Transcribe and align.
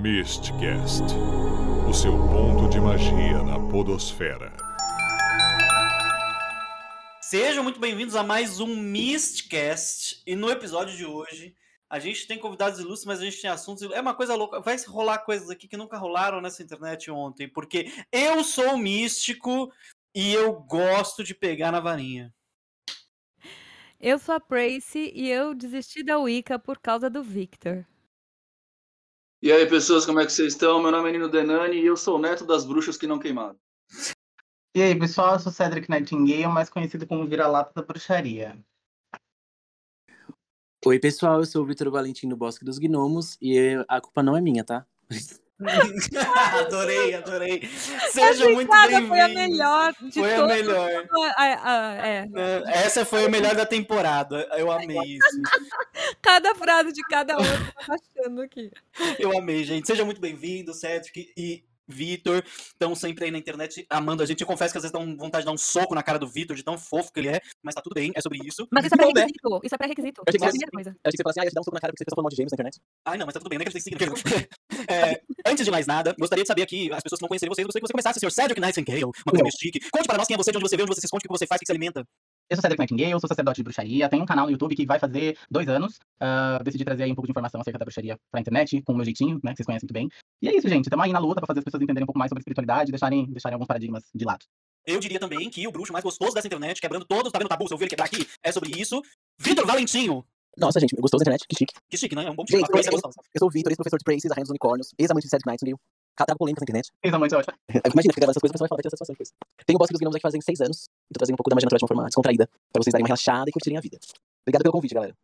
Mistcast 0.00 1.02
o 1.88 1.92
seu 1.92 2.12
ponto 2.12 2.68
de 2.70 2.80
magia 2.80 3.42
na 3.42 3.58
Podosfera. 3.68 4.52
Sejam 7.20 7.64
muito 7.64 7.80
bem-vindos 7.80 8.14
a 8.14 8.22
mais 8.22 8.60
um 8.60 8.76
Mistcast. 8.76 10.22
E 10.24 10.36
no 10.36 10.48
episódio 10.50 10.96
de 10.96 11.04
hoje, 11.04 11.52
a 11.90 11.98
gente 11.98 12.28
tem 12.28 12.38
convidados 12.38 12.78
ilustres, 12.78 13.06
mas 13.06 13.20
a 13.20 13.24
gente 13.24 13.42
tem 13.42 13.50
assuntos. 13.50 13.90
É 13.90 14.00
uma 14.00 14.14
coisa 14.14 14.36
louca. 14.36 14.60
Vai 14.60 14.76
rolar 14.86 15.18
coisas 15.18 15.50
aqui 15.50 15.66
que 15.66 15.76
nunca 15.76 15.98
rolaram 15.98 16.40
nessa 16.40 16.62
internet 16.62 17.10
ontem, 17.10 17.48
porque 17.48 17.92
eu 18.12 18.44
sou 18.44 18.78
místico 18.78 19.72
e 20.14 20.32
eu 20.32 20.52
gosto 20.60 21.24
de 21.24 21.34
pegar 21.34 21.72
na 21.72 21.80
varinha. 21.80 22.32
Eu 23.98 24.16
sou 24.20 24.36
a 24.36 24.38
Prace 24.38 25.10
e 25.12 25.28
eu 25.28 25.56
desisti 25.56 26.04
da 26.04 26.18
Wicca 26.18 26.56
por 26.56 26.78
causa 26.78 27.10
do 27.10 27.20
Victor. 27.20 27.84
E 29.40 29.52
aí, 29.52 29.64
pessoas, 29.66 30.04
como 30.04 30.18
é 30.18 30.26
que 30.26 30.32
vocês 30.32 30.54
estão? 30.54 30.82
Meu 30.82 30.90
nome 30.90 31.10
é 31.10 31.12
Nino 31.12 31.28
Denani 31.28 31.76
e 31.76 31.86
eu 31.86 31.96
sou 31.96 32.16
o 32.16 32.20
neto 32.20 32.44
das 32.44 32.64
bruxas 32.64 32.96
que 32.96 33.06
não 33.06 33.20
queimaram. 33.20 33.56
E 34.74 34.82
aí, 34.82 34.98
pessoal, 34.98 35.34
eu 35.34 35.38
sou 35.38 35.52
Cedric 35.52 35.88
Nightingale, 35.88 36.48
mais 36.48 36.68
conhecido 36.68 37.06
como 37.06 37.24
Vira-Lata 37.24 37.72
da 37.72 37.82
Bruxaria. 37.86 38.58
Oi, 40.84 40.98
pessoal, 40.98 41.38
eu 41.38 41.46
sou 41.46 41.62
o 41.62 41.66
Vitor 41.66 41.88
Valentim 41.88 42.28
do 42.28 42.36
Bosque 42.36 42.64
dos 42.64 42.80
Gnomos 42.80 43.38
e 43.40 43.76
a 43.86 44.00
culpa 44.00 44.24
não 44.24 44.36
é 44.36 44.40
minha, 44.40 44.64
tá? 44.64 44.84
adorei, 46.60 47.14
adorei. 47.14 47.68
Seja 48.12 48.48
muito 48.48 48.70
bem-vindo. 48.70 49.08
Foi 49.08 49.20
a 49.20 49.28
melhor 49.28 49.94
de 50.00 50.20
Foi 50.20 50.34
a 50.34 50.46
melhor. 50.46 50.90
é. 52.04 52.28
Essa 52.84 53.04
foi 53.04 53.24
a 53.24 53.28
melhor 53.28 53.56
da 53.56 53.66
temporada. 53.66 54.48
Eu 54.56 54.70
amei 54.70 55.16
isso. 55.16 55.42
cada 56.22 56.54
frase 56.54 56.92
de 56.92 57.02
cada 57.08 57.36
um, 57.36 57.44
eu 57.44 57.86
tô 57.86 57.92
achando 57.92 58.42
aqui. 58.42 58.70
Eu 59.18 59.36
amei, 59.36 59.64
gente. 59.64 59.86
Seja 59.86 60.04
muito 60.04 60.20
bem-vindo, 60.20 60.72
Cedric. 60.72 61.32
E 61.36 61.64
Vitor, 61.88 62.42
estão 62.44 62.94
sempre 62.94 63.24
aí 63.24 63.30
na 63.30 63.38
internet 63.38 63.86
amando 63.88 64.22
a 64.22 64.26
gente. 64.26 64.40
Eu 64.42 64.46
confesso 64.46 64.72
que 64.72 64.78
às 64.78 64.82
vezes 64.82 64.92
dão 64.92 65.16
vontade 65.16 65.42
de 65.42 65.46
dar 65.46 65.52
um 65.52 65.56
soco 65.58 65.94
na 65.94 66.02
cara 66.02 66.18
do 66.18 66.26
Vitor, 66.28 66.54
de 66.56 66.62
tão 66.62 66.76
fofo 66.76 67.12
que 67.12 67.20
ele 67.20 67.28
é, 67.28 67.40
mas 67.62 67.74
tá 67.74 67.80
tudo 67.80 67.94
bem, 67.94 68.12
é 68.14 68.20
sobre 68.20 68.38
isso. 68.46 68.68
Mas 68.72 68.84
isso 68.84 68.94
é 68.94 68.98
pré-requisito. 68.98 69.60
Isso 69.64 69.74
é 69.74 69.78
pré-requisito. 69.78 70.20
Eu 70.20 70.24
achei 70.28 70.38
que 70.38 70.44
É 70.44 70.48
a 70.48 70.50
você- 70.50 70.58
primeira 70.58 70.70
coisa. 70.72 70.90
Eu 70.90 71.08
achei 71.08 71.10
que 71.12 71.16
você 71.16 71.22
falou 71.22 71.30
assim, 71.30 71.40
ah, 71.40 71.44
ia 71.44 71.50
te 71.50 71.54
dar 71.54 71.60
um 71.60 71.64
soco 71.64 71.74
na 71.74 71.80
cara 71.80 71.92
porque 71.92 72.04
você 72.04 72.10
falou 72.14 72.22
mal 72.24 72.30
de 72.30 72.36
gêmeos 72.36 72.52
na 72.52 72.56
internet. 72.56 72.80
Ai, 73.06 73.18
não, 73.18 73.26
mas 73.26 73.32
tá 73.34 73.40
tudo 73.40 73.48
bem, 73.48 73.58
nem 73.58 73.64
que 73.66 73.76
a 73.76 73.80
gente 73.80 73.84
tem 73.84 73.96
que 73.98 74.20
seguir. 74.20 74.48
É, 74.88 75.20
antes 75.46 75.64
de 75.64 75.70
mais 75.70 75.86
nada, 75.86 76.14
gostaria 76.18 76.44
de 76.44 76.48
saber 76.48 76.62
aqui, 76.62 76.92
as 76.92 77.02
pessoas 77.02 77.18
que 77.18 77.22
não 77.24 77.28
conheceriam 77.28 77.54
vocês, 77.54 77.64
gostaria 77.66 77.82
que 77.82 77.86
você 77.88 77.92
começasse, 77.92 78.20
Sr. 78.20 78.30
Cedric 78.30 78.60
Nightingale, 78.60 79.04
uma 79.04 79.12
coisa 79.26 79.42
meio 79.42 79.54
chique. 79.58 79.80
Conte 79.90 80.06
para 80.06 80.18
nós 80.18 80.26
quem 80.26 80.34
é 80.34 80.36
você, 80.38 80.50
de 80.50 80.58
onde 80.58 80.68
você 80.68 80.76
veio, 80.76 80.84
onde 80.86 80.94
você 80.94 81.00
se 81.00 81.06
esconde, 81.06 81.22
o 81.24 81.28
que 81.28 81.38
você 81.38 81.46
faz, 81.46 81.58
o 81.58 81.60
que 81.60 81.66
você 81.66 81.72
alimenta. 81.72 82.04
Eu 82.50 82.56
sou 82.56 82.62
Cedric 82.62 82.80
Nightingale, 82.80 83.10
eu 83.10 83.20
sou 83.20 83.28
sacerdote 83.28 83.56
de 83.56 83.62
bruxaria, 83.62 84.08
tenho 84.08 84.22
um 84.22 84.26
canal 84.26 84.46
no 84.46 84.52
YouTube 84.52 84.74
que 84.74 84.86
vai 84.86 84.98
fazer 84.98 85.36
dois 85.50 85.68
anos. 85.68 85.98
Ah, 86.18 86.58
decidi 86.64 86.82
trazer 86.82 87.02
aí 87.02 87.12
um 87.12 87.14
pouco 87.14 87.26
de 87.26 87.30
informação 87.32 87.60
acerca 87.60 87.78
da 87.78 87.84
bruxaria 87.84 88.18
pra 88.30 88.40
internet, 88.40 88.80
com 88.82 88.94
o 88.94 88.96
meu 88.96 89.04
jeitinho, 89.04 89.38
né, 89.44 89.50
que 89.50 89.56
vocês 89.58 89.66
conhecem 89.66 89.84
muito 89.86 89.92
bem. 89.92 90.08
E 90.40 90.48
é 90.48 90.56
isso, 90.56 90.66
gente, 90.66 90.84
estamos 90.86 91.04
aí 91.04 91.12
na 91.12 91.18
luta 91.18 91.42
pra 91.42 91.46
fazer 91.46 91.58
as 91.58 91.64
pessoas 91.64 91.82
entenderem 91.82 92.04
um 92.04 92.06
pouco 92.06 92.18
mais 92.18 92.30
sobre 92.30 92.40
espiritualidade 92.40 92.88
e 92.88 92.92
deixarem, 92.92 93.26
deixarem 93.30 93.52
alguns 93.54 93.66
paradigmas 93.66 94.04
de 94.14 94.24
lado. 94.24 94.46
Eu 94.86 94.98
diria 94.98 95.20
também 95.20 95.50
que 95.50 95.66
o 95.68 95.70
bruxo 95.70 95.92
mais 95.92 96.02
gostoso 96.02 96.32
dessa 96.32 96.46
internet, 96.46 96.80
quebrando 96.80 97.04
todos, 97.04 97.30
tá 97.30 97.38
vendo 97.38 97.46
o 97.46 97.50
tabu, 97.50 97.68
se 97.68 97.74
eu 97.74 97.76
ouvir 97.76 97.84
ele 97.84 97.90
quebrar 97.90 98.06
aqui, 98.06 98.26
é 98.42 98.50
sobre 98.50 98.70
isso. 98.80 99.02
Vitor 99.38 99.66
Valentinho. 99.66 100.24
Nossa, 100.56 100.80
gente, 100.80 100.96
gostou 100.96 101.18
da 101.18 101.24
internet? 101.24 101.44
Que 101.46 101.54
chique. 101.56 101.74
Que 101.90 101.96
chique, 101.98 102.16
né? 102.16 102.24
É 102.24 102.30
um 102.30 102.34
bom 102.34 102.44
Gente, 102.48 102.64
tipo. 102.64 102.78
É 102.78 102.80
eu- 102.80 102.90
gostoso. 102.92 103.14
Eu 103.34 103.38
sou 103.38 103.48
o 103.48 103.50
Vitor, 103.50 103.70
ex-professor 103.70 103.98
de 103.98 104.04
Praise, 104.04 104.26
da 104.26 104.34
Rainha 104.34 104.44
dos 104.44 104.50
Unicórnios, 104.50 104.94
ex-amante 104.98 105.26
de 105.26 105.30
Cedric 105.30 105.46
Nightingale. 105.46 105.78
Tava 106.26 106.36
polêmica 106.38 106.60
na 106.60 106.64
internet. 106.64 106.90
Muito 107.18 107.36
ótimos. 107.36 107.58
Imagina, 107.94 108.12
fica 108.14 108.20
gravando 108.20 108.30
essas 108.32 108.40
coisas, 108.40 108.50
a 108.50 108.58
pessoa 108.58 108.66
vai 108.66 108.68
falar, 108.68 108.76
vai 108.78 108.82
ter 108.82 108.90
satisfação 108.90 109.14
depois. 109.14 109.30
Tenho 109.66 109.76
o 109.76 109.78
Bosque 109.78 109.92
dos 109.94 110.00
Gnomos 110.00 110.16
aqui 110.16 110.22
fazem 110.22 110.40
seis 110.40 110.60
anos, 110.60 110.84
e 111.10 111.14
tô 111.14 111.18
trazendo 111.18 111.34
um 111.34 111.36
pouco 111.38 111.50
da 111.50 111.54
magia 111.56 111.66
natural 111.66 111.78
de 111.78 111.84
uma 111.84 111.88
forma 111.88 112.04
descontraída, 112.06 112.48
pra 112.72 112.82
vocês 112.82 112.92
darem 112.92 113.04
uma 113.04 113.08
relaxada 113.08 113.48
e 113.48 113.52
curtirem 113.52 113.78
a 113.78 113.80
vida. 113.80 113.98
Obrigado 114.42 114.62
pelo 114.62 114.72
convite, 114.72 114.94
galera. 114.94 115.14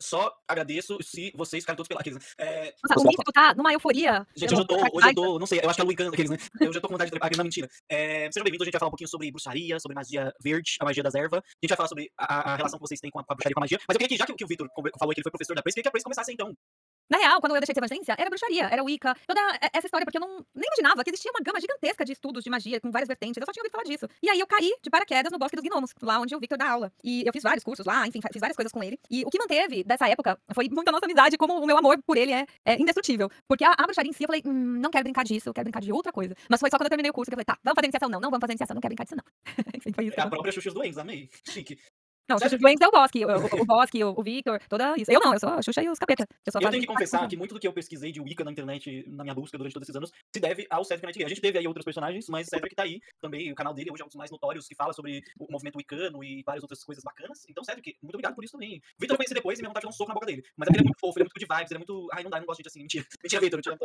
Só 0.00 0.32
agradeço 0.48 0.96
se 1.02 1.32
vocês 1.36 1.62
ficarem 1.62 1.76
todos 1.76 1.88
pela 1.88 2.00
aqueles, 2.00 2.18
né? 2.18 2.24
É, 2.38 2.74
Nossa, 2.82 3.00
o 3.00 3.06
Místico 3.06 3.30
tá 3.32 3.54
numa 3.54 3.72
euforia. 3.72 4.26
Gente, 4.34 4.52
hoje 4.54 4.62
eu 4.62 4.66
tô, 4.66 4.74
hoje 4.76 5.08
eu 5.08 5.14
tô, 5.14 5.38
não 5.38 5.46
sei, 5.46 5.60
eu 5.62 5.68
acho 5.68 5.76
que 5.76 5.82
é 5.82 5.84
o 5.84 5.88
Wiccan 5.88 6.10
daqueles, 6.10 6.30
né? 6.30 6.38
Eu 6.60 6.72
já 6.72 6.80
tô 6.80 6.88
com 6.88 6.94
vontade 6.94 7.08
de 7.08 7.12
trepar 7.12 7.26
aqui, 7.28 7.36
não, 7.36 7.44
mentira. 7.44 7.68
É, 7.88 8.30
sejam 8.32 8.44
bem-vindos, 8.44 8.62
a 8.62 8.64
gente 8.66 8.72
vai 8.72 8.78
falar 8.80 8.88
um 8.88 8.92
pouquinho 8.92 9.08
sobre 9.08 9.30
bruxaria, 9.30 9.78
sobre 9.80 9.94
magia 9.94 10.32
verde, 10.42 10.76
a 10.80 10.84
magia 10.84 11.02
das 11.02 11.14
ervas. 11.14 11.40
A 11.40 11.44
gente 11.62 11.68
vai 11.68 11.76
falar 11.76 11.88
sobre 11.88 12.10
a, 12.18 12.52
a 12.52 12.56
relação 12.56 12.78
que 12.78 12.86
vocês 12.88 13.00
têm 13.00 13.10
com 13.10 13.18
a, 13.20 13.24
com 13.24 13.32
a 13.32 13.36
bruxaria 13.36 13.52
e 13.52 13.54
com 13.54 13.60
a 13.60 13.64
magia. 13.64 13.78
Mas 13.86 13.94
eu 13.94 13.98
queria 13.98 14.08
que, 14.08 14.16
já 14.16 14.24
que, 14.26 14.32
o- 14.32 14.36
que 14.36 14.44
o 14.44 14.48
Vitor 14.48 14.66
falou 14.98 15.12
que 15.14 15.18
ele 15.20 15.24
foi 15.24 15.30
professor 15.32 15.54
da 15.54 15.62
Praise, 15.62 15.72
eu 15.78 15.82
queria 15.82 15.82
que 15.82 15.88
a 15.88 15.92
Praise 15.92 16.04
começasse 16.04 16.32
então. 16.32 16.54
Na 17.08 17.18
real, 17.18 17.40
quando 17.40 17.54
eu 17.54 17.60
deixei 17.60 17.72
de 17.72 17.78
ser 17.78 17.84
evangelista, 17.84 18.14
era 18.18 18.28
bruxaria, 18.28 18.68
era 18.70 18.82
Wicca, 18.82 19.14
toda 19.26 19.40
essa 19.72 19.86
história, 19.86 20.04
porque 20.04 20.18
eu 20.18 20.20
não, 20.20 20.44
nem 20.54 20.66
imaginava 20.66 21.04
que 21.04 21.10
existia 21.10 21.30
uma 21.30 21.40
gama 21.40 21.60
gigantesca 21.60 22.04
de 22.04 22.12
estudos 22.12 22.42
de 22.42 22.50
magia, 22.50 22.80
com 22.80 22.90
várias 22.90 23.06
vertentes, 23.06 23.36
eu 23.40 23.46
só 23.46 23.52
tinha 23.52 23.62
ouvido 23.62 23.72
falar 23.72 23.84
disso. 23.84 24.08
E 24.22 24.28
aí 24.28 24.40
eu 24.40 24.46
caí 24.46 24.74
de 24.82 24.90
paraquedas 24.90 25.30
no 25.30 25.38
Bosque 25.38 25.56
dos 25.56 25.64
Gnomos, 25.64 25.92
lá 26.02 26.20
onde 26.20 26.34
o 26.34 26.40
Victor 26.40 26.58
dá 26.58 26.68
aula. 26.68 26.92
E 27.04 27.22
eu 27.24 27.32
fiz 27.32 27.42
vários 27.42 27.62
cursos 27.62 27.86
lá, 27.86 28.06
enfim, 28.06 28.20
fiz 28.32 28.40
várias 28.40 28.56
coisas 28.56 28.72
com 28.72 28.82
ele. 28.82 28.98
E 29.10 29.24
o 29.24 29.30
que 29.30 29.38
manteve 29.38 29.84
dessa 29.84 30.08
época 30.08 30.38
foi 30.52 30.68
muito 30.68 30.88
a 30.88 30.92
nossa 30.92 31.06
amizade, 31.06 31.36
como 31.36 31.60
o 31.60 31.66
meu 31.66 31.78
amor 31.78 31.98
por 32.04 32.16
ele 32.16 32.32
é, 32.32 32.46
é 32.64 32.74
indestrutível. 32.74 33.30
Porque 33.46 33.64
a, 33.64 33.72
a 33.72 33.82
bruxaria 33.84 34.10
em 34.10 34.12
si, 34.12 34.24
eu 34.24 34.26
falei, 34.26 34.42
hum, 34.44 34.80
não 34.80 34.90
quero 34.90 35.04
brincar 35.04 35.24
disso, 35.24 35.48
eu 35.48 35.54
quero 35.54 35.64
brincar 35.64 35.80
de 35.80 35.92
outra 35.92 36.12
coisa. 36.12 36.34
Mas 36.50 36.58
foi 36.58 36.70
só 36.70 36.76
quando 36.76 36.86
eu 36.86 36.90
terminei 36.90 37.10
o 37.10 37.14
curso 37.14 37.30
que 37.30 37.34
eu 37.34 37.36
falei, 37.36 37.44
tá, 37.44 37.58
vamos 37.62 37.76
fazer 37.76 37.86
iniciação? 37.86 38.08
Não, 38.08 38.20
não 38.20 38.30
vamos 38.30 38.40
fazer 38.40 38.52
iniciação, 38.52 38.74
não 38.74 38.80
quero 38.80 38.94
brincar 38.94 39.04
disso, 39.04 39.16
não. 39.16 39.24
Enfim, 39.76 39.92
foi 39.92 40.06
isso. 40.06 40.18
É 40.18 40.22
a 40.22 40.28
própria 40.28 40.52
Xuxa 40.52 40.70
dos 40.70 40.74
Doentes, 40.74 40.98
amei. 40.98 41.28
Chique. 41.44 41.78
Não, 42.28 42.36
que- 42.38 42.56
doentes 42.58 42.80
é 42.80 42.88
o 42.88 42.90
Bosque, 42.90 43.24
o, 43.24 43.28
o, 43.28 43.62
o 43.62 43.64
Bosque, 43.64 44.04
o, 44.04 44.14
o 44.16 44.22
Victor, 44.22 44.60
toda 44.68 44.94
isso. 44.96 45.10
Eu 45.12 45.20
não, 45.20 45.32
eu 45.32 45.38
sou 45.40 45.48
a 45.50 45.62
Xuxa 45.62 45.82
e 45.82 45.88
os 45.88 45.98
capeta. 45.98 46.26
Eu 46.44 46.60
Eu 46.60 46.70
tenho 46.70 46.80
que 46.82 46.86
confessar 46.86 47.26
que 47.28 47.36
muito 47.36 47.54
do 47.54 47.60
que 47.60 47.66
eu 47.68 47.72
pesquisei 47.72 48.10
de 48.12 48.20
Wicca 48.20 48.44
na 48.44 48.50
internet, 48.52 49.04
na 49.08 49.22
minha 49.22 49.34
busca 49.34 49.56
durante 49.56 49.72
todos 49.72 49.86
esses 49.88 49.96
anos, 49.96 50.10
se 50.34 50.40
deve 50.40 50.66
ao 50.70 50.84
Cedric 50.84 51.06
Nightingale. 51.06 51.26
A 51.26 51.28
gente 51.34 51.40
teve 51.40 51.58
aí 51.58 51.66
outros 51.66 51.84
personagens, 51.84 52.26
mas 52.28 52.46
Cedric 52.48 52.74
tá 52.74 52.82
aí 52.82 53.00
também. 53.20 53.52
O 53.52 53.54
canal 53.54 53.72
dele 53.74 53.90
hoje 53.92 54.02
é 54.02 54.04
um 54.04 54.08
dos 54.08 54.16
mais 54.16 54.30
notórios 54.30 54.66
que 54.66 54.74
fala 54.74 54.92
sobre 54.92 55.22
o 55.38 55.50
movimento 55.50 55.76
wiccano 55.76 56.22
e 56.24 56.42
várias 56.44 56.62
outras 56.64 56.82
coisas 56.82 57.02
bacanas. 57.04 57.44
Então, 57.48 57.62
Cedric, 57.62 57.96
muito 58.02 58.14
obrigado 58.14 58.34
por 58.34 58.44
isso 58.44 58.52
também. 58.52 58.80
Vitor 58.98 59.14
eu 59.14 59.18
conheci 59.18 59.34
depois 59.34 59.58
e 59.58 59.62
minha 59.62 59.70
vontade 59.70 59.82
de 59.82 59.86
dar 59.86 59.90
um 59.90 59.96
soco 59.96 60.08
na 60.08 60.14
boca 60.14 60.26
dele. 60.26 60.42
Mas 60.56 60.68
é 60.68 60.72
ele 60.72 60.80
é 60.80 60.84
muito 60.84 60.98
fofo, 60.98 61.18
ele 61.18 61.22
é 61.22 61.26
muito 61.26 61.34
good 61.34 61.46
vibes, 61.58 61.70
ele 61.70 61.76
é 61.76 61.78
muito. 61.78 62.08
Ai, 62.12 62.22
não 62.22 62.30
dá, 62.30 62.36
eu 62.38 62.40
não 62.40 62.46
gosto 62.46 62.58
de 62.58 62.62
gente 62.64 62.68
assim. 62.68 62.80
Mentira. 62.80 63.04
Mentira, 63.22 63.40
Vitor. 63.40 63.58
Mentira. 63.58 63.78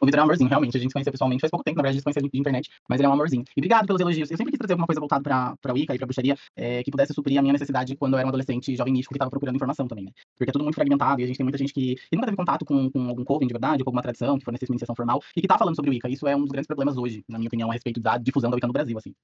O 0.00 0.06
Vitor 0.06 0.18
é 0.18 0.22
um 0.22 0.24
amorzinho, 0.24 0.48
realmente. 0.48 0.76
A 0.76 0.80
gente 0.80 0.90
se 0.90 0.94
conheceu 0.94 1.12
pessoalmente 1.12 1.40
faz 1.40 1.50
pouco 1.50 1.64
tempo, 1.64 1.76
na 1.76 1.82
verdade, 1.82 1.92
a 1.92 1.94
gente 1.94 2.00
se 2.00 2.04
conheceu 2.04 2.28
de 2.28 2.38
internet, 2.38 2.70
mas 2.88 2.98
ele 2.98 3.06
é 3.06 3.08
um 3.08 3.12
amorzinho. 3.12 3.44
E 3.56 3.60
obrigado 3.60 3.86
pelos 3.86 4.00
elogios. 4.00 4.30
Eu 4.30 4.36
sempre 4.36 4.50
quis 4.52 4.58
trazer 4.58 4.72
alguma 4.72 4.86
coisa 4.86 5.00
voltada 5.00 5.22
pra, 5.22 5.56
pra 5.60 5.72
Wicca 5.72 5.94
e 5.94 5.98
pra 5.98 6.06
bruxaria 6.06 6.36
é, 6.56 6.82
que 6.82 6.90
pudesse 6.90 7.14
suprir 7.14 7.38
a 7.38 7.42
minha 7.42 7.52
necessidade 7.52 7.94
quando 7.96 8.14
eu 8.14 8.18
era 8.18 8.26
um 8.26 8.30
adolescente 8.30 8.74
jovem 8.74 8.92
místico 8.92 9.14
que 9.14 9.18
tava 9.18 9.30
procurando 9.30 9.56
informação 9.56 9.86
também, 9.86 10.04
né? 10.06 10.10
Porque 10.36 10.50
é 10.50 10.52
tudo 10.52 10.64
muito 10.64 10.74
fragmentado 10.74 11.20
e 11.20 11.24
a 11.24 11.26
gente 11.26 11.36
tem 11.36 11.44
muita 11.44 11.58
gente 11.58 11.72
que, 11.72 11.94
que 11.94 12.16
nunca 12.16 12.26
teve 12.26 12.36
contato 12.36 12.64
com, 12.64 12.90
com 12.90 13.08
algum 13.08 13.24
coven 13.24 13.46
de 13.46 13.54
verdade, 13.54 13.84
com 13.84 13.90
alguma 13.90 14.02
tradição 14.02 14.38
que 14.38 14.44
fornecesse 14.44 14.70
uma 14.70 14.74
iniciação 14.74 14.96
formal 14.96 15.20
e 15.36 15.40
que 15.40 15.46
tá 15.46 15.56
falando 15.56 15.76
sobre 15.76 15.90
Wicca. 15.90 16.08
Isso 16.08 16.26
é 16.26 16.34
um 16.34 16.40
dos 16.40 16.50
grandes 16.50 16.66
problemas 16.66 16.96
hoje, 16.96 17.24
na 17.28 17.38
minha 17.38 17.48
opinião, 17.48 17.70
a 17.70 17.72
respeito 17.72 18.00
da 18.00 18.18
difusão 18.18 18.50
da 18.50 18.56
Wicca 18.56 18.66
no 18.66 18.72
Brasil, 18.72 18.98
assim. 18.98 19.14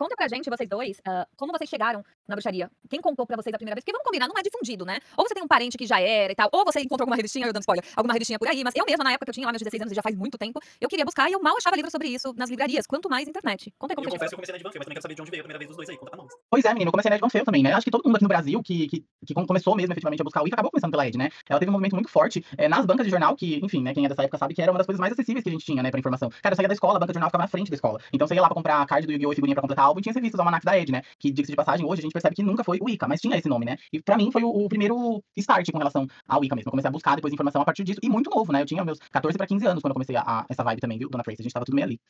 Conta 0.00 0.16
pra 0.16 0.26
gente, 0.28 0.48
vocês 0.48 0.66
dois, 0.66 0.98
ah, 1.06 1.26
como 1.36 1.52
vocês 1.52 1.68
chegaram 1.68 2.02
na 2.26 2.34
bruxaria. 2.34 2.70
Quem 2.88 3.02
contou 3.02 3.26
pra 3.26 3.36
vocês 3.36 3.52
a 3.52 3.58
primeira 3.58 3.74
vez? 3.74 3.84
Porque 3.84 3.92
vamos 3.92 4.06
combinar, 4.06 4.26
não 4.28 4.34
é 4.38 4.40
difundido, 4.42 4.86
né? 4.86 4.98
Ou 5.14 5.28
você 5.28 5.34
tem 5.34 5.42
um 5.42 5.46
parente 5.46 5.76
que 5.76 5.84
já 5.84 6.00
era 6.00 6.32
e 6.32 6.34
tal, 6.34 6.48
ou 6.50 6.64
você 6.64 6.80
encontrou 6.80 7.04
alguma 7.04 7.16
revistinha, 7.16 7.46
eu 7.46 7.52
dando 7.52 7.60
spoiler, 7.60 7.84
alguma 7.94 8.14
revistinha 8.14 8.38
por 8.38 8.48
aí, 8.48 8.64
mas 8.64 8.72
eu 8.74 8.86
mesma, 8.86 9.04
na 9.04 9.10
época 9.12 9.26
que 9.26 9.30
eu 9.30 9.34
tinha 9.34 9.44
lá 9.46 9.52
meus 9.52 9.60
16 9.60 9.82
anos, 9.82 9.92
e 9.92 9.94
já 9.94 10.00
faz 10.00 10.16
muito 10.16 10.38
tempo, 10.38 10.58
eu 10.80 10.88
queria 10.88 11.04
buscar 11.04 11.28
e 11.28 11.34
eu 11.34 11.42
mal 11.42 11.54
achava 11.54 11.76
livro 11.76 11.90
sobre 11.90 12.08
isso 12.08 12.32
nas 12.34 12.48
livrarias, 12.48 12.86
quanto 12.86 13.10
mais 13.10 13.28
internet. 13.28 13.74
Conta 13.78 13.92
aí 13.92 13.96
como 13.96 14.08
Eu 14.08 14.12
você 14.12 14.16
confesso 14.16 14.30
que 14.30 14.34
eu 14.34 14.38
comecei 14.38 14.52
na 14.54 14.58
Edvan 14.58 14.70
mas 14.70 14.84
também 14.84 14.94
quero 14.94 15.02
saber 15.02 15.14
de 15.16 15.20
onde 15.20 15.30
veio 15.30 15.40
a 15.42 15.44
primeira 15.44 15.58
vez 15.58 15.68
dos 15.68 15.76
dois 15.76 15.90
aí. 15.90 15.98
Conta 15.98 16.10
pra 16.12 16.22
nós. 16.22 16.32
Pois 16.48 16.64
é, 16.64 16.72
menino, 16.72 16.88
eu 16.88 16.92
comecei 16.92 17.10
na 17.10 17.16
Ed 17.16 17.20
Van 17.20 17.28
Fel 17.28 17.44
também, 17.44 17.62
né? 17.62 17.72
Acho 17.74 17.84
que 17.84 17.90
todo 17.90 18.02
mundo 18.06 18.16
aqui 18.16 18.24
no 18.24 18.28
Brasil 18.28 18.62
que, 18.62 18.88
que, 18.88 19.04
que 19.26 19.34
com- 19.34 19.46
começou 19.46 19.76
mesmo 19.76 19.92
efetivamente 19.92 20.22
a 20.22 20.24
buscar 20.24 20.40
a 20.40 20.42
Wicca 20.44 20.54
acabou 20.54 20.70
começando 20.70 20.92
pela 20.92 21.06
Ed, 21.06 21.18
né? 21.18 21.28
Ela 21.46 21.58
teve 21.60 21.68
um 21.68 21.72
movimento 21.72 21.94
muito 21.94 22.08
forte 22.08 22.42
é, 22.56 22.68
nas 22.68 22.86
bancas 22.86 23.04
de 23.04 23.10
jornal, 23.10 23.36
que, 23.36 23.60
enfim, 23.62 23.82
né, 23.82 23.92
quem 23.92 24.06
é 24.06 24.08
dessa 24.08 24.22
época 24.22 24.38
sabe 24.38 24.54
que 24.54 24.62
era 24.62 24.72
uma 24.72 24.78
das 24.78 24.86
coisas 24.86 24.98
mais 25.00 25.12
acessíveis 25.12 25.42
que 25.42 25.50
a 25.50 25.52
gente 25.52 25.64
tinha, 25.66 25.82
né, 25.82 25.90
pra 25.90 26.00
informação. 26.00 26.30
Cara, 26.42 26.54
eu 26.54 26.56
saía 26.56 26.68
da 26.68 26.74
escola, 26.74 26.96
a 26.96 27.00
banca 27.00 27.12
de 27.12 27.16
jornal 27.16 27.28
ficava 27.28 27.44
na 27.44 27.48
frente 27.48 27.70
da 27.70 27.74
escola. 27.74 28.00
Então 28.12 28.26
você 28.26 28.34
ia 28.34 28.40
lá 28.40 28.48
pra 28.48 28.54
comprar 28.54 28.86
card 28.86 29.06
do 29.06 29.12
Yu-Gi-Oh! 29.12 29.32
e 29.32 29.34
figurinha 29.34 29.54
pra 29.54 29.62
completar 29.62 29.89
álbum 29.90 30.00
e 30.00 30.02
tinha 30.02 30.12
serviços 30.12 30.38
almanacs 30.38 30.64
da 30.64 30.78
Ed, 30.78 30.90
né? 30.90 31.02
Que, 31.18 31.30
diga-se 31.30 31.52
de 31.52 31.56
passagem, 31.56 31.84
hoje 31.86 32.00
a 32.00 32.02
gente 32.02 32.12
percebe 32.12 32.34
que 32.34 32.42
nunca 32.42 32.64
foi 32.64 32.78
Wicca, 32.80 33.06
mas 33.06 33.20
tinha 33.20 33.36
esse 33.36 33.48
nome, 33.48 33.66
né? 33.66 33.76
E 33.92 34.00
pra 34.02 34.16
mim 34.16 34.30
foi 34.32 34.42
o, 34.42 34.48
o 34.48 34.68
primeiro 34.68 35.22
start 35.36 35.70
com 35.70 35.78
relação 35.78 36.06
à 36.26 36.38
Wicca 36.38 36.56
mesmo. 36.56 36.68
Eu 36.68 36.72
comecei 36.72 36.88
a 36.88 36.92
buscar 36.92 37.16
depois 37.16 37.32
informação 37.34 37.60
a 37.62 37.64
partir 37.64 37.84
disso, 37.84 38.00
e 38.02 38.08
muito 38.08 38.30
novo, 38.30 38.52
né? 38.52 38.62
Eu 38.62 38.66
tinha 38.66 38.84
meus 38.84 38.98
14 39.10 39.36
pra 39.36 39.46
15 39.46 39.66
anos 39.66 39.82
quando 39.82 39.90
eu 39.90 39.94
comecei 39.94 40.16
a, 40.16 40.22
a- 40.22 40.46
essa 40.48 40.64
vibe 40.64 40.80
também, 40.80 40.98
viu, 40.98 41.08
dona 41.10 41.22
Tracy? 41.22 41.40
A 41.40 41.44
gente 41.44 41.52
tava 41.52 41.64
tudo 41.66 41.74
meio 41.74 41.86
ali. 41.86 42.00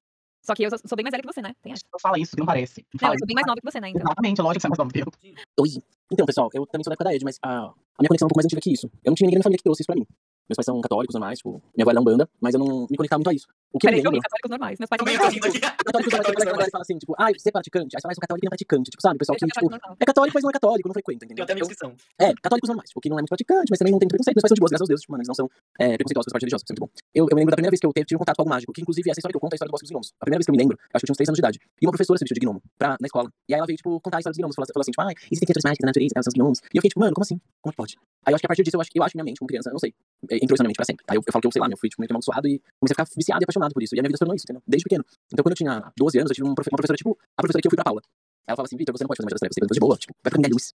Só 0.43 0.55
que 0.55 0.63
eu 0.63 0.71
sou- 0.71 0.79
sou 0.87 0.97
bem 0.97 1.05
mais 1.05 1.11
velha 1.13 1.23
que 1.23 1.33
você, 1.33 1.43
né? 1.43 1.53
Tem 1.63 1.73
essa. 1.73 1.83
Fala 2.01 2.19
isso, 2.19 2.33
que 2.33 2.39
não 2.41 2.47
parece. 2.47 2.81
Não 2.81 2.87
Não, 2.95 3.01
fala 3.01 3.15
eu 3.15 3.19
sou 3.19 3.27
bem 3.27 3.35
mais 3.35 3.47
nova 3.47 3.61
que 3.61 3.71
você, 3.71 3.81
né? 3.81 3.91
Então. 3.91 4.01
Exatamente, 4.03 4.41
lógico 4.41 4.55
que 4.55 4.61
você 4.63 4.67
é 4.67 4.71
mais 4.71 4.79
nova 4.79 4.91
que 4.91 5.01
eu. 5.01 5.35
Oi. 5.65 5.69
Então, 6.13 6.25
pessoal, 6.27 6.49
eu 6.55 6.67
também 6.67 6.83
sou 6.83 6.91
da 6.91 6.95
época 6.95 7.05
da 7.05 7.15
Ed, 7.15 7.25
mas 7.25 7.37
a, 7.43 7.49
a 7.51 7.75
minha 8.01 8.09
conexão 8.09 8.25
é 8.25 8.27
um 8.27 8.31
pouco 8.31 8.39
mais 8.39 8.47
antiga 8.47 8.61
que 8.63 8.73
isso. 8.73 8.87
Eu 9.05 9.11
não 9.11 9.15
tinha 9.15 9.27
ninguém 9.27 9.39
na 9.39 9.43
família 9.43 9.59
que 9.59 9.63
trouxe 9.65 9.83
isso 9.83 9.87
pra 9.87 9.97
mim. 9.97 10.07
Meus 10.51 10.57
pais 10.57 10.67
são 10.67 10.81
católicos 10.81 11.15
normais, 11.15 11.39
tipo, 11.39 11.63
minha 11.77 11.85
avó 11.85 11.91
era 11.93 12.01
umbanda, 12.01 12.29
mas 12.41 12.55
eu 12.55 12.59
não 12.59 12.89
me 12.91 12.97
conectava 12.97 13.19
muito 13.21 13.31
a 13.31 13.35
isso. 13.35 13.47
O 13.73 13.79
que 13.79 13.87
Peraí, 13.87 14.03
eu 14.03 14.11
lembro... 14.11 14.21
católicos 14.27 14.51
normais. 14.51 14.79
Meus 14.81 14.89
pais 14.91 14.99
Também 14.99 15.15
são. 15.15 15.31
Católicos 15.31 16.11
normais, 16.11 16.27
Católicos 16.27 16.45
galera 16.45 16.71
fala 16.73 16.83
assim, 16.83 16.99
tipo, 16.99 17.15
ah, 17.17 17.31
você 17.31 17.49
é 17.49 17.53
praticante? 17.53 17.95
Aí 17.95 18.01
você 18.01 18.03
fala, 18.03 18.11
ah, 18.11 18.17
sou 18.19 18.23
católico 18.27 18.43
e 18.43 18.47
não 18.47 18.51
é 18.51 18.55
praticante. 18.59 18.91
Tipo, 18.91 19.01
sabe, 19.03 19.15
o 19.15 19.19
pessoal 19.23 19.37
que, 19.39 19.47
tipo, 19.47 19.67
é 19.71 20.05
católico, 20.05 20.35
mas 20.35 20.43
não 20.43 20.51
é 20.51 20.53
católico, 20.53 20.89
não 20.89 20.93
frequenta, 20.95 21.21
Tem 21.23 21.27
entendeu? 21.31 21.45
até 21.45 21.53
a 21.53 21.55
minha 21.55 21.63
Eu- 21.63 21.71
inscrição. 21.71 21.95
É, 22.19 22.35
católicos 22.43 22.67
normais, 22.67 22.91
o 22.91 23.01
que 23.01 23.09
não 23.09 23.15
é 23.17 23.23
muito 23.23 23.31
praticante, 23.31 23.71
mas 23.71 23.79
também 23.79 23.93
não 23.95 24.01
tem 24.03 24.09
preconceito, 24.11 24.35
meus 24.35 24.43
pais 24.43 24.51
são 24.51 24.59
de 24.59 24.61
boas, 24.61 24.71
graças 24.75 24.87
a 24.87 24.91
Deus, 24.91 25.01
tipo, 25.01 25.13
mano, 25.15 25.23
eles 25.23 25.31
não 25.31 25.39
são 25.39 25.47
é, 25.79 25.95
preconceituosos 25.95 26.27
com 26.27 26.35
parte 26.35 26.43
religiosa, 26.51 26.65
isso 26.67 26.73
é 26.73 26.75
muito 26.75 26.83
bom. 26.83 26.91
Eu, 27.15 27.23
eu 27.31 27.35
me 27.37 27.41
lembro 27.47 27.53
da 27.55 27.59
primeira 27.63 27.71
vez 27.71 27.79
que 27.79 27.87
eu 27.87 27.93
tive 27.95 28.19
contato 28.19 28.37
com 28.37 28.43
algo 28.43 28.51
mágico, 28.51 28.73
que 28.75 28.83
inclusive 28.83 29.07
essa 29.07 29.21
história 29.23 29.31
que 29.33 29.39
eu 29.39 29.41
conto 29.41 29.53
é 29.53 29.55
a 29.55 29.59
história 29.63 29.71
do 29.71 29.75
Bosque 29.79 29.87
dos 29.87 29.93
Gnomos. 29.95 30.09
A 30.19 30.25
primeira 30.27 30.39
vez 30.43 30.47
que 30.47 30.51
eu 30.51 30.57
me 30.59 30.63
lembro, 30.67 30.75
acho 30.75 30.91
que 30.91 30.97
eu 30.99 31.07
tinha 31.07 31.15
uns 31.15 31.21
3 31.23 31.29
anos 31.31 31.39
de 31.39 31.43
idade, 31.47 31.59
e 31.81 31.87
uma 31.87 31.93
professora 31.95 32.19
se 32.19 32.25
vestiu 32.27 32.35
de 32.35 32.43
gnomo 32.43 32.59
pra, 32.75 32.99
na 33.01 33.07
escola. 33.07 33.31
E 33.47 33.55
aí 33.55 33.59
ela 33.63 33.67
veio, 33.71 33.79
tipo, 33.79 34.01
contar 34.03 34.19
a 34.19 34.21
história 34.21 34.35
dos 34.35 34.41
gnomos, 34.43 34.55
falou, 34.59 34.67
falou 34.75 34.83
assim, 34.83 34.91
tipo, 34.91 35.03
ah, 35.07 35.13
existem 35.31 35.47
criaturas 35.47 35.65
mágicas 35.71 35.85
na 35.87 35.91
natureza, 35.95 36.13
né, 36.17 36.23
são 36.27 36.31
os 36.35 36.37
gnomos. 36.37 36.59
E 36.59 36.77
eu 36.77 36.81
fiquei, 36.83 36.91
tipo, 36.91 37.01
mano, 37.01 37.15
como 37.15 37.23
assim? 37.23 37.39
Como 37.63 37.71
que 37.73 37.77
pode? 37.79 37.95
Aí 38.27 38.33
eu 38.33 38.35
acho 38.35 38.43
que 38.43 38.47
a 38.47 38.51
partir 38.51 38.63
disso, 38.67 38.77
eu 38.77 38.81
acho, 38.83 38.91
eu 38.95 39.03
acho 39.05 39.13
que 39.13 39.19
minha 39.19 39.25
mente, 39.25 39.39
como 39.39 39.49
criança, 39.49 39.71
eu 39.71 39.75
não 39.77 39.79
sei, 39.81 39.95
é, 40.31 40.37
entrou 40.41 40.55
isso 40.55 40.63
na 40.63 40.67
minha 40.67 40.71
mente 40.75 40.81
pra 40.81 40.85
sempre. 40.87 41.05
Aí 41.09 41.17
eu, 41.17 41.23
eu 41.27 41.33
falo 41.33 41.41
que 41.43 41.49
eu, 41.49 41.53
sei 41.53 41.61
lá, 41.61 41.69
meu, 41.69 41.77
fui, 41.77 41.89
tipo, 41.89 42.01
meio 42.01 42.09
que 42.09 42.13
amaldiçoado 42.13 42.49
e 42.49 42.59
comecei 42.81 42.95
a 42.95 42.97
ficar 42.97 43.07
viciado 43.17 43.43
e 43.43 43.45
apaixonado 43.45 43.73
por 43.73 43.83
isso. 43.83 43.95
E 43.95 43.99
a 43.99 44.03
minha 44.03 44.09
vida 44.09 44.17
se 44.17 44.21
tornou 44.25 44.35
isso, 44.35 44.45
entendeu? 44.47 44.63
Desde 44.67 44.85
pequeno. 44.85 45.05
Então, 45.33 45.43
quando 45.43 45.53
eu 45.53 45.61
tinha 45.63 45.93
12 45.97 46.19
anos, 46.19 46.31
eu 46.31 46.35
tive 46.35 46.47
uma 46.49 46.55
profe- 46.55 46.71
uma 46.73 46.77
professora, 46.77 46.97
tipo, 46.97 47.11
a 47.37 47.41
professora 47.43 47.61
que 47.63 47.69
eu 47.69 47.71
fui 47.71 47.77
pra 47.77 47.85
Paula. 47.85 48.01
Ela 48.49 48.57
falava 48.57 48.67
assim, 48.67 48.77
Vitor, 48.77 48.97
você 48.97 49.05
não 49.05 49.09
pode 49.09 49.19
fazer 49.19 49.27
magia 49.27 49.37
das 49.37 49.41
trevas, 49.41 49.57
você 49.57 49.75
de 49.75 49.81
boa, 49.81 49.97
tipo, 49.97 50.13
vai 50.25 50.33
minha 50.39 50.51
luz. 50.51 50.73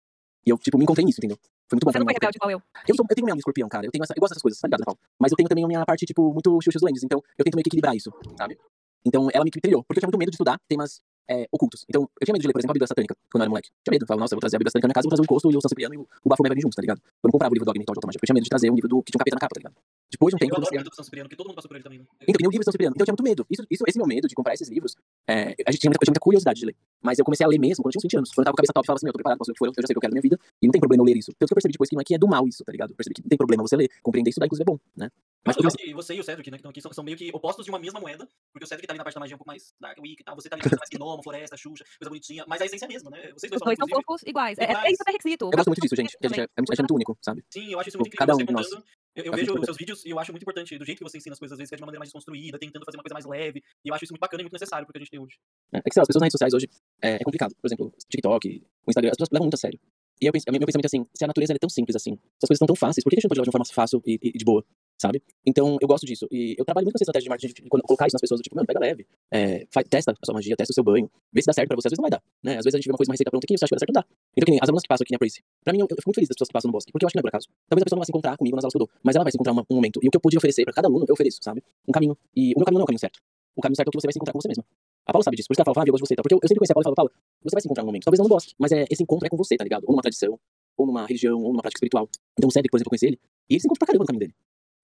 E 0.46 0.50
eu, 0.52 0.58
tipo, 0.60 0.78
me 0.78 0.84
encontrei 0.84 1.06
nisso, 1.06 1.20
entendeu? 1.20 1.38
Foi 1.70 1.76
muito 1.80 1.86
bom 1.86 1.92
Você 1.92 2.00
não 2.00 2.06
foi 2.06 2.14
rebelde 2.14 2.38
igual 2.38 2.52
eu. 2.52 2.60
Eu, 2.88 2.96
sou, 2.96 3.06
eu 3.10 3.16
tenho 3.16 3.26
minha 3.26 3.34
alma 3.34 3.40
escorpião, 3.40 3.70
cara. 3.70 3.88
Eu, 3.88 3.92
tenho 3.92 4.04
essa, 4.04 4.14
eu 4.14 4.20
gosto 4.20 4.32
dessas 4.36 4.44
coisas, 4.44 4.60
tá 4.60 4.68
ligado, 4.68 4.82
Natal? 4.82 4.98
Mas 5.18 5.32
eu 5.32 5.38
tenho 5.38 5.48
também 5.48 5.64
a 5.64 5.68
minha 5.68 5.86
parte, 5.86 6.06
tipo, 6.06 6.34
muito 6.34 6.52
Xuxa 6.62 6.78
dos 6.78 6.82
Duendes. 6.84 7.02
Então, 7.04 7.24
eu 7.38 7.44
tento 7.46 7.56
meio 7.56 7.64
que 7.64 7.70
equilibrar 7.70 7.96
isso, 7.96 8.12
sabe? 8.38 8.58
Então, 9.06 9.30
ela 9.34 9.44
me 9.46 9.52
trilhou. 9.52 9.84
Porque 9.84 10.00
eu 10.00 10.02
tinha 10.02 10.08
muito 10.08 10.20
medo 10.20 10.32
de 10.32 10.36
estudar 10.36 10.60
temas 10.68 11.02
é, 11.30 11.48
ocultos. 11.52 11.86
Então, 11.88 12.04
eu 12.04 12.26
tinha 12.26 12.34
medo 12.34 12.42
de 12.42 12.48
ler, 12.48 12.54
por 12.54 12.60
exemplo, 12.60 12.72
a 12.72 12.78
Bíblia 12.78 12.88
Satânica, 12.88 13.16
quando 13.32 13.42
eu 13.42 13.46
era 13.46 13.50
moleque. 13.50 13.70
Tinha 13.84 13.92
medo. 13.92 14.04
Eu 14.04 14.08
falava, 14.08 14.22
nossa, 14.22 14.34
eu 14.34 14.38
vou 14.38 14.42
trazer 14.42 14.56
a 14.58 14.60
Bíblia 14.60 14.72
Satânica 14.72 14.88
na 14.88 14.94
casa, 14.94 15.06
vou 15.06 15.12
trazer 15.12 15.22
o 15.22 15.28
encosto 15.28 15.52
e 15.52 15.56
o 15.56 15.62
São 15.62 15.70
Cipriano 15.70 15.96
e 15.96 15.98
o, 15.98 16.02
o 16.04 16.30
Bafomé 16.30 16.50
vai 16.50 16.56
vir 16.56 16.62
juntos, 16.62 16.76
tá 16.76 16.82
ligado? 16.82 17.00
Eu 17.00 17.28
não 17.28 17.32
comprava 17.32 17.52
o 17.52 17.56
livro 17.56 17.66
do 17.66 17.74
Mental 17.74 17.94
de 17.94 17.98
Automágica. 17.98 18.24
Eu 18.24 18.28
tinha 18.28 18.36
medo 18.36 18.44
de 18.44 18.50
trazer 18.50 18.70
um 18.70 18.76
livro 18.76 18.90
do, 18.90 19.04
que 19.04 19.12
tinha 19.12 19.18
um 19.18 19.24
capeta 19.24 19.36
na 19.36 19.40
capa, 19.40 19.56
tá 19.56 19.60
ligado? 19.60 19.76
Depois 20.12 20.32
de 20.32 20.36
um 20.36 20.38
Eu 20.38 20.40
tempo, 20.40 20.54
eu 20.54 20.58
adoro 20.58 20.64
o 20.64 20.70
comecei 20.70 20.78
a... 20.78 20.82
método 20.82 20.94
do 20.94 20.96
São 20.96 21.06
Cipriano, 21.06 21.28
porque 21.28 21.38
todo 21.40 21.48
mundo 21.48 21.56
passou 21.56 21.70
por 21.70 21.76
ele 21.76 21.84
também. 21.84 22.00
né? 22.00 22.06
Então, 22.22 22.34
que 22.34 22.44
nem 22.44 22.48
o 22.48 22.52
livro 22.52 22.64
do 22.64 22.68
São 22.68 22.76
Cipriano. 22.76 22.94
Então 22.94 23.04
eu 23.04 23.08
tinha 23.08 23.16
muito 23.18 23.28
medo. 23.30 23.42
Isso, 23.50 23.64
isso, 23.72 23.84
esse 23.88 23.98
meu 23.98 24.08
medo 24.08 24.28
de 24.28 24.36
comprar 24.36 24.54
esses 24.54 24.70
livros, 24.70 24.96
é, 25.28 25.56
a 25.66 25.72
gente 25.72 25.82
tinha 25.82 25.90
muita, 25.90 26.04
eu 26.04 26.08
tinha 26.08 26.14
muita 26.14 26.24
curiosidade 26.24 26.60
de 26.60 26.66
ler. 26.68 26.76
Mas 27.02 27.20
eu 27.20 27.26
comecei 27.26 27.46
a 27.46 27.50
ler 27.50 27.60
mesmo 27.60 27.82
quando 27.84 27.96
eu 27.96 28.00
tinha 28.00 28.04
uns 28.04 28.10
20 28.12 28.18
anos. 28.20 28.30
Quando 28.34 28.44
eu 28.44 28.46
tava 28.46 28.54
com 28.54 28.60
a 28.60 28.62
cabeça 28.62 28.74
top, 28.74 28.84
eu 28.84 28.88
falava 28.88 28.98
assim, 29.00 29.06
meu, 29.06 29.10
eu 29.10 29.14
tô 29.14 29.20
preparado, 29.24 29.40
posso 29.40 29.50
ler 29.50 29.54
o 29.54 29.56
que 29.56 29.60
for, 29.60 29.68
eu 29.68 29.74
já 29.74 29.88
sei 29.88 29.94
o 29.94 29.96
que 29.96 29.98
eu 29.98 30.06
quero 30.06 30.12
da 30.12 30.18
minha 30.20 30.28
vida, 30.28 30.38
e 30.62 30.68
não 30.68 30.72
tem 30.72 30.82
problema 30.82 31.02
eu 31.02 31.06
ler 31.08 31.18
isso. 31.18 31.32
Tanto 31.34 31.50
que 31.50 31.54
eu 31.54 31.58
percebi 31.58 31.74
depois 31.74 31.90
que 31.90 31.96
não 31.96 32.02
é 32.02 32.06
que 32.06 32.14
é 32.14 32.20
do 32.20 32.28
mal 32.28 32.44
isso, 32.48 32.64
tá 32.64 32.72
ligado? 32.72 32.92
Eu 32.92 32.98
percebi 32.98 33.16
que 33.16 33.22
não 33.24 33.30
tem 33.30 33.38
problema 33.38 33.64
você 33.64 33.76
ler, 33.76 33.90
compreender 34.04 34.30
e 34.30 34.32
estudar, 34.32 34.46
inclusive 34.46 34.68
é 34.68 34.70
bom, 34.70 34.78
né? 34.96 35.10
Mas 35.46 35.58
eu 35.58 35.68
acho 35.68 35.76
que 35.78 35.94
você 35.94 36.14
e 36.16 36.20
o 36.20 36.24
Cedric, 36.24 36.50
né, 36.50 36.56
que 36.58 36.60
estão 36.62 36.70
aqui, 36.72 36.82
são, 36.82 36.94
são 36.94 37.04
meio 37.04 37.18
que 37.18 37.30
opostos 37.34 37.66
de 37.66 37.72
uma 37.72 37.78
mesma 37.80 38.00
moeda, 38.00 38.26
porque 38.54 38.64
o 38.64 38.68
Cedric 38.68 38.88
tá 38.88 38.94
ali 38.94 38.98
na 38.98 39.04
parte 39.04 39.16
da 39.16 39.20
magia 39.20 39.36
um 39.36 39.38
pouco 39.38 39.50
mais 39.50 39.74
dark, 39.80 39.98
weak 40.00 40.22
e 40.22 40.24
tal, 40.24 40.36
você 40.36 40.48
tá 40.48 40.56
ali 40.56 40.64
na 40.64 40.70
parte 40.70 40.80
mais 40.80 40.90
gnomo, 41.00 41.22
floresta, 41.22 41.58
xuxa, 41.58 41.84
coisa 42.00 42.10
bonitinha, 42.10 42.46
mas 42.48 42.62
a 42.62 42.66
essência 42.66 42.86
é 42.86 42.88
a 42.88 42.90
mesma, 42.90 43.10
né? 43.12 43.32
Vocês 43.34 43.50
dois 43.52 43.62
dois 43.62 43.78
são 43.78 43.88
poucos 43.88 44.24
iguais. 44.24 44.58
É, 44.58 44.64
é 44.64 44.70
iguais. 44.72 44.94
isso 44.94 45.04
que 45.04 45.10
é 45.10 45.14
requisito. 45.14 45.46
eu 45.46 45.52
gosto 45.52 45.68
muito 45.68 45.82
disso, 45.82 45.96
gente, 45.98 46.18
que 46.18 46.26
a 46.26 46.30
gente 46.30 46.40
é, 46.42 46.44
é 46.44 46.62
muito 46.82 46.96
único, 46.96 47.18
sabe? 47.22 47.44
Sim, 47.52 47.72
eu 47.74 47.80
acho 47.80 47.90
isso 47.90 47.98
muito 47.98 48.10
Tipo, 48.12 48.24
incrível. 48.24 48.28
cada 48.28 48.34
você 48.34 48.44
um 48.44 48.46
de 48.46 48.54
nós. 48.54 48.68
contando, 48.70 48.86
eu, 49.16 49.24
eu 49.26 49.32
vejo 49.34 49.52
muito 49.52 49.60
os 49.62 49.66
seus 49.66 49.78
vídeos 49.78 50.06
e 50.06 50.10
eu 50.10 50.18
acho 50.20 50.32
muito 50.32 50.44
importante 50.44 50.78
do 50.78 50.86
jeito 50.86 50.98
que 51.00 51.04
você 51.04 51.18
ensina 51.18 51.34
as 51.34 51.40
coisas, 51.40 51.54
às 51.54 51.58
vezes, 51.60 51.70
que 51.70 51.76
é 51.76 51.78
de 51.78 51.84
uma 51.84 51.88
maneira 51.88 52.00
mais 52.00 52.08
desconstruída, 52.10 52.58
tentando 52.58 52.86
fazer 52.86 52.98
uma 52.98 53.04
coisa 53.04 53.14
mais 53.14 53.26
leve, 53.26 53.62
e 53.84 53.90
eu 53.90 53.94
acho 53.94 54.06
isso 54.06 54.14
muito 54.14 54.22
bacana 54.22 54.42
e 54.42 54.44
muito 54.46 54.54
necessário 54.54 54.86
pro 54.88 54.94
que 54.94 54.98
a 55.00 55.02
gente 55.02 55.12
tem 55.12 55.20
hoje. 55.20 55.36
É 55.74 55.82
que, 55.82 55.92
sei 55.94 56.00
lá, 56.00 56.04
as 56.04 56.08
pessoas 56.08 56.22
nas 56.22 56.26
redes 56.28 56.34
sociais 56.40 56.54
hoje 56.54 56.70
é, 57.02 57.16
é 57.16 57.20
complicado. 57.20 57.54
Por 57.62 57.68
exemplo, 57.68 57.94
TikTok, 58.10 58.64
o 58.88 58.90
Instagram, 58.90 59.12
as 59.12 59.18
pessoas 59.18 59.30
levam 59.32 59.46
muito 59.46 59.56
a 59.56 59.58
sério. 59.58 59.80
E 60.22 60.26
eu, 60.26 60.32
penso- 60.32 60.46
meu 60.50 60.60
pensamento 60.66 60.86
é 60.86 60.88
assim, 60.88 61.06
se 61.14 61.24
a 61.24 61.28
natureza 61.28 61.52
é 61.54 61.58
tão 61.60 61.70
simples 61.70 61.96
assim, 61.96 62.16
se 62.16 62.44
as 62.44 62.48
coisas 62.48 62.60
são 62.60 62.66
tão 62.68 62.76
fáceis, 62.76 63.04
por 63.04 63.10
que 63.10 63.16
a 63.16 63.18
gente 63.18 63.26
não 63.26 63.30
pode 63.30 63.40
levar 63.42 63.44
de 63.44 63.50
uma 63.50 63.66
forma 63.66 63.76
fácil 63.76 64.02
e, 64.06 64.14
e- 64.22 64.30
e 64.30 64.38
de 64.38 64.46
boa, 64.46 64.64
sabe? 65.02 65.22
Então, 65.46 65.78
eu 65.82 65.88
gosto 65.88 66.06
disso. 66.06 66.28
E 66.32 66.56
eu 66.58 66.64
trabalho 66.66 66.86
muito 66.86 66.94
com 66.94 66.98
essa 66.98 67.04
estratégia 67.04 67.26
de 67.26 67.30
marketing, 67.30 67.64
de 67.64 67.70
quando- 67.70 67.84
colocar 67.84 68.08
isso 68.08 68.16
nas 68.16 68.22
pessoas, 68.22 68.42
tipo, 68.42 68.56
mano, 68.56 68.66
pega 68.66 68.80
leve, 68.80 69.06
é, 69.32 69.68
faz, 69.72 69.86
testa 69.90 70.12
a 70.12 70.26
sua 70.26 70.34
magia, 70.34 70.56
testa 70.56 70.72
o 70.72 70.76
seu 70.76 70.84
banho, 70.84 71.10
vê 71.32 71.42
se 71.42 71.48
dá 71.48 71.54
certo 71.54 71.68
pra 71.68 71.76
você, 71.76 71.88
às 71.88 71.92
vezes 71.92 72.00
não 72.00 72.04
vai 72.04 72.12
dar, 72.12 72.22
né? 72.44 72.58
Às 72.58 72.64
vezes 72.64 72.76
a 72.76 72.78
gente 72.78 72.86
vê 72.86 72.92
uma 72.92 72.98
coisa, 72.98 73.10
uma 73.10 73.14
receita 73.14 73.30
pronta 73.32 73.46
aqui, 73.46 73.58
você 73.58 73.66
acha 73.66 73.76
que 73.76 73.76
vai 73.76 73.80
dar 73.80 73.86
certo, 73.86 73.94
não 73.94 74.02
dá. 74.02 74.06
Então, 74.36 74.46
que 74.46 74.52
nem 74.52 74.60
as 74.62 74.70
alunas 74.70 74.84
que 74.84 74.88
passam 74.88 75.04
aqui 75.04 75.12
na 75.14 75.20
Prace, 75.20 75.40
pra 75.64 75.74
mim, 75.74 75.80
eu, 75.80 75.88
eu 75.90 75.96
fico 75.98 76.08
muito 76.10 76.16
feliz 76.16 76.30
das 76.30 76.36
pessoas 76.36 76.48
que 76.50 76.54
passam 76.54 76.70
no 76.70 76.74
Bosque, 76.74 76.92
porque 76.92 77.04
eu 77.04 77.08
acho 77.08 77.14
que 77.14 77.18
não 77.18 77.22
é 77.22 77.26
por 77.28 77.34
acaso. 77.36 77.48
Talvez 77.68 77.82
a 77.84 77.86
pessoa 77.86 77.98
não 77.98 78.02
vai 78.02 78.08
se 78.08 78.12
encontrar 78.12 78.38
comigo 78.38 78.56
nas 78.56 78.64
aulas 78.64 78.74
que 78.74 78.78
eu 78.80 78.84
dou, 78.86 78.90
mas 79.04 79.16
ela 79.16 79.24
vai 79.26 79.32
se 79.32 79.38
encontrar 79.38 79.52
uma- 79.54 79.66
um 79.70 79.76
momento. 79.76 80.00
E 80.02 80.08
o 80.08 80.12
que 80.12 80.18
eu 80.18 80.22
pude 80.22 80.38
oferecer 80.38 80.64
pra 80.64 80.74
cada 80.74 80.88
aluno, 80.88 81.06
eu 81.08 81.14
ofereço, 81.14 81.40
sabe? 81.42 81.62
Um 81.88 81.92
caminho. 81.92 82.16
E 82.36 82.54
o 82.56 82.58
meu 82.60 82.66
caminho 82.66 82.80
não 82.80 82.84
é 82.84 82.88
o 82.88 82.92
caminho 82.92 83.00
certo. 83.04 83.20
O 83.56 83.62
caminho 83.62 83.76
certo 83.76 83.88
é 83.88 83.90
o 83.90 83.92
que 83.92 84.00
você 84.02 84.08
vai 84.08 84.14
se 84.14 84.18
encontrar 84.18 84.34
com 84.34 84.42
você 84.42 84.48
mesma. 84.48 84.64
A 85.06 85.12
Paula 85.14 85.24
sabe 85.24 85.36
disso, 85.38 85.48
por 85.48 85.54
isso 85.54 85.58
que 85.58 85.62
ela 85.62 85.66
fala, 85.68 85.76
Fábio, 85.84 85.90
eu 85.92 85.94
gosto 85.94 86.04
de 86.04 86.08
você, 86.10 86.16
tá? 86.16 86.24
Porque 86.24 86.34
eu, 86.34 86.40
eu 86.42 86.48
sempre 86.48 86.60
conheci 86.62 86.72
a 86.72 86.76
Paula 86.76 86.84
e 86.84 86.88
falo, 86.90 86.96
Paula, 86.96 87.12
você 87.44 87.54
vai 87.54 87.62
se 87.62 87.68
encontrar 87.68 87.84
num 87.84 87.88
momento, 87.92 88.04
talvez 88.06 88.18
não 88.20 88.26
no 88.26 88.30
bosque, 88.34 88.54
mas 88.58 88.72
é, 88.72 88.86
esse 88.90 89.04
encontro 89.04 89.28
é 89.28 89.30
com 89.30 89.38
você, 89.38 89.56
tá 89.58 89.64
ligado? 89.64 89.84
Ou 89.86 89.92
numa 89.94 90.02
tradição, 90.02 90.40
ou 90.78 90.88
numa 90.88 91.06
religião, 91.06 91.38
ou 91.38 91.52
numa 91.52 91.62
prática 91.62 91.78
espiritual. 91.78 92.10
Então 92.38 92.48
o 92.48 92.52
Cedric, 92.52 92.72
por 92.72 92.78
exemplo, 92.78 92.88
eu 92.88 92.92
conheci 92.92 93.06
ele, 93.08 93.20
e 93.50 93.54
ele 93.54 93.60
se 93.62 93.68
encontra 93.68 93.80
pra 93.86 93.88
caramba 93.88 94.04
no 94.04 94.08
caminho 94.08 94.20
dele. 94.22 94.34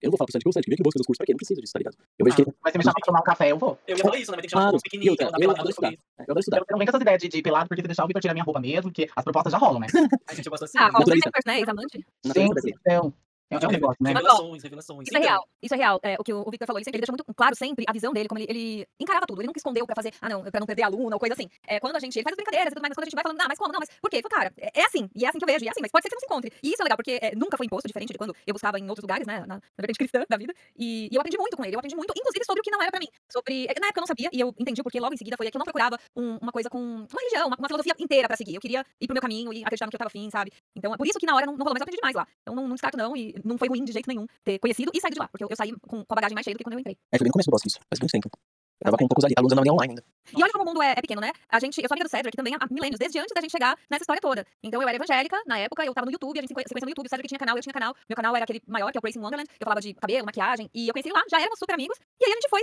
Eu 0.02 0.08
não 0.08 0.12
vou 0.12 0.18
falar 0.18 0.26
pro 0.26 0.32
Cedric, 0.32 0.48
ô 0.48 0.52
Cedric, 0.52 0.70
vem 0.70 0.74
aqui 0.74 0.82
busca 0.82 0.98
dos 0.98 1.06
cursos, 1.06 1.18
pra 1.18 1.26
quê? 1.26 1.32
Eu 1.32 1.34
não 1.34 1.42
preciso 1.42 1.60
disso, 1.60 1.72
tá 1.72 1.78
ligado? 1.78 1.96
Eu 2.18 2.24
vejo 2.24 2.36
que 2.36 2.42
ele... 2.42 2.52
Mas 2.64 2.72
se 2.72 2.78
me 2.78 2.84
chamar 2.84 2.94
pra 2.94 3.06
tomar 3.06 3.20
um 3.20 3.22
café, 3.22 3.52
eu 3.52 3.58
vou. 3.58 3.78
Eu 3.86 3.96
ia 3.96 4.02
falar 4.02 4.18
isso, 4.18 4.30
né? 4.32 4.36
Tem 4.38 4.44
que 4.44 4.50
chamar 4.50 4.62
Claro, 4.62 4.76
uns 4.76 4.80
e 4.80 4.82
pequenininhos, 4.82 5.12
outra, 5.12 5.24
não 5.26 5.32
dá 5.32 5.36
eu 5.36 5.40
pelado 5.40 5.60
adoro 5.60 5.70
estudar. 5.70 5.92
Eu 5.92 6.22
adoro 6.24 6.40
estudar. 6.40 6.58
Eu 6.58 6.64
não 6.70 6.78
vem 6.78 6.86
com 6.86 6.90
essas 6.90 7.02
ideias 7.02 7.20
de, 7.22 7.28
de 7.28 7.42
pelado 7.42 7.68
porque 7.68 7.82
deixar 7.82 8.04
o 8.04 8.06
Vitor 8.06 8.22
tirar 8.22 8.34
minha 8.34 8.44
roupa 8.44 8.60
mesmo, 8.60 8.90
porque 8.90 9.08
as 9.14 9.24
propostas 9.24 9.52
já 9.52 9.58
rolam, 9.58 9.80
né? 9.80 9.86
A 10.28 10.34
gente 10.34 10.48
gosta 10.48 10.64
assim. 10.64 10.78
Ah, 10.78 10.84
né? 10.84 10.90
como 10.92 11.00
Naturalista. 11.00 11.30
sempre, 11.34 11.52
né? 11.52 11.60
Ex-amante. 11.60 12.06
Brasileira. 12.24 12.78
então, 12.80 13.14
é, 13.50 13.54
é 13.64 13.68
um 13.68 13.70
negócio, 13.70 13.96
né? 14.00 14.10
Revelações, 14.12 14.62
revelações. 14.62 15.08
Isso 15.08 15.16
é 15.16 15.20
real, 15.20 15.48
isso 15.62 15.74
é 15.74 15.76
real. 15.76 16.00
É, 16.02 16.16
o 16.18 16.24
que 16.24 16.32
o 16.32 16.50
Victor 16.50 16.66
falou, 16.66 16.78
ele, 16.78 16.84
sempre, 16.84 16.98
ele 16.98 17.02
deixa 17.06 17.12
muito 17.12 17.24
claro 17.34 17.54
sempre 17.56 17.84
a 17.88 17.92
visão 17.92 18.12
dele, 18.12 18.28
como 18.28 18.38
ele, 18.40 18.46
ele 18.48 18.86
encarava 18.98 19.26
tudo. 19.26 19.40
Ele 19.40 19.46
nunca 19.48 19.58
escondeu 19.58 19.86
pra 19.86 19.94
fazer, 19.94 20.12
ah, 20.20 20.28
não, 20.28 20.42
pra 20.42 20.60
não 20.60 20.66
perder 20.66 20.82
aluno 20.84 21.14
ou 21.14 21.18
coisa 21.18 21.34
assim. 21.34 21.48
É, 21.66 21.80
quando 21.80 21.96
a 21.96 22.00
gente, 22.00 22.16
ele 22.16 22.24
faz 22.24 22.32
as 22.32 22.36
brincadeiras 22.36 22.70
e 22.72 22.74
tudo 22.74 22.82
mais, 22.82 22.90
mas 22.90 22.96
quando 22.96 23.04
a 23.04 23.08
gente 23.08 23.14
vai 23.14 23.22
falando, 23.24 23.40
ah, 23.40 23.46
mas 23.48 23.58
como? 23.58 23.72
Não, 23.72 23.80
mas 23.80 23.88
por 24.00 24.10
quê? 24.10 24.16
Ele 24.16 24.22
falou, 24.22 24.38
cara, 24.38 24.52
é, 24.58 24.80
é 24.80 24.84
assim, 24.86 25.08
e 25.14 25.24
é 25.24 25.28
assim 25.28 25.38
que 25.38 25.44
eu 25.44 25.48
vejo, 25.52 25.64
e 25.64 25.68
é 25.68 25.70
assim, 25.70 25.80
mas 25.80 25.90
pode 25.90 26.02
ser 26.02 26.08
que 26.08 26.14
você 26.14 26.16
não 26.16 26.20
se 26.20 26.26
encontre. 26.26 26.52
E 26.62 26.68
isso 26.72 26.82
é 26.82 26.84
legal, 26.84 26.96
porque 26.96 27.18
é, 27.20 27.34
nunca 27.34 27.56
foi 27.56 27.66
imposto, 27.66 27.88
diferente 27.88 28.12
de 28.12 28.18
quando 28.18 28.34
eu 28.46 28.52
buscava 28.54 28.78
em 28.78 28.88
outros 28.88 29.02
lugares, 29.02 29.26
né, 29.26 29.40
na, 29.40 29.56
na 29.56 29.60
vertente 29.78 29.98
cristã 29.98 30.24
da 30.28 30.36
vida. 30.36 30.54
E, 30.78 31.08
e 31.10 31.14
eu 31.14 31.20
aprendi 31.20 31.36
muito 31.38 31.56
com 31.56 31.64
ele, 31.64 31.74
eu 31.74 31.78
aprendi 31.78 31.96
muito, 31.96 32.12
inclusive 32.16 32.44
sobre 32.44 32.60
o 32.60 32.62
que 32.62 32.70
não 32.70 32.80
era 32.80 32.90
pra 32.90 33.00
mim. 33.00 33.08
Sobre, 33.30 33.66
é, 33.66 33.74
na 33.80 33.88
época 33.88 33.98
eu 33.98 34.02
não 34.02 34.06
sabia, 34.06 34.28
e 34.32 34.40
eu 34.40 34.54
entendi 34.58 34.82
porque 34.82 35.00
logo 35.00 35.14
em 35.14 35.16
seguida 35.16 35.36
foi 35.36 35.50
que 35.50 35.56
eu 35.56 35.58
não 35.58 35.64
procurava 35.64 35.98
um- 36.16 36.38
uma 36.40 36.52
coisa 36.52 36.70
com 36.70 36.78
uma 36.78 37.06
religião, 37.18 37.48
uma, 37.48 37.56
uma 37.58 37.68
filosofia 37.68 37.94
inteira 37.98 38.28
pra 38.28 38.36
seguir. 38.36 38.54
Eu 38.54 38.60
queria 38.60 38.84
ir 39.00 39.06
pro 39.06 39.14
meu 39.14 39.22
caminho 39.22 39.52
e 39.52 39.62
acreditar 39.64 39.86
no 39.86 39.90
que 39.90 39.96
eu 39.96 39.98
tava 39.98 40.08
afim, 40.08 40.30
sabe? 40.30 40.52
Então 40.76 40.94
é 40.94 40.96
por 40.96 41.06
isso 41.06 41.18
que 41.18 41.26
na 41.26 41.34
hora 41.34 41.46
não, 41.46 41.54
não 41.54 41.64
rolou, 41.64 41.74
mas 41.74 41.80
eu 41.80 41.84
aprendi 41.84 41.96
demais 41.96 42.14
lá. 42.14 42.26
Então 42.42 42.54
não, 42.54 42.68
não 42.68 42.74
descarto 42.74 42.96
não, 42.96 43.16
e 43.16 43.34
não 43.44 43.58
foi 43.58 43.68
ruim 43.68 43.84
de 43.84 43.92
jeito 43.92 44.08
nenhum 44.08 44.26
ter 44.44 44.58
conhecido 44.58 44.90
e 44.94 45.00
saído 45.00 45.14
de 45.14 45.20
lá, 45.20 45.28
porque 45.28 45.44
eu, 45.44 45.48
eu 45.50 45.56
saí 45.56 45.72
com, 45.80 46.04
com 46.04 46.12
a 46.12 46.14
bagagem 46.14 46.34
mais 46.34 46.44
cheia 46.44 46.54
do 46.54 46.58
que 46.58 46.64
quando 46.64 46.74
eu 46.74 46.80
entrei. 46.80 46.96
É, 47.12 47.18
foi 47.18 47.24
bem 47.24 47.28
no 47.28 47.32
começo 47.32 47.50
do 47.50 47.52
Bosque 47.52 47.68
isso, 47.68 47.78
faz 47.88 48.00
muito 48.00 48.12
tempo. 48.12 48.30
Eu 48.80 48.84
tava 48.86 48.96
com 48.96 49.08
poucos 49.08 49.24
ali- 49.24 49.34
alunos 49.36 49.52
ainda 49.56 49.72
online 49.72 49.92
ainda. 49.92 50.04
E 50.36 50.42
olha 50.42 50.52
como 50.52 50.64
o 50.64 50.66
mundo 50.66 50.82
é, 50.82 50.92
é 50.92 51.00
pequeno, 51.02 51.20
né? 51.20 51.32
A 51.50 51.58
gente, 51.60 51.78
eu 51.82 51.88
sou 51.88 51.94
amiga 51.94 52.08
do 52.08 52.10
Cedric 52.10 52.36
também 52.36 52.54
há 52.54 52.66
milênios, 52.70 52.98
desde 52.98 53.18
antes 53.18 53.32
da 53.34 53.40
gente 53.40 53.50
chegar 53.50 53.76
nessa 53.90 54.02
história 54.02 54.20
toda. 54.20 54.46
Então 54.62 54.80
eu 54.80 54.88
era 54.88 54.96
evangélica, 54.96 55.36
na 55.46 55.58
época, 55.58 55.84
eu 55.84 55.92
tava 55.92 56.06
no 56.06 56.12
YouTube, 56.12 56.38
a 56.38 56.42
gente 56.42 56.48
se 56.48 56.54
conhe- 56.54 56.64
se 56.66 56.72
conheceu 56.72 56.86
no 56.86 56.90
YouTube, 56.90 57.06
o 57.06 57.10
Cedric 57.10 57.28
tinha 57.28 57.38
canal, 57.38 57.56
eu 57.56 57.62
tinha 57.62 57.72
canal. 57.72 57.94
Meu 58.08 58.16
canal 58.16 58.34
era 58.36 58.44
aquele 58.44 58.62
maior, 58.66 58.90
que 58.92 58.98
é 58.98 59.00
o 59.00 59.04
Racing 59.04 59.20
Wonderland. 59.20 59.48
Eu 59.58 59.64
falava 59.64 59.80
de 59.80 59.92
cabelo, 59.94 60.24
maquiagem, 60.24 60.70
e 60.74 60.88
eu 60.88 60.92
conheci 60.94 61.10
lá, 61.12 61.22
já 61.30 61.38
éramos 61.40 61.58
super 61.58 61.74
amigos. 61.74 61.98
E 62.20 62.24
aí 62.24 62.32
a 62.32 62.34
gente 62.34 62.48
foi, 62.48 62.62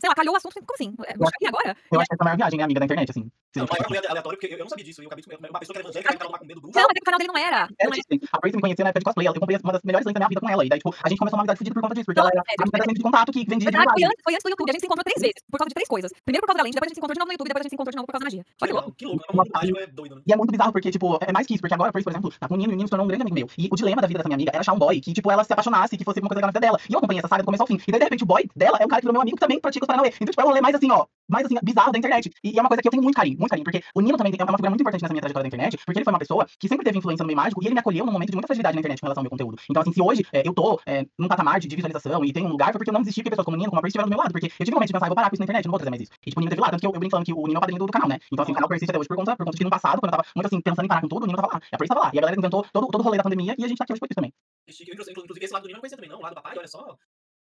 sei 0.00 0.08
lá, 0.08 0.14
calhou 0.14 0.32
o 0.34 0.36
assunto, 0.36 0.54
como 0.54 0.74
assim? 0.74 0.94
É, 1.06 1.12
Bruxaria 1.16 1.48
agora? 1.48 1.76
Eu 1.92 2.00
acho 2.00 2.08
que 2.08 2.14
essa 2.14 2.22
é 2.22 2.24
a 2.24 2.24
maior 2.24 2.36
viagem, 2.36 2.58
né, 2.58 2.64
amiga 2.64 2.80
da 2.80 2.86
internet, 2.86 3.10
assim. 3.10 3.30
Não, 3.56 3.66
for- 3.66 3.76
foi 3.88 3.98
aleatório, 3.98 4.38
porque 4.38 4.54
eu 4.54 4.58
eu 4.58 4.64
não 4.64 4.68
sabia 4.70 4.84
disso. 4.84 5.02
Eu 5.02 5.06
acabei 5.08 5.24
de. 5.24 5.34
Uma 5.50 5.58
pessoa 5.58 5.74
que 5.74 5.78
era 5.80 5.88
evangélica, 5.88 6.28
vai 6.28 6.38
com 6.38 6.46
medo 6.46 6.60
do 6.60 6.62
bruxo. 6.62 6.78
Não, 6.78 6.86
mas 6.86 6.94
é 6.94 6.94
que 6.94 7.02
o 7.02 7.04
canal 7.04 7.18
dele 7.18 7.32
não 7.32 7.38
era. 7.38 7.68
É, 7.80 7.84
Não 7.86 7.92
era. 7.92 8.02
A 8.32 8.38
Grace 8.38 8.56
me 8.56 8.62
conheceu 8.62 8.84
na 8.84 8.90
época 8.90 9.00
de 9.00 9.04
cosplay. 9.04 9.26
Eu 9.26 9.34
comprei 9.34 9.58
uma 9.64 9.72
das 9.72 9.82
melhores 9.82 10.06
lentes 10.06 10.14
da 10.14 10.20
minha 10.20 10.28
vida 10.28 10.40
com 10.40 10.48
ela. 10.48 10.64
E 10.64 10.68
daí, 10.68 10.78
tipo, 10.78 10.94
a 11.02 11.08
gente 11.08 11.18
começou 11.18 11.36
uma 11.36 11.42
amizade 11.42 11.58
fodida 11.58 11.74
por 11.74 11.82
conta 11.82 11.94
disso. 11.94 12.06
Porque 12.06 12.20
ela 12.20 12.30
era 12.30 12.42
a 12.46 12.78
lente 12.86 12.94
de 12.94 13.02
contato 13.02 13.32
que 13.32 13.40
vendia 13.40 13.58
de 13.58 13.64
Verdade, 13.64 13.90
foi 13.90 14.00
verdade. 14.00 14.04
antes, 14.12 14.22
foi 14.22 14.32
antes 14.34 14.44
do 14.44 14.50
YouTube, 14.54 14.70
a 14.70 14.72
gente 14.72 14.80
se 14.82 14.86
encontrou 14.86 15.04
três 15.04 15.20
vezes, 15.20 15.40
por 15.50 15.58
causa 15.58 15.68
de 15.68 15.74
três 15.74 15.88
coisas. 15.88 16.12
Primeiro 16.24 16.42
por 16.42 16.48
causa 16.48 16.58
da 16.58 16.64
lente, 16.64 16.74
depois 16.74 16.88
a 16.88 16.90
gente 16.90 16.96
se 16.96 17.00
encontrou 17.00 17.14
de 17.14 17.20
novo 17.20 17.28
no 17.28 17.34
YouTube, 17.34 17.48
depois 17.48 17.60
a 17.60 17.64
gente 17.64 17.70
se 17.70 17.76
encontrou 17.76 17.92
de 17.92 17.96
novo 17.96 18.06
por 18.06 18.12
causa 18.12 18.24
da 18.24 18.28
magia. 18.30 18.42
Que 18.44 18.64
Olha 18.64 18.70
que 18.70 18.78
louco. 18.78 18.92
que 18.96 19.04
louco. 19.06 19.24
O 19.30 19.36
mundo 19.36 19.50
mágico 19.52 19.78
é 19.78 19.86
doido, 19.86 20.14
né? 20.16 20.22
E 20.26 20.32
é 20.32 20.36
muito 20.36 20.50
bizarro, 20.50 20.72
porque, 20.72 20.90
tipo, 20.90 21.18
é 21.20 21.32
mais 21.32 21.46
que 21.46 21.54
isso. 21.54 21.60
Porque 21.60 21.74
agora, 21.74 21.92
por 21.92 21.98
exemplo, 22.00 22.32
tá 22.38 22.48
com 22.48 22.54
o 22.54 22.56
Nino, 22.56 22.72
e 22.72 22.74
o 22.74 22.76
Nino 22.76 22.88
se 22.88 22.90
tornou 22.90 23.04
um 23.04 23.08
grande 23.08 23.22
amigo 23.22 23.34
meu. 23.34 23.48
E 23.58 23.68
o 23.70 23.76
dilema 23.76 24.00
da 24.00 24.08
vida 24.08 24.18
dessa 24.18 24.28
minha 24.28 24.36
amiga 24.36 24.50
era 24.52 24.60
achar 24.60 24.72
um 24.72 24.78
boy 24.78 25.00
que, 25.00 25.12
tipo, 25.12 25.30
ela 25.30 25.44
se 25.44 25.52
apaixonasse, 25.52 25.96
que 25.96 26.04
fosse 26.04 26.18
alguma 26.18 26.28
coisa 26.28 26.40
legal 26.40 26.48
na 26.48 26.52
vida 26.52 26.60
dela. 26.60 26.78
E 26.88 26.92
eu 26.92 26.98
acompanhei 26.98 27.18
essa 27.18 27.28
saga 27.28 27.42
do 27.42 27.46
começo 27.46 27.62
ao 27.62 27.66
fim. 27.66 27.78
E 27.86 27.90
daí, 27.92 27.98
de 27.98 28.04
repente, 28.04 28.24
o 28.24 28.26
boy 28.26 28.48
dela 28.54 28.78
é 28.80 28.84
um 28.84 28.88
cara 28.88 29.00
que 29.00 29.06
virou 29.06 29.12
meu 29.12 29.22
amigo 29.22 29.36
que 29.36 29.40
também 29.40 29.60
pratica 29.60 29.84
os 29.84 29.86
Paranauê. 29.86 30.12
Então, 30.14 30.30
tipo, 30.30 30.40
é 30.40 30.44
um 30.44 30.48
rolê 30.48 30.60
mais 30.60 30.74
assim, 30.74 30.90
ó, 30.90 31.06
mais 31.28 31.46
assim, 31.46 31.56
bizarro 31.62 31.92
da 31.92 31.98
internet. 31.98 32.30
E 32.42 32.58
é 32.58 32.60
uma 32.60 32.68
coisa 32.68 32.82
que 32.82 32.88
eu 32.88 32.90
tenho 32.90 33.02
muito 33.02 33.16
carinho, 33.16 33.38
muito 33.38 33.50
carinho. 33.50 33.64
Porque 33.64 33.82
o 33.94 34.00
Nino 34.00 34.16
também 34.16 34.32
é 34.36 34.44
uma 34.44 34.56
figura 34.56 34.70
muito 34.70 34.80
importante 34.80 35.02
nessa 35.02 35.12
minha 35.12 35.22
trajetória 35.22 35.48
da 35.48 35.48
internet, 35.48 35.78
porque 35.84 35.98
ele 35.98 36.04
foi 36.04 36.12
uma 36.12 36.18
pessoa 36.18 36.46
que 36.58 36.68
sempre 36.68 36.84
teve 36.84 36.98
influência 36.98 37.22
no 37.22 37.26
meio 37.26 37.36
mágico 37.36 37.62
e 37.62 37.66
ele 37.66 37.74
me 37.74 37.80
acolheu 37.80 38.04
num 38.04 38.12
momento 38.12 38.30
de 38.30 38.36
muita 38.36 38.46
fragilidade 38.46 38.74
na 38.74 38.80
internet 38.80 39.00
com 39.00 39.06
relação 39.06 39.20
ao 39.20 39.24
meu 39.24 39.30
conteúdo. 39.30 39.56
Então, 39.68 39.82
assim, 39.82 39.92
se 39.92 40.02
hoje 40.02 40.26
é, 40.32 40.46
eu 40.46 40.52
tô 40.52 40.80
é, 40.86 41.06
num 41.18 41.28
patamar 41.28 41.60
de, 41.60 41.68
de 41.68 41.76
visualização 41.76 42.24
e 42.24 42.32
tenho 42.32 42.46
um 42.46 42.50
lugar, 42.50 42.72
foi 42.72 42.78
porque 42.78 42.90
eu 42.90 42.94
não 42.94 43.00
desisti, 43.00 43.22
porque 43.22 43.30
pessoas 43.30 43.44
como 43.44 43.56
o 43.56 43.58
Nino, 43.58 43.70
como 43.70 43.78
a 43.78 43.82
Grace 43.82 43.90
estiveram 43.90 44.08
do 44.08 44.14
meu 44.14 44.18
lado. 44.18 44.32
Porque 44.32 44.46
eu 44.46 44.64
tive 44.64 44.72
um 44.72 44.74
momento 44.74 44.88
de 44.88 44.92
pensar, 44.92 45.06
eu 45.06 45.10
vou 45.10 45.16
parar 45.16 45.30
com 45.30 45.36
isso 45.40 45.40
na 45.40 45.44
internet, 45.44 45.64
não 45.64 45.72
vou 45.72 45.78
trazer 45.78 45.90
mais 45.90 46.02
isso. 46.02 46.12
E, 46.20 46.30
tipo, 46.30 46.40
o 46.40 46.42
Nino 46.42 46.50
teve 46.50 46.60
lá, 46.60 46.70
tanto 46.70 46.80
que 46.80 46.86
eu, 46.86 46.92
eu 46.92 46.98
brinco 46.98 47.10
falando 47.10 47.26
que 47.26 47.32
o 47.32 47.46
Nino 47.46 47.54
é 47.54 47.58
o 47.58 47.60
padrinho 47.60 47.78
do, 47.78 47.86
do 47.86 47.92
canal, 47.92 48.08
né? 48.08 48.18
Então, 48.30 48.42
assim, 48.42 48.52
o 48.52 48.54
canal 48.54 48.68
persiste 48.68 48.90
até 48.90 48.98
hoje 48.98 49.08
por 49.08 49.16
conta, 49.16 49.36
por 49.36 49.44
conta 49.44 49.56
de 49.56 49.58
que 49.58 49.64
no 49.64 49.70
passado, 49.70 50.00
quando 50.00 50.12
eu 50.12 50.18
tava 50.18 50.28
muito 50.36 50.46
assim, 50.46 50.60
pensando 50.60 50.84
em 50.84 50.88
parar 50.88 51.00
com 51.00 51.08
tudo, 51.08 51.24
o 51.24 51.26
Nino 51.26 51.36
tava 51.36 51.54
lá. 51.54 51.60
E 51.60 51.74
a 51.74 51.78
Grace 51.78 51.88
tava 51.88 52.00
lá. 52.00 52.10
E 52.12 52.18
a 52.18 52.20
galera 52.20 52.38
inventou 52.38 52.64
todo, 52.72 52.86
todo 52.88 53.00
o 53.00 53.04
rolê 53.04 53.16
da 53.16 53.24
pandemia 53.24 53.54
e 53.56 53.64
a 53.64 53.68
gente 53.68 53.78
tá 53.78 53.84
aqui 53.84 53.92
hoje 53.92 54.00
por 54.00 54.06
isso 54.06 54.14
também. 54.14 54.32
Inclusive, 54.68 55.44
esse 55.44 55.52
lado 55.52 55.62
do 55.62 55.68
Nino 55.68 55.72
eu 55.72 55.76
não 55.76 55.80
conhecia 55.80 55.96
também, 55.96 56.10
não. 56.10 56.18
O 56.18 56.22
lado 56.22 56.34
do 56.34 56.42
papai, 56.42 56.58
olha 56.58 56.68
só. 56.68 56.84
Não 56.86 56.96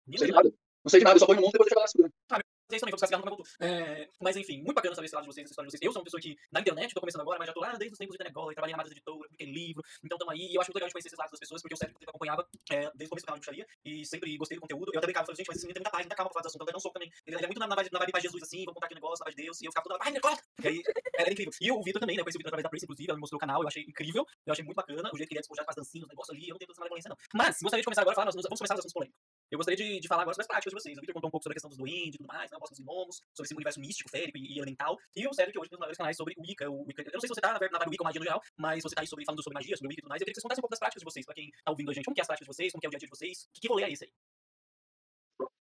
Nino, 0.07 0.19
sei 0.19 0.27
de 0.27 0.33
nada. 0.33 0.49
Não 0.83 0.89
sei 0.89 0.99
de 0.99 1.05
nada, 1.05 1.15
eu 1.15 1.19
só 1.19 1.25
ponho 1.25 1.39
no 1.39 1.45
mundo 1.45 1.55
e 1.55 1.57
depois 1.57 1.71
eu 1.71 1.75
jogo 1.75 1.81
na 1.81 1.85
escura. 1.85 2.09
Vocês 2.73 2.81
também, 2.81 2.91
vou 2.91 2.97
ficar 2.97 3.07
cigarro, 3.07 3.25
nunca 3.25 3.35
voltou. 3.35 3.45
É, 3.59 4.09
mas 4.19 4.35
enfim, 4.35 4.57
muito 4.57 4.73
bacana 4.73 4.95
saber 4.95 5.05
esse 5.05 5.15
lado 5.15 5.25
de 5.25 5.31
vocês, 5.31 5.45
essa 5.45 5.51
história 5.51 5.69
de 5.69 5.77
vocês. 5.77 5.81
Eu 5.81 5.91
sou 5.91 6.01
uma 6.01 6.05
pessoa 6.05 6.21
que, 6.21 6.35
na 6.51 6.59
internet, 6.59 6.93
tô 6.93 6.99
começando 6.99 7.21
agora, 7.21 7.37
mas 7.37 7.47
já 7.47 7.53
tô 7.53 7.59
lá 7.59 7.73
desde 7.73 7.93
os 7.93 7.99
tempos 7.99 8.13
de 8.13 8.17
Tenegola, 8.17 8.53
trabalhei 8.53 8.73
na 8.73 8.77
Madas 8.77 8.91
Editora, 8.91 9.29
publiquei 9.29 9.47
livro, 9.47 9.83
então 10.03 10.17
tamo 10.17 10.31
aí. 10.31 10.49
E 10.49 10.55
eu 10.55 10.61
acho 10.61 10.69
muito 10.69 10.77
legal 10.81 10.87
de 10.89 10.93
conhecer 10.93 11.09
esses 11.09 11.19
lados 11.19 11.31
das 11.31 11.39
pessoas, 11.39 11.61
porque 11.61 11.73
eu 11.73 11.77
sempre 11.77 11.95
acompanhava 12.07 12.47
é, 12.71 12.89
desde 12.95 13.05
o 13.05 13.09
começo 13.09 13.25
do 13.25 13.29
canal 13.29 13.39
de 13.39 13.45
bruxaria 13.45 13.67
e 13.85 14.05
sempre 14.05 14.37
gostei 14.37 14.57
do 14.57 14.61
conteúdo. 14.61 14.91
Eu 14.93 14.97
até 14.97 15.05
brincava, 15.05 15.25
falei, 15.25 15.37
gente, 15.37 15.47
mas 15.47 15.57
esse 15.57 15.65
menino 15.65 15.75
tem 15.75 15.83
muita 15.83 15.91
paz, 15.91 16.03
muita 16.03 16.15
calma 16.15 16.29
pra 16.29 16.33
falar 16.33 16.43
desse 16.43 16.57
assunto, 16.57 16.69
eu 16.69 16.73
não 16.73 16.79
sou 16.79 16.91
também. 16.91 17.11
Ele, 17.27 17.35
é 17.37 17.45
muito 17.45 17.59
na, 17.59 17.67
na, 17.67 17.75
na 17.75 17.99
vibe 17.99 18.13
mais 18.13 18.23
Jesus, 18.23 18.41
assim, 18.43 18.65
vamos 18.65 18.73
contar 18.73 18.87
aqui 18.87 18.95
um 18.95 19.01
negócio, 19.01 19.21
na 19.21 19.25
vibe 19.29 19.37
de 19.37 19.43
Deus, 19.43 19.61
e 19.61 19.65
eu 19.65 19.71
ficava 19.71 19.85
toda, 19.87 19.99
ai, 20.01 20.11
negócio! 20.11 20.43
E 20.63 20.67
aí, 20.67 20.81
era 21.17 21.31
incrível. 21.31 21.53
E 21.61 21.71
o 21.71 21.81
Vitor 21.83 21.99
também, 21.99 22.15
né, 22.15 22.21
eu 22.21 22.25
conheci 22.25 22.37
o 22.37 22.41
Vitor 22.41 22.49
através 22.49 22.63
da 22.63 22.69
Prince, 22.69 22.85
inclusive, 22.85 23.09
ela 23.09 23.17
me 23.17 23.21
mostrou 23.21 23.37
o 23.37 23.39
canal, 23.39 23.61
eu 23.61 23.67
achei 23.67 23.83
incrível, 23.83 24.25
eu 24.45 24.51
achei 24.51 24.65
muito 24.65 24.77
bacana, 24.77 25.09
o 25.13 25.17
jeito 25.17 25.29
que 25.29 25.35
ele 25.35 25.39
ia 25.39 25.45
despojar 25.45 25.65
com 25.65 25.71
as 25.71 25.75
dancinhas, 25.77 26.03
os 26.05 26.09
negócios 26.09 26.35
ali, 26.35 26.49
eu 26.49 26.53
não 26.53 26.59
tenho 26.59 26.67
tanta 26.67 26.81
malemolência, 26.81 27.09
não. 27.09 27.17
Mas, 27.33 27.61
gostaria 27.61 27.81
de 27.81 27.85
começar 27.85 28.01
agora 28.01 28.13
a 28.13 28.15
falar, 28.15 28.25
nós 28.25 28.35
vamos 28.35 28.59
começar 28.59 28.73
os 28.75 28.79
assuntos 28.79 28.93
polêmicos. 28.93 29.32
Eu 29.51 29.57
gostaria 29.57 29.77
de, 29.77 29.99
de 29.99 30.07
falar 30.07 30.23
agora 30.23 30.33
sobre 30.33 30.43
as 30.43 30.47
práticas 30.47 30.71
de 30.71 30.79
vocês. 30.79 30.97
O 30.97 31.01
Victor 31.01 31.13
contou 31.13 31.27
um 31.27 31.31
pouco 31.31 31.43
sobre 31.43 31.53
a 31.53 31.57
questão 31.57 31.69
dos 31.69 31.77
duendes 31.77 32.15
e 32.15 32.17
tudo 32.17 32.27
mais, 32.27 32.49
né? 32.49 32.55
Eu 32.55 32.59
gosto 32.59 32.73
dos 32.73 32.79
gnomos, 32.79 33.15
sobre 33.33 33.47
esse 33.47 33.53
universo 33.53 33.79
místico, 33.79 34.09
férico 34.09 34.37
e, 34.37 34.55
e 34.55 34.57
elemental. 34.57 34.97
E 35.15 35.27
o 35.27 35.33
Cedric 35.33 35.57
hoje 35.59 35.69
tem 35.69 35.75
os 35.77 35.79
maiores 35.79 35.97
canais 35.97 36.17
sobre 36.17 36.33
Wicca, 36.37 36.69
o 36.69 36.83
Wicca. 36.85 37.03
Eu 37.03 37.13
não 37.13 37.19
sei 37.19 37.27
se 37.27 37.35
você 37.35 37.41
tá 37.41 37.53
na, 37.53 37.59
na 37.59 37.85
Wicca 37.85 38.03
ou 38.03 38.05
magia 38.05 38.19
no 38.19 38.25
geral, 38.25 38.41
mas 38.57 38.81
você 38.81 38.95
tá 38.95 39.01
aí 39.01 39.07
sobre, 39.07 39.25
falando 39.25 39.43
sobre 39.43 39.53
magia, 39.53 39.75
sobre 39.77 39.89
Wicca 39.89 39.99
e 39.99 40.03
tudo 40.03 40.09
mais. 40.09 40.21
Eu 40.21 40.25
queria 40.25 40.33
que 40.33 40.41
vocês 40.41 40.43
contassem 40.43 40.61
um 40.61 40.65
pouco 40.65 40.73
das 40.73 40.79
práticas 40.79 41.01
de 41.01 41.05
vocês, 41.05 41.25
pra 41.25 41.35
quem 41.35 41.49
tá 41.63 41.71
ouvindo 41.71 41.91
a 41.91 41.93
gente. 41.93 42.05
Como 42.05 42.15
que 42.15 42.21
é 42.21 42.23
as 42.23 42.27
práticas 42.27 42.47
de 42.47 42.53
vocês, 42.53 42.71
como 42.71 42.81
que 42.81 42.87
é 42.87 42.89
o 42.89 42.91
dia 42.91 42.97
a 42.97 42.99
dia 42.99 43.07
de 43.07 43.15
vocês, 43.15 43.47
que, 43.53 43.61
que 43.61 43.67
rolê 43.67 43.83
é 43.83 43.91
esse 43.91 44.05
aí? 44.05 44.11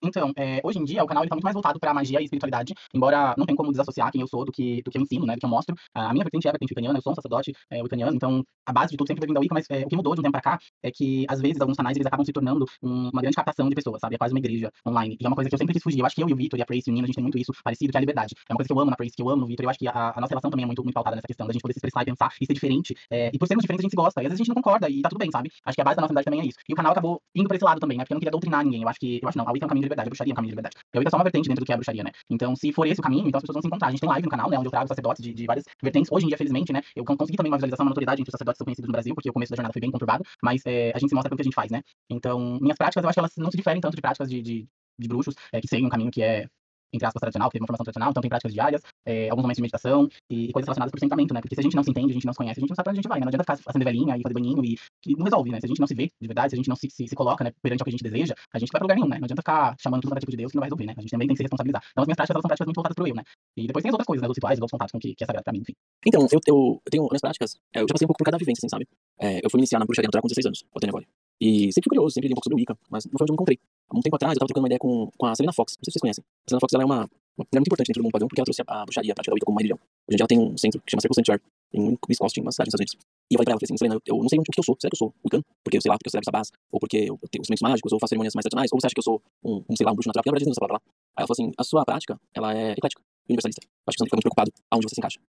Então, 0.04 0.32
é, 0.38 0.60
hoje 0.64 0.80
em 0.80 0.84
dia, 0.84 1.04
o 1.04 1.08
canal 1.08 1.24
ele 1.24 1.30
tá 1.30 1.36
muito 1.36 1.44
mais 1.46 1.54
voltado 1.54 1.80
pra 1.80 1.94
magia 1.94 2.20
e 2.20 2.24
espiritualidade, 2.26 2.74
embora 2.94 3.34
não 3.38 3.46
tenha 3.46 3.56
como 3.56 3.72
desassociar 3.72 4.12
quem 4.12 4.22
eu 4.22 4.28
sou 4.28 4.44
do 4.46 4.52
que, 4.52 4.82
do 4.84 4.92
que 4.92 4.98
eu 4.98 5.02
ensino, 5.02 5.26
né, 5.26 5.36
do 5.36 5.40
que 5.40 5.46
eu 5.46 5.50
mostro. 5.50 5.76
A 5.94 6.12
minha 6.14 6.24
vertente 6.24 6.46
é 6.48 6.50
a 6.50 6.54
vertente 6.54 6.72
wicaniana, 6.72 6.98
eu 6.98 7.02
sou 7.02 7.12
um 7.14 7.16
sacerdote 7.16 7.54
é, 7.72 7.80
então 8.14 8.44
a 8.66 8.74
base 8.74 8.92
de 8.92 8.98
tudo 8.98 9.08
sempre 9.08 9.26
vindo 9.26 9.34
da 9.36 9.40
Wicca, 9.42 9.54
mas 9.54 9.66
é, 9.70 9.86
o 9.86 9.88
que 9.88 9.96
mudou 9.96 10.14
de 10.14 10.20
um 10.20 10.24
tempo 10.24 10.32
pra 10.34 10.42
cá 10.42 10.60
é 10.82 10.92
que, 10.92 11.26
às 11.30 11.40
vezes, 11.42 11.60
alguns 11.62 11.78
canais 11.78 11.96
eles 11.96 12.06
acabam 12.06 12.26
se 12.26 12.32
tornando 12.34 12.66
um- 12.82 13.10
uma 13.10 13.22
grande 13.22 13.36
captação 13.36 13.68
de 13.70 13.76
pessoas, 13.76 14.00
sabe? 14.02 14.16
É 14.16 14.18
quase 14.18 14.34
uma 14.34 14.40
igreja 14.40 14.70
online. 14.88 15.18
E 15.20 15.26
é 15.26 15.28
uma 15.28 15.36
coisa 15.36 15.50
que 15.50 15.56
eu 15.56 15.60
sempre 15.60 15.74
quis 15.74 15.84
fugir. 15.84 16.00
Eu 16.00 16.06
acho 16.06 16.16
que 16.16 16.24
eu 16.24 16.30
e 16.30 16.34
o 16.34 16.36
Vitor 16.36 16.58
e 16.60 16.62
a 16.62 16.66
Trace 16.66 16.90
e 16.90 16.94
o 16.94 17.04
a 17.04 17.06
gente 17.06 17.16
tem 17.16 17.24
muito 17.24 17.38
isso 17.38 17.52
parecido, 17.64 17.92
que 17.92 17.98
é 17.98 18.00
a 18.00 18.02
liberdade. 18.02 18.34
É 18.50 18.54
uma 18.54 18.58
coisa 18.58 18.68
que 18.68 18.74
eu 18.74 18.80
amo 18.80 18.90
na 18.92 18.96
Trace, 18.96 19.14
que 19.16 19.22
eu 19.22 19.30
amo 19.30 19.42
no 19.42 19.48
Vitor. 19.48 19.66
Eu 19.66 19.70
acho 19.70 19.80
que 19.80 19.88
a, 19.88 20.14
a 20.16 20.22
nossa 20.22 20.32
relação 20.32 20.50
também 20.50 20.64
é 20.64 20.68
muito, 20.68 20.82
muito 20.84 20.94
pautada 20.96 21.16
nessa 21.16 21.28
questão 21.28 21.46
da 21.48 21.54
gente 21.54 21.62
poder 21.62 21.74
se 21.74 21.78
expressar 21.80 22.02
e 22.04 22.06
pensar 22.06 22.30
e 22.42 22.46
ser 22.46 22.54
diferente. 22.54 22.96
é, 23.12 23.30
e 23.34 23.38
por 23.38 23.48
sermos 23.48 23.64
diferentes, 23.64 23.84
a 23.84 23.86
gente 23.88 23.92
se 23.92 23.96
gosta. 23.98 24.22
E 24.22 24.26
às 24.26 24.30
vezes 24.32 24.42
a 24.42 24.44
gente 24.44 24.50
não 24.50 24.56
concorda 24.56 24.90
e 24.90 25.02
tá 25.02 25.10
tudo 25.10 25.20
bem, 25.20 25.30
sabe? 25.32 25.50
Acho 25.66 25.76
que 25.76 25.82
a 25.82 25.84
base 25.84 25.96
da 25.96 26.02
nossa 26.02 26.12
amizade 26.14 26.26
também 26.26 26.42
é 26.42 26.46
isso. 26.46 26.58
E 26.68 26.74
o 26.74 26.76
canal 26.76 26.92
acabou 26.92 27.22
indo 27.36 27.48
pra 27.48 27.56
esse 27.58 27.66
lado 27.66 27.80
também, 27.80 27.98
né? 27.98 28.04
Porque 28.04 28.14
eu 28.14 28.16
não 28.16 28.20
queria 28.20 28.32
doutrinar 28.32 28.64
ninguém. 28.64 28.82
Eu 28.84 28.90
acho 28.90 29.00
que, 29.00 29.20
eu 29.22 29.28
acho 29.30 29.38
não, 29.38 29.48
a 29.48 29.52
Wicca 29.52 29.66
é 29.66 29.68
um 29.68 29.70
caminho 29.70 29.84
de 29.88 29.90
liberdade, 29.94 30.08
a 30.08 30.12
bruxaria 30.12 30.32
é 30.32 30.34
um 30.34 30.36
caminho 30.36 30.52
de 30.52 30.56
liberdade. 30.56 30.76
E 30.94 30.98
Wicca 30.98 31.10
é 31.10 31.12
só 31.12 31.18
uma 31.18 31.24
vertente 31.24 31.48
dentro 31.48 31.64
do 31.64 31.66
que 31.66 31.72
é 31.72 31.76
a 31.76 31.78
bruxaria, 31.78 32.04
né? 32.04 32.12
Então, 32.30 32.56
se 32.56 32.72
for 32.74 32.86
esse 32.88 33.00
o 33.00 33.04
caminho, 33.04 33.28
então 33.28 33.38
as 33.38 33.44
pessoas 33.44 33.56
vão 33.56 33.62
se 33.62 33.68
encontrar. 33.68 33.88
A 33.88 33.92
gente 33.92 34.02
tem 34.02 34.10
live 34.10 34.26
no 34.26 34.32
canal, 34.32 34.50
né, 34.50 34.58
onde 34.58 34.68
eu 34.68 34.72
trago 34.72 34.88
sacerdotes 34.88 35.24
de, 35.24 35.34
de 35.34 35.46
várias 35.46 35.66
vertentes. 35.82 36.12
Hoje 36.12 36.26
em 36.26 36.28
dia, 36.30 36.38
felizmente, 36.38 36.74
né, 36.74 36.82
eu 36.96 37.04
con- 37.06 37.18
consegui 37.18 37.38
também 37.38 37.52
uma 37.52 37.58
visualização, 37.58 37.86
uma 37.86 37.90
notoriedade 37.90 38.22
entre 38.22 38.30
os 38.30 38.34
sacerdotes 38.34 38.62
conhecidos 38.64 38.88
no 38.88 38.92
Brasil, 38.92 39.14
porque 39.16 39.30
o 39.30 39.34
começo 39.34 39.52
da 39.52 39.56
jornada 39.56 39.74
foi 39.74 39.82
bem 39.82 39.92
conturbado, 39.92 40.24
mas 40.42 40.62
é, 40.66 40.92
a 40.96 41.00
gente 41.00 41.10
se 41.10 41.16
mostra 41.16 41.30
pelo 41.30 41.38
que 41.38 41.44
a 41.44 41.46
gente 41.46 41.56
faz, 41.56 41.72
né? 41.72 41.82
Então, 42.10 42.58
minhas 42.62 42.78
práticas, 42.78 43.04
eu 43.04 43.10
acho 43.10 43.16
que 43.16 43.20
elas 43.20 43.32
não 43.38 43.52
se 43.52 43.58
diferem 43.58 43.82
tanto 43.82 43.96
de 43.96 44.02
práticas 44.02 44.30
de, 44.30 44.42
de, 44.42 44.68
de 45.00 45.08
bruxos, 45.08 45.36
é, 45.52 45.62
que 45.62 45.68
seguem 45.68 45.86
um 45.86 45.90
caminho 45.90 46.12
que 46.12 46.22
é 46.22 46.48
entre 46.94 47.06
aspas, 47.06 47.20
tradicional, 47.20 47.50
teve 47.50 47.62
uma 47.62 47.68
formação 47.68 47.84
tradicional, 47.84 48.12
então 48.12 48.22
tem 48.22 48.30
práticas 48.30 48.54
diárias, 48.54 48.82
é, 49.06 49.30
alguns 49.30 49.44
momentos 49.44 49.58
de 49.58 49.62
meditação 49.64 50.08
e, 50.30 50.52
coisas 50.54 50.68
relacionadas 50.68 50.92
por 50.92 51.00
centramento, 51.00 51.34
né? 51.34 51.42
Porque 51.42 51.56
se 51.56 51.62
a 51.62 51.64
gente 51.64 51.76
não 51.76 51.84
se 51.84 51.90
entende, 51.90 52.12
a 52.12 52.14
gente 52.14 52.26
não 52.26 52.34
se 52.34 52.38
conhece, 52.38 52.60
a 52.60 52.62
gente 52.62 52.70
não 52.70 52.76
sabe 52.76 52.84
pra 52.86 52.92
onde 52.92 53.00
a 53.00 53.02
gente 53.02 53.10
vai, 53.10 53.20
né? 53.20 53.26
Não 53.26 53.30
adianta 53.30 53.44
ficar 53.44 53.70
acender 53.70 53.86
velhinha 53.86 54.18
e 54.18 54.22
fazer 54.22 54.34
banhinho 54.34 54.64
e 54.64 54.78
que 55.02 55.18
não 55.18 55.26
resolve, 55.26 55.50
né? 55.50 55.60
Se 55.60 55.66
a 55.66 55.70
gente 55.70 55.80
não 55.80 55.88
se 55.88 55.96
vê 55.96 56.08
de 56.22 56.28
verdade, 56.28 56.52
se 56.52 56.56
a 56.56 56.58
gente 56.58 56.70
não 56.70 56.76
se, 56.76 56.90
se, 56.90 57.08
se 57.08 57.16
coloca, 57.16 57.44
né, 57.44 57.52
perante 57.62 57.82
ao 57.82 57.86
que 57.86 57.90
a 57.90 57.96
gente 57.96 58.04
deseja, 58.04 58.36
a 58.54 58.60
gente 58.60 58.70
vai 58.72 58.80
pra 58.80 58.86
lugar 58.86 58.96
nenhum, 58.96 59.10
né? 59.10 59.18
Não 59.18 59.26
adianta 59.26 59.42
ficar 59.42 59.76
chamando 59.82 60.02
tudo 60.02 60.14
tipo 60.20 60.32
de 60.32 60.38
Deus 60.38 60.52
que 60.52 60.56
não 60.56 60.62
vai 60.62 60.68
resolver, 60.68 60.86
né? 60.86 60.94
A 60.96 61.02
gente 61.02 61.12
também 61.12 61.28
tem 61.28 61.36
que 61.36 61.40
se 61.40 61.44
responsabilizar. 61.44 61.82
Então 61.92 62.02
as 62.04 62.08
minhas 62.08 62.16
práticas, 62.16 62.36
elas 62.36 62.44
são 62.44 62.50
práticas 62.50 62.68
muito 62.68 62.78
voltadas 62.78 62.96
pro 62.96 63.08
eu, 63.08 63.16
né? 63.16 63.24
E 63.58 63.68
depois 63.68 63.82
tem 63.84 63.90
as 63.90 63.94
outras 63.94 64.08
coisas, 64.08 64.22
né? 64.22 64.30
Os 64.30 64.38
rituais, 64.38 64.60
os 64.60 64.72
contatos 64.72 64.92
com 64.92 65.00
que, 65.00 65.16
que 65.16 65.24
é 65.24 65.28
sagrado 65.28 65.44
pra 65.44 65.54
mim, 65.54 65.60
enfim. 65.60 65.74
Então, 66.06 66.22
eu, 66.32 66.40
eu, 66.48 66.82
eu 66.86 66.90
tenho, 66.92 67.08
nas 67.12 67.22
práticas, 67.22 67.56
é, 67.74 67.80
eu 67.82 67.88
já 67.88 67.94
passei 67.94 68.06
um 68.06 68.10
pouco 68.10 68.20
por 68.20 68.26
cada 68.26 68.38
vivência, 68.38 68.62
assim, 68.62 68.70
sabe? 68.70 68.88
É, 69.20 69.40
eu 69.44 69.50
fui 69.50 69.60
iniciar 69.60 69.80
na 69.80 69.86
bruxaria 69.86 70.08
natural 70.08 70.22
com 70.22 70.28
16 70.28 70.46
anos, 70.46 70.64
o 70.74 70.80
agora. 70.88 71.06
E 71.44 71.74
sempre 71.76 71.92
fui 71.92 72.00
curioso, 72.00 72.14
sempre 72.14 72.30
li 72.30 72.34
um 72.34 72.40
pouco 72.40 72.48
sobre 72.48 72.56
o 72.56 72.60
Wicca, 72.64 72.78
mas 72.90 73.04
não 73.04 73.20
foi 73.20 73.26
onde 73.26 73.32
eu 73.32 73.34
me 73.34 73.36
encontrei. 73.36 73.60
Há 73.92 73.98
um 73.98 74.00
tempo 74.00 74.16
atrás, 74.16 74.32
eu 74.32 74.40
tava 74.40 74.48
trocando 74.48 74.64
uma 74.64 74.70
ideia 74.72 74.80
com, 74.80 75.12
com 75.18 75.26
a 75.26 75.36
Selena 75.36 75.52
Fox, 75.52 75.76
não 75.76 75.84
sei 75.84 75.92
se 75.92 76.00
vocês 76.00 76.02
conhecem. 76.02 76.24
A 76.24 76.48
Selena 76.48 76.62
Fox, 76.64 76.72
ela 76.72 76.84
é 76.84 76.86
uma, 76.86 77.00
mulher 77.36 77.60
muito 77.60 77.68
importante 77.68 77.88
dentro 77.92 78.00
do 78.00 78.06
mundo 78.08 78.16
padrão, 78.16 78.28
porque 78.32 78.40
ela 78.40 78.48
trouxe 78.48 78.64
a, 78.64 78.82
a 78.82 78.86
bruxaria, 78.86 79.12
a 79.12 79.16
prática 79.16 79.32
da 79.32 79.36
Wicca 79.36 79.46
como 79.46 79.60
uma 79.60 79.60
religião. 79.60 79.76
Hoje 80.08 80.16
em 80.16 80.16
dia 80.16 80.24
ela 80.24 80.32
tem 80.32 80.40
um 80.40 80.56
centro 80.56 80.80
que 80.80 80.88
chama 80.88 81.02
Circle 81.04 81.16
Sanctuary, 81.20 81.42
em 81.76 82.00
Wisconsin, 82.08 82.40
uma 82.40 82.52
cidade 82.56 82.72
nos 82.72 82.80
Estados 82.80 82.96
Unidos. 82.96 82.96
E 83.28 83.36
eu 83.36 83.38
falei 83.40 83.44
pra 83.44 83.52
ela, 83.52 83.60
falei 83.60 83.68
assim, 83.68 83.76
Selena, 83.76 83.96
eu, 84.00 84.02
eu 84.08 84.16
não 84.24 84.30
sei 84.32 84.40
onde, 84.40 84.48
o 84.48 84.54
que 84.56 84.62
eu 84.64 84.64
sou. 84.64 84.76
Será 84.80 84.88
que 84.88 84.96
eu 84.96 85.02
sou 85.04 85.10
Wiccan? 85.20 85.42
Porque 85.68 85.76
eu 85.76 85.82
sei 85.84 85.90
lá, 85.92 85.96
porque 86.00 86.08
eu 86.08 86.14
celebro 86.16 86.30
sabás, 86.32 86.48
ou 86.72 86.80
porque 86.80 87.00
eu 87.12 87.16
tenho 87.28 87.44
instrumentos 87.44 87.66
mágicos, 87.68 87.92
ou 87.92 88.00
faço 88.00 88.16
cerimônias 88.16 88.32
mais 88.40 88.48
tradicionais, 88.48 88.72
ou 88.72 88.80
você 88.80 88.88
acha 88.88 88.96
que 88.96 89.04
eu 89.04 89.08
sou 89.10 89.20
um, 89.44 89.60
um 89.68 89.76
sei 89.76 89.84
lá, 89.84 89.92
um 89.92 89.96
bruxo 90.00 90.08
natural? 90.08 90.24
Porque 90.24 90.32
ela 90.32 90.40
já 90.40 90.48
diz 90.48 90.56
essa 90.56 90.64
palavra 90.64 90.80
lá. 90.80 90.82
Aí 90.88 91.20
ela 91.20 91.28
falou 91.28 91.36
assim, 91.36 91.48
a 91.60 91.64
sua 91.68 91.84
prática, 91.84 92.16
ela 92.32 92.56
é 92.56 92.72
eclética, 92.72 93.04
universalista. 93.28 93.60
Acho 93.84 93.96
que 93.96 94.00
você 94.00 94.04
não 94.04 94.08
fica 94.08 94.16
muito 94.16 94.28
preocupado 94.32 94.50
aonde 94.72 94.88
você 94.88 94.96
se 94.96 95.02
encaixa. 95.04 95.20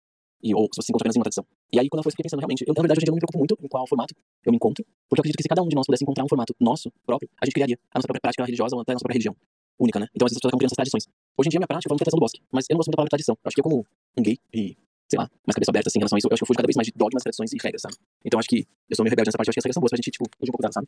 E, 0.45 0.55
ou 0.55 0.69
se 0.69 0.77
você 0.77 0.87
se 0.87 0.93
encontra 0.93 1.09
apenas 1.09 1.17
em 1.17 1.21
uma 1.21 1.25
tradição. 1.25 1.47
E 1.73 1.81
aí, 1.81 1.89
quando 1.89 2.01
ela 2.01 2.05
foi, 2.05 2.11
eu 2.11 2.13
fiquei 2.13 2.25
pensando, 2.25 2.41
realmente, 2.41 2.63
eu, 2.69 2.75
na 2.77 2.83
verdade, 2.85 3.01
hoje 3.01 3.05
em 3.05 3.09
dia 3.09 3.11
eu 3.11 3.17
não 3.17 3.17
me 3.17 3.25
preocupo 3.25 3.39
muito 3.41 3.57
em 3.65 3.69
qual 3.69 3.89
formato 3.89 4.15
eu 4.45 4.53
me 4.53 4.57
encontro, 4.57 4.85
porque 5.09 5.21
eu 5.21 5.23
acredito 5.25 5.39
que 5.41 5.43
se 5.43 5.49
cada 5.49 5.63
um 5.65 5.69
de 5.69 5.75
nós 5.75 5.87
pudesse 5.87 6.05
encontrar 6.05 6.23
um 6.23 6.29
formato 6.29 6.55
nosso 6.61 6.93
próprio, 7.07 7.29
a 7.41 7.47
gente 7.47 7.55
criaria 7.55 7.79
a 7.91 7.99
nossa 7.99 8.07
própria 8.07 8.21
prática 8.21 8.45
religiosa 8.45 8.77
ou 8.77 8.83
até 8.83 8.93
a 8.93 8.95
nossa 8.95 9.03
própria 9.03 9.17
religião 9.17 9.35
única, 9.81 9.99
né? 9.99 10.07
Então, 10.15 10.27
às 10.27 10.31
vezes 10.31 10.37
as 10.37 10.41
pessoas 10.45 10.51
acabam 10.53 10.61
criando 10.61 10.73
essas 10.77 10.81
tradições. 10.85 11.05
Hoje 11.37 11.49
em 11.49 11.51
dia, 11.51 11.59
minha 11.59 11.67
prática 11.67 11.89
foi 11.89 11.95
muito 11.97 12.03
a 12.03 12.05
tradição 12.05 12.21
do 12.21 12.25
bosque, 12.29 12.41
mas 12.53 12.63
eu 12.69 12.75
não 12.75 12.79
gosto 12.79 12.89
muito 12.89 12.97
da 12.97 13.01
palavra 13.01 13.15
tradição. 13.17 13.35
Eu 13.41 13.49
acho 13.49 13.55
que 13.57 13.61
eu, 13.61 13.65
como 13.65 13.77
um 14.17 14.23
gay 14.23 14.37
e, 14.53 14.77
sei 15.09 15.19
lá, 15.19 15.27
mais 15.49 15.55
cabeça 15.57 15.73
aberta 15.73 15.89
assim, 15.89 15.99
em 15.99 16.03
relação 16.05 16.17
a 16.17 16.21
isso, 16.21 16.29
eu 16.29 16.35
acho 16.37 16.41
que 16.41 16.45
eu 16.45 16.51
fujo 16.53 16.59
cada 16.61 16.69
vez 16.69 16.77
mais 16.77 16.87
de 16.87 16.93
dogmas, 16.95 17.23
tradições 17.25 17.51
e 17.53 17.59
regras, 17.59 17.83
sabe? 17.83 17.97
Então, 18.21 18.37
acho 18.39 18.49
que 18.53 18.69
eu 18.69 18.95
sou 18.95 19.03
meio 19.03 19.17
rebelde 19.17 19.33
nessa 19.33 19.39
parte, 19.41 19.49
eu 19.49 19.53
acho 19.53 19.57
que 19.57 19.63
as 19.63 19.65
regras 19.65 19.75
são 19.75 19.83
boas 19.83 19.91
pra 19.91 19.99
gente, 19.99 20.13
tipo, 20.13 20.29
fugir 20.39 20.51
um 20.51 20.55
pouco 20.55 20.63
delas, 20.63 20.77
sabe? 20.77 20.87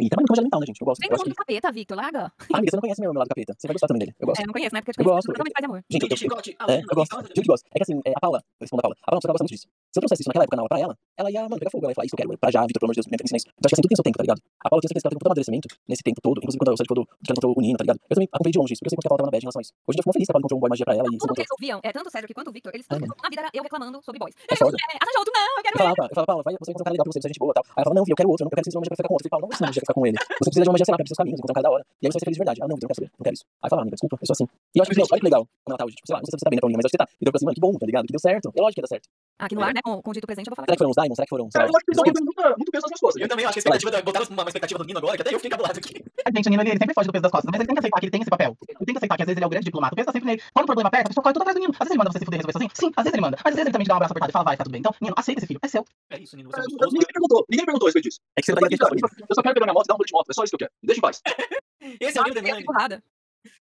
E 0.00 0.08
trabalho 0.08 0.26
com 0.26 0.42
mental, 0.42 0.60
né, 0.60 0.66
gente? 0.66 0.80
Eu 0.80 0.86
gosto. 0.86 1.00
Vem 1.00 1.10
Eu 1.10 1.18
que... 1.22 1.28
do 1.30 1.34
capeta, 1.36 1.70
Victor, 1.72 1.96
larga. 1.96 2.32
Ah, 2.52 2.58
amiga, 2.58 2.70
você 2.70 2.76
não 2.76 2.80
conhece 2.80 3.00
meu, 3.00 3.12
meu 3.12 3.18
lado 3.20 3.28
capeta. 3.28 3.54
Você 3.56 3.66
vai 3.68 3.74
gostar 3.74 3.86
também 3.86 4.00
dele. 4.00 4.12
Eu 4.18 4.26
gosto. 4.26 4.40
É, 4.40 4.42
eu 4.42 4.46
não 4.46 4.52
conheço, 4.52 4.74
né? 4.74 4.80
Porque 4.80 4.90
eu 4.90 4.94
te 4.94 5.00
Eu 5.00 5.04
conheço 5.04 5.26
gosto. 5.28 5.36
totalmente 5.36 5.52
paz 5.52 5.62
e 5.62 5.66
amor. 5.66 5.78
Gente, 5.90 6.00
Tem 6.00 6.08
eu, 6.08 6.12
eu, 6.12 6.16
chicote, 6.16 6.50
É, 6.68 6.80
eu 6.80 6.94
gosto. 6.96 7.12
Eu 7.20 7.42
que 7.42 7.48
gosto. 7.52 7.64
É 7.70 7.76
que 7.78 7.82
assim, 7.84 7.96
é, 8.04 8.12
a 8.16 8.20
Paula, 8.20 8.38
eu 8.40 8.64
respondo 8.64 8.80
a 8.80 8.82
Paula. 8.82 8.96
A 9.02 9.06
Paula 9.06 9.18
é 9.18 9.20
que 9.20 9.28
gosta 9.28 9.44
muito 9.44 9.52
disso. 9.54 9.66
Se 9.68 9.96
eu 9.96 10.00
trouxesse 10.02 10.22
isso 10.22 10.28
naquela 10.32 10.44
época 10.44 10.56
na 10.56 10.62
aula 10.62 10.68
pra 10.72 10.80
ela, 10.80 10.94
ela 11.20 11.28
ia, 11.30 11.42
mano, 11.44 11.58
pegar 11.60 11.70
fogo. 11.70 11.84
Ela 11.84 11.92
ia 11.92 11.94
falar, 11.94 12.06
isso 12.06 12.14
eu 12.14 12.18
quero, 12.18 12.38
pra 12.40 12.50
já, 12.50 12.60
Vitor, 12.66 12.80
pelo 12.80 12.88
amor 12.88 12.94
de 12.96 12.98
Deus, 13.04 13.06
me 13.06 13.16
ensina 13.20 13.36
isso. 13.36 13.46
Então 13.52 13.66
acho 13.68 13.72
que 13.72 13.74
assim, 13.76 13.82
tudo 13.84 13.90
tem 13.92 13.98
seu 14.00 14.06
tempo, 14.08 14.16
tá 14.18 14.24
ligado? 14.24 14.40
A 14.64 14.66
Paula, 14.72 14.78
eu 14.78 14.82
tenho 14.82 14.90
certeza 14.90 15.02
que 15.02 15.06
ela 15.06 15.12
tem 15.12 15.20
todo 15.20 15.28
o 15.28 15.30
amadurecimento 15.30 15.68
nesse 15.86 16.02
tempo 16.02 16.18
todo. 16.24 16.36
Inclusive, 16.40 16.58
quando 16.58 16.70
eu 16.72 16.76
saí 16.80 16.88
do, 16.88 16.94
de 17.04 17.06
que 17.06 17.30
ela 17.30 17.36
encontrou 17.36 17.52
o 17.52 17.60
Nino, 17.60 17.76
tá 17.78 17.84
ligado? 17.84 17.98
Eu 18.08 18.14
também 18.16 18.28
acompanhei 18.32 18.52
de 18.56 18.58
longe 18.58 18.72
isso, 18.72 18.80
porque 18.80 18.88
eu 18.88 18.92
sei 18.92 18.98
porque 18.98 19.08
a 19.08 19.12
Paula 19.12 19.20
tava 19.22 19.28
na 19.28 19.34
bad 19.36 19.42
em 19.42 19.46
relação 19.46 19.60
a 19.60 19.64
isso. 19.68 19.72
Hoje 19.86 19.96
eu 20.00 20.02
fico 20.02 20.12
feliz 20.16 20.26
que 20.26 20.32
a 20.32 20.34
Paula 20.34 20.42
encontrou 20.42 20.56
um 20.58 20.62
boy 20.64 20.70
magia 20.72 20.86
pra 20.88 20.94
ela 20.96 21.08
e 21.12 21.16
Tudo 21.20 21.32
que 21.36 21.42
eles 21.44 21.52
ouviam, 21.52 21.78
é, 21.84 21.90
tanto 21.92 22.08
o 22.08 22.12
Cedric 22.12 22.32
quanto 22.32 22.48
o 22.48 22.54
Victor, 22.56 22.72
eles 22.72 22.86
É, 22.88 22.94
mano. 22.96 23.12
na 23.12 23.28
vida 23.28 23.40
era 23.44 23.50
eu 23.52 23.62
reclamando 23.62 23.98
sobre 24.00 24.18
boys. 24.18 24.34
É 24.48 24.56
foda. 24.56 24.76
É, 24.80 24.96
arranja 24.96 25.18
outro, 25.20 25.32
não, 25.36 25.52
eu 25.60 25.62
quero 25.62 25.74
Eu 25.76 25.80
falava, 25.84 26.02
eu 26.08 26.14
falava, 26.16 26.26
Paula, 26.32 26.42
vai, 26.42 26.52
você 26.56 26.70
encontra 26.72 26.82
um 26.82 26.88
cara 26.88 26.94
legal 26.96 27.04
pra 27.04 27.12
você, 27.12 27.20
você 27.20 27.28
é 27.28 27.30
gente 27.30 27.40
boa 27.42 27.52
e 27.52 27.56
tal. 27.60 27.64
Aí 27.68 27.72
ela 27.76 27.84
fala, 27.84 27.96
não, 28.00 28.04
Vi, 28.08 28.10
eu 28.12 28.18
quero 28.18 28.28
outro, 28.32 28.42
eu 28.42 28.46
não 28.48 28.52
quero 28.52 28.62
que 28.62 28.66
você 28.66 28.70
seja 28.72 28.78
uma 28.80 28.82
magia 28.82 28.92
pra 28.96 28.98
ficar 29.02 29.08
com 29.12 29.16
outro. 29.20 29.26
Eu 29.28 29.30
falei, 29.32 29.42
Paula, 29.44 29.52
não 29.52 29.81
ficar 29.86 29.94
com 29.94 30.06
ele. 30.06 30.16
Você 30.18 30.48
precisa 30.50 30.62
de 30.64 30.68
uma 30.68 30.74
magia, 30.74 30.86
sei 30.86 30.92
lá, 30.92 30.96
pra 30.98 31.06
seus 31.06 31.18
caminhos, 31.18 31.38
encontrar 31.38 31.52
um 31.52 31.58
cara 31.60 31.66
da 31.68 31.72
hora. 31.74 31.84
E 32.00 32.06
aí 32.06 32.10
você 32.10 32.16
vai 32.16 32.20
ser 32.20 32.26
feliz 32.26 32.36
de 32.36 32.42
verdade. 32.42 32.58
Ah, 32.62 32.68
não, 32.68 32.76
Vitor, 32.76 32.86
eu 32.86 32.88
não 32.88 32.94
quero 32.94 32.98
saber, 33.02 33.10
não 33.18 33.24
quero 33.24 33.34
isso. 33.34 33.44
Aí 33.62 33.68
fala, 33.70 33.82
amiga, 33.82 33.94
desculpa, 33.96 34.14
eu 34.20 34.26
sou 34.26 34.34
assim. 34.36 34.46
E 34.74 34.76
eu 34.78 34.82
acho 34.82 34.90
que, 34.90 34.96
meu, 34.96 35.06
olha 35.10 35.20
que 35.20 35.26
legal 35.26 35.42
como 35.42 35.72
ela 35.72 35.78
tá 35.78 35.84
hoje. 35.86 35.96
Tipo, 35.96 36.06
sei 36.06 36.14
lá, 36.14 36.20
não 36.20 36.26
sei 36.26 36.32
se 36.32 36.38
você 36.38 36.44
tá 36.46 36.50
bem, 36.50 36.56
né, 36.56 36.62
Paulinha, 36.62 36.78
mas 36.78 36.84
eu 36.84 36.88
acho 36.88 36.92
que 36.92 36.98
você 36.98 37.02
tá. 37.04 37.08
E 37.12 37.22
eu 37.22 37.26
fico 37.28 37.36
assim, 37.38 37.46
mano, 37.46 37.54
que 37.56 37.62
bom, 37.62 37.72
tá 37.78 37.86
ligado? 37.86 38.04
Que 38.06 38.12
deu 38.12 38.22
certo. 38.22 38.46
É 38.54 38.60
lógico 38.62 38.74
que 38.74 38.80
ia 38.80 38.86
dar 38.86 38.92
certo. 38.94 39.06
Aqui 39.42 39.54
no 39.56 39.62
ar, 39.62 39.74
né, 39.74 39.80
com, 39.82 39.98
com 40.02 40.10
o 40.10 40.14
dito 40.14 40.26
presente, 40.26 40.46
eu 40.46 40.50
vou 40.52 40.56
falar 40.56 40.66
Será 40.70 40.76
que 40.76 40.82
foram 40.82 40.92
os 40.92 40.98
Diamonds? 40.98 41.16
Será 41.18 41.26
que 41.26 41.34
foram, 41.34 41.44
Cara, 41.50 41.66
eu 41.66 41.74
acho 41.76 41.84
que 41.86 41.92
isso 41.92 42.02
tem 42.02 42.12
muita- 42.22 42.54
muito 42.56 42.70
peso 42.70 42.82
nas 42.86 42.90
minhas 42.92 43.02
costas. 43.02 43.18
Eu 43.22 43.28
também 43.28 43.44
acho 43.46 43.52
que 43.54 43.58
a 43.58 43.62
expectativa, 43.62 43.90
da- 43.90 44.02
botaram 44.02 44.26
uma 44.30 44.42
expectativa 44.46 44.78
do 44.78 44.84
Nino 44.86 44.98
agora, 45.02 45.16
que 45.16 45.22
até 45.22 45.30
eu 45.34 45.38
fiquei 45.40 45.50
cabulado 45.50 45.78
aqui. 45.78 45.94
A 45.98 46.30
gente, 46.30 46.46
o 46.46 46.50
Nino, 46.50 46.62
ele, 46.62 46.70
ele 46.70 46.78
sempre 46.78 46.94
foge 46.94 47.06
do 47.08 47.12
peso 47.12 47.22
das 47.26 47.32
costas, 47.32 47.48
mas 47.50 47.58
ele 47.58 47.66
tem 47.66 47.74
que 47.74 47.80
aceitar 47.82 47.98
que 47.98 48.06
ele 48.06 48.12
tem 48.14 48.20
esse 48.22 48.30
papel. 48.30 48.50
Ele 48.68 48.86
tem 48.86 48.94
que 48.94 48.98
aceitar 49.02 49.16
que 49.16 49.22
às 49.22 49.26
vezes 49.26 49.36
ele 49.38 49.44
é 49.44 49.48
o 49.48 49.50
grande 49.50 49.64
diplomata. 49.66 49.94
O 49.94 49.96
peso 49.96 50.06
tá 50.06 50.12
sempre 50.12 50.26
nele. 50.30 50.40
Quando 50.54 50.64
o 50.64 50.70
problema 50.70 50.88
aperta, 50.88 51.06
a 51.06 51.10
pessoa 51.10 51.22
corre 51.24 51.32
tudo 51.34 51.42
atrás 51.42 51.56
do 51.56 51.60
Nino. 51.60 51.72
Às 51.74 51.78
vezes 51.82 51.90
ele 51.90 51.98
manda 51.98 52.10
você 52.12 52.18
se 52.20 52.24
fuder 52.24 52.38
e 52.38 52.40
resolver 52.42 52.52
sozinho. 52.54 52.70
Sim, 52.74 52.90
às 52.94 53.02
vezes 53.04 53.14
ele 53.18 53.22
manda. 53.26 53.36
Mas 53.42 53.50
às 53.50 53.54
vezes 53.56 53.66
ele 53.66 53.72
também 53.74 53.84
te 53.84 53.88
dá 53.88 53.94
um 53.94 53.98
abraço 53.98 54.12
apertado 54.12 54.30
e 54.30 54.34
fala, 54.36 54.44
vai, 54.44 54.56
tá 54.56 54.64
tudo 54.64 54.72
bem. 54.72 54.80
Então, 54.80 54.92
Nino, 55.02 55.14
aceita 55.18 55.38
esse 55.40 55.46
filho. 55.50 55.60
É 55.62 55.68
seu. 55.68 55.82
É 56.10 56.18
isso, 56.22 56.36
Nino, 56.36 56.50
você 56.50 56.60
é. 56.60 56.64
Ninguém 56.92 57.08
perguntou, 57.12 57.40
ninguém 57.50 57.66
perguntou 57.66 57.86
a 57.86 57.88
respeito 57.88 58.04
disso. 58.06 58.18
É 58.36 58.40
que 58.40 58.46
você 58.46 58.52
Eu 58.52 58.54
não 58.54 58.60
tá 58.62 58.66
aqui 58.68 58.78
quero, 58.78 59.26
eu 59.28 59.34
só 59.34 59.42
quero 59.42 59.54
pegar 59.54 59.66
minha 59.72 59.78
moto 59.80 59.86
e 59.86 59.88
dar 59.88 59.94
um 59.94 59.98
rolê 59.98 60.06
de 60.06 60.12
moto. 60.12 60.30
É 60.30 60.34
só 60.34 60.44
isso 60.44 60.50
que 60.50 60.62
eu 60.62 60.68
quero. 60.68 60.72
Me 60.82 60.86
deixa 60.86 60.98
em 60.98 61.02
paz. 61.02 61.20
Esse 62.00 62.18
é 62.18 62.20
o 62.20 62.24
Denani. 62.24 62.60
fico 62.60 62.72
porrada. 62.72 63.02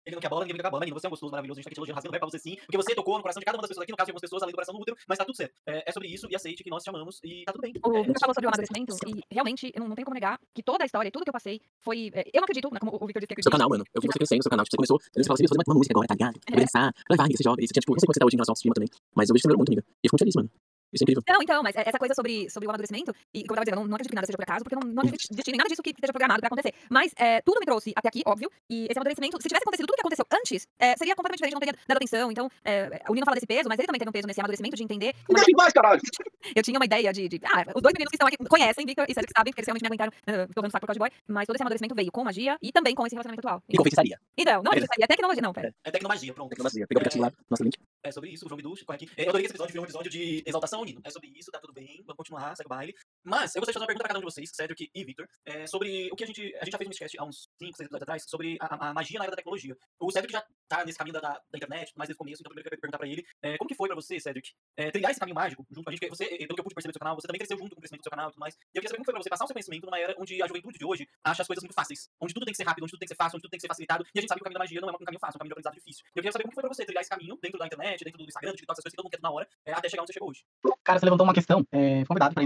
Ele 0.06 0.16
não 0.16 0.22
quer 0.22 0.28
bola, 0.28 0.42
ninguém 0.44 0.56
fica 0.58 0.64
com 0.64 0.68
a 0.68 0.72
bola. 0.72 0.82
Menino, 0.82 1.00
você 1.00 1.08
é 1.08 1.10
um 1.10 1.12
gostoso, 1.12 1.32
maravilhoso. 1.32 1.58
A 1.58 1.62
gente 1.62 1.64
tá 1.64 1.70
aqui 1.70 1.76
te 1.76 1.80
elogiando, 1.80 1.96
rasgando 1.96 2.12
pé 2.12 2.20
pra 2.20 2.28
você 2.28 2.38
sim. 2.38 2.58
Porque 2.68 2.76
você 2.76 2.94
tocou 2.94 3.16
no 3.16 3.22
coração 3.22 3.40
de 3.40 3.46
cada 3.46 3.56
uma 3.58 3.62
das 3.62 3.70
pessoas 3.70 3.84
aqui, 3.84 3.94
no 3.94 3.98
caso 3.98 4.08
de 4.08 4.12
algumas 4.12 4.22
pessoas, 4.28 4.44
além 4.44 4.52
do 4.52 4.56
coração 4.60 4.76
do 4.76 4.82
útero, 4.82 4.98
mas 5.08 5.18
tá 5.18 5.24
tudo 5.24 5.36
certo. 5.38 5.54
É, 5.66 5.84
é 5.88 5.92
sobre 5.94 6.10
isso 6.10 6.28
e 6.30 6.36
aceite 6.36 6.64
que 6.66 6.70
nós 6.70 6.84
te 6.84 6.90
amamos 6.90 7.20
e 7.24 7.46
tá 7.46 7.54
tudo 7.54 7.62
bem. 7.62 7.72
O 7.82 7.96
É, 7.96 8.04
Victor 8.04 8.20
falou 8.20 8.34
sobre 8.36 8.48
o 8.48 8.50
amadurecimento 8.50 8.92
e 9.08 9.24
realmente 9.32 9.72
eu 9.74 9.80
não, 9.80 9.88
não 9.88 9.96
tenho 9.96 10.04
como 10.06 10.16
negar 10.16 10.38
que 10.54 10.62
toda 10.62 10.84
a 10.84 10.86
história 10.86 11.08
e 11.08 11.12
tudo 11.12 11.24
que 11.24 11.30
eu 11.30 11.34
passei 11.34 11.62
foi. 11.80 12.12
é, 12.14 12.28
Eu 12.34 12.42
não 12.42 12.44
acredito, 12.44 12.68
né, 12.74 12.80
como 12.82 12.92
o 13.00 13.06
Victor 13.08 13.22
disse 13.22 13.34
que 13.36 13.42
Seu 13.42 13.52
canal, 13.54 13.70
mano. 13.70 13.86
Eu 13.94 14.02
vi 14.02 14.08
você 14.12 14.20
crescendo 14.20 14.40
no 14.40 14.44
seu 14.44 14.50
canal. 14.52 14.66
Tipo, 14.66 14.72
você 14.76 14.78
começou, 14.84 15.00
você 15.00 15.24
fala 15.24 15.34
assim, 15.36 15.48
você 15.48 15.56
fazer 15.56 15.64
uma 15.72 15.76
música 15.80 15.94
agora, 15.94 16.08
tá 16.08 16.16
ligado? 16.16 16.36
Eu 16.36 16.52
vou 16.52 16.60
dançar, 16.60 16.92
vai, 17.08 17.18
vai, 17.18 17.28
você 17.32 17.44
joga. 17.44 17.64
E 17.64 17.68
você 17.68 17.72
tinha, 17.72 17.82
tipo, 17.82 17.94
não 17.96 18.00
sei 18.00 18.06
como 18.08 18.14
você 18.14 18.20
tá 18.20 18.26
hoje 18.26 18.36
em 18.36 18.40
relação 18.44 18.56
ao 18.60 18.74
também. 18.76 18.90
Mas 19.16 19.30
eu 19.30 19.34
vejo 19.34 19.40
que 19.40 19.48
você 19.48 19.48
melhorou 19.48 19.64
muito, 19.64 19.72
amiga. 19.72 19.84
E 19.88 20.04
eu 20.04 20.10
fico 20.12 20.16
muito 20.20 20.24
feliz, 20.28 20.36
mano. 20.36 20.50
Isso 20.94 21.04
é 21.04 21.06
incrível. 21.06 21.24
Não, 21.28 21.42
então, 21.42 21.62
mas 21.64 21.76
essa 21.76 21.98
coisa 21.98 22.14
sobre, 22.14 22.50
sobre 22.50 22.68
o 22.68 22.70
amadurecimento, 22.70 23.14
e 23.34 23.42
como 23.44 23.54
eu 23.54 23.56
tava 23.56 23.66
dizendo, 23.66 23.78
eu 23.78 23.82
não, 23.84 23.88
não 23.90 23.96
acredito 23.96 24.12
que 24.12 24.16
nada 24.16 24.26
seja 24.28 24.38
por 24.38 24.44
acaso, 24.44 24.64
porque 24.64 24.76
eu 24.76 24.80
não, 24.80 24.88
não 24.94 25.04
acredito 25.04 25.36
destino 25.36 25.56
em 25.56 25.58
nada 25.58 25.70
disso 25.70 25.82
que 25.84 25.92
esteja 25.92 26.12
programado 26.12 26.40
pra 26.40 26.48
acontecer. 26.48 26.74
Mas 26.90 27.14
é, 27.18 27.42
tudo 27.42 27.60
me 27.60 27.66
trouxe 27.66 27.94
até 27.96 28.10
aqui, 28.10 28.22
óbvio, 28.26 28.50
e 28.70 28.86
esse 28.90 28.98
amadurecimento, 28.98 29.38
se 29.42 29.48
tivesse 29.48 29.64
acontecido 29.64 29.86
tudo 29.88 29.96
que 29.96 30.02
aconteceu 30.02 30.26
antes, 30.32 30.68
é, 30.80 30.96
seria 30.98 31.16
completamente 31.16 31.40
diferente, 31.40 31.54
não 31.54 31.60
teria 31.60 31.76
dado 31.88 31.98
atenção. 31.98 32.32
Então, 32.32 32.50
é, 32.66 33.02
o 33.08 33.14
Nino 33.14 33.26
fala 33.26 33.36
desse 33.36 33.48
peso, 33.48 33.70
mas 33.70 33.78
ele 33.80 33.88
também 33.88 34.00
teve 34.00 34.10
um 34.10 34.14
peso 34.14 34.28
nesse 34.28 34.40
amadurecimento 34.42 34.76
de 34.76 34.84
entender. 34.84 35.14
Em 35.30 35.56
paz, 35.56 35.74
caralho. 35.74 36.02
Eu 36.56 36.64
tinha 36.64 36.80
uma 36.80 36.86
ideia 36.86 37.12
de. 37.14 37.28
de- 37.28 37.40
ah, 37.46 37.66
os 37.76 37.82
dois 37.82 37.94
meninos 37.94 38.10
que 38.12 38.16
estão 38.16 38.28
aqui 38.28 38.38
conhecem, 38.38 38.86
Victor 38.86 39.06
e 39.08 39.14
Cedric 39.14 39.32
sabem, 39.36 39.52
porque 39.52 39.62
eles 39.62 39.68
realmente 39.68 39.84
me 39.84 39.88
aguentaram 39.88 40.12
uh, 40.12 40.54
torrando 40.54 40.72
saco 40.72 40.82
por 40.82 40.88
causa 40.88 40.98
de 40.98 41.00
boy, 41.00 41.12
mas 41.28 41.46
todo 41.46 41.56
esse 41.56 41.62
amadurecimento 41.64 41.94
veio 41.96 42.12
com 42.12 42.24
magia 42.24 42.58
e 42.62 42.72
também 42.72 42.96
com 42.96 43.06
esse 43.06 43.14
relacionamento 43.16 43.46
atual. 43.46 43.62
E 43.70 43.78
confessaria. 43.78 44.18
Então, 44.38 44.64
não 44.64 44.72
é 44.72 44.76
É. 44.76 44.80
isso, 44.80 44.88
é 45.00 45.08
tecnologia, 45.08 45.42
não, 45.42 45.54
pera. 45.54 45.74
É 45.84 45.92
tecnomagia, 45.92 46.34
pronto. 46.34 46.50
Tecnologia. 46.50 46.88
Pegar 46.88 47.00
o 47.00 47.02
aplicativo 47.02 47.24
lá, 47.26 47.32
nosso 47.50 47.64
link. 47.64 47.78
É 48.04 48.12
sobre 48.12 48.30
isso, 48.30 48.46
o 48.46 48.50
João 48.50 48.58
Biducho, 48.58 48.86
corre 48.86 48.96
aqui. 48.96 49.10
É, 49.18 49.24
Eu 49.26 49.30
adorei 49.30 49.42
que 49.42 49.48
esse 49.48 49.52
episódio 49.54 49.74
virou 49.74 49.84
um 49.84 49.88
episódio 49.88 50.10
de 50.12 50.44
exaltação 50.46 50.79
ao 50.80 50.86
Nino. 50.86 51.02
É 51.04 51.10
sobre 51.10 51.30
isso, 51.30 51.52
tá 51.52 51.60
tudo 51.60 51.74
bem, 51.74 51.98
vamos 52.00 52.18
continuar, 52.18 52.56
segue 52.56 52.68
o 52.68 52.70
baile. 52.70 52.96
Mas 53.24 53.56
eu 53.56 53.62
gostaria 53.62 53.74
de 53.74 53.74
fazer 53.74 53.80
uma 53.80 53.88
pergunta 53.88 54.04
pra 54.04 54.08
cada 54.10 54.20
um 54.20 54.22
de 54.22 54.32
vocês, 54.32 54.50
Cedric 54.54 54.90
e 54.94 55.04
Victor, 55.04 55.28
é, 55.46 55.68
sobre 55.68 56.10
o 56.12 56.16
que 56.16 56.24
a 56.24 56.28
gente. 56.28 56.42
A 56.56 56.66
gente 56.66 56.72
já 56.72 56.78
fez 56.78 56.88
um 56.88 56.92
podcast 56.92 57.20
há 57.20 57.24
uns 57.24 57.50
5, 57.60 57.78
6 57.78 57.86
episódios 57.88 58.04
atrás, 58.04 58.24
sobre 58.28 58.58
a, 58.62 58.90
a 58.90 58.94
magia 58.94 59.20
na 59.20 59.26
era 59.26 59.32
da 59.32 59.38
tecnologia. 59.38 59.76
O 60.00 60.12
Cedric 60.12 60.32
já 60.32 60.44
tá 60.68 60.86
nesse 60.86 60.98
caminho 60.98 61.14
da, 61.14 61.22
da, 61.22 61.42
internet, 61.56 61.92
mais 61.96 62.08
desde 62.08 62.14
o 62.14 62.18
começo, 62.18 62.42
então 62.42 62.50
primeiro 62.50 62.68
eu 62.68 62.70
quero 62.70 62.82
perguntar 62.82 62.98
pra 62.98 63.08
ele. 63.08 63.26
é, 63.42 63.58
como 63.58 63.68
que 63.68 63.76
foi 63.76 63.90
pra 63.90 63.96
você, 63.96 64.20
Cedric, 64.20 64.52
é, 64.78 64.92
trilhar 64.92 65.12
esse 65.12 65.20
caminho 65.20 65.36
mágico 65.36 65.66
junto 65.70 65.84
com 65.84 65.90
a 65.90 65.94
gente? 65.94 66.00
Porque 66.00 66.16
você, 66.16 66.26
eh, 66.26 66.46
pelo 66.46 66.56
que 66.56 66.62
eu 66.62 66.64
pude 66.64 66.76
perceber 66.76 66.92
do 66.92 66.96
seu 66.96 67.00
canal, 67.00 67.16
você 67.16 67.28
também 67.28 67.40
cresceu 67.40 67.58
junto 67.58 67.76
com 67.76 67.80
o 67.80 67.82
crescimento 67.82 68.02
do 68.02 68.04
seu 68.04 68.12
canal 68.12 68.30
e 68.30 68.32
tudo 68.32 68.40
mais. 68.40 68.56
E 68.56 68.78
eu 68.78 68.82
queria 68.82 68.90
saber 68.90 68.98
como 68.98 69.06
foi 69.06 69.14
pra 69.14 69.24
você 69.24 69.30
passar 69.30 69.46
o 69.46 69.48
seu 69.48 69.54
conhecimento 69.54 69.86
numa 69.86 70.00
era 70.00 70.16
onde 70.18 70.42
a 70.42 70.48
juventude 70.48 70.78
de 70.78 70.86
hoje 70.86 71.08
acha 71.24 71.42
as 71.42 71.48
coisas 71.48 71.64
muito 71.64 71.74
fáceis. 71.74 72.10
Onde 72.22 72.34
tudo 72.34 72.46
tem 72.46 72.54
que 72.54 72.58
ser 72.58 72.64
rápido, 72.64 72.84
onde 72.84 72.92
tudo 72.92 73.00
tem 73.00 73.08
que 73.08 73.14
ser 73.14 73.18
fácil, 73.18 73.36
onde 73.38 73.44
tudo 73.44 73.52
tem 73.52 73.58
que 73.58 73.62
ser 73.62 73.68
facilitado. 73.68 74.06
E 74.14 74.20
a 74.20 74.22
gente 74.22 74.30
sabe 74.30 74.40
que 74.40 74.44
o 74.44 74.46
caminho 74.46 74.60
da 74.60 74.64
magia 74.64 74.82
não 74.82 74.90
é 74.90 74.92
um 74.92 75.06
caminho 75.06 75.20
fácil, 75.20 75.36
é 75.36 75.38
um 75.38 75.40
caminho 75.40 75.50
de 75.50 75.60
aprendizado 75.60 75.76
difícil. 75.76 76.06
E 76.06 76.10
eu 76.10 76.22
queria 76.22 76.32
saber 76.32 76.44
como 76.44 76.54
foi 76.54 76.64
pra 76.64 76.74
você 76.74 76.86
trilhar 76.86 77.02
esse 77.02 77.10
caminho 77.10 77.38
dentro 77.42 77.60
da 77.60 77.66
internet, 77.66 78.04
dentro 78.04 78.18
do 78.18 78.26
Instagram, 78.26 78.52
do 78.52 78.58
TikTok, 78.58 78.74
essas 78.74 78.84
coisas 78.84 78.94
que 78.94 78.98
todo 78.98 79.06
mundo 79.06 79.16
quer 79.18 79.22
na 79.22 79.32
hora, 79.32 79.48
é, 79.66 79.74
até 79.74 79.90
chegar 79.90 80.04
onde 80.04 80.12
você 80.12 80.14
chegou 80.14 80.30
hoje. 80.30 80.44
Cara, 80.84 81.00
você 81.00 81.06
levantou 81.06 81.26
uma 81.26 81.34
questão. 81.34 81.66
É, 81.72 82.06
convidado 82.06 82.34
para 82.34 82.44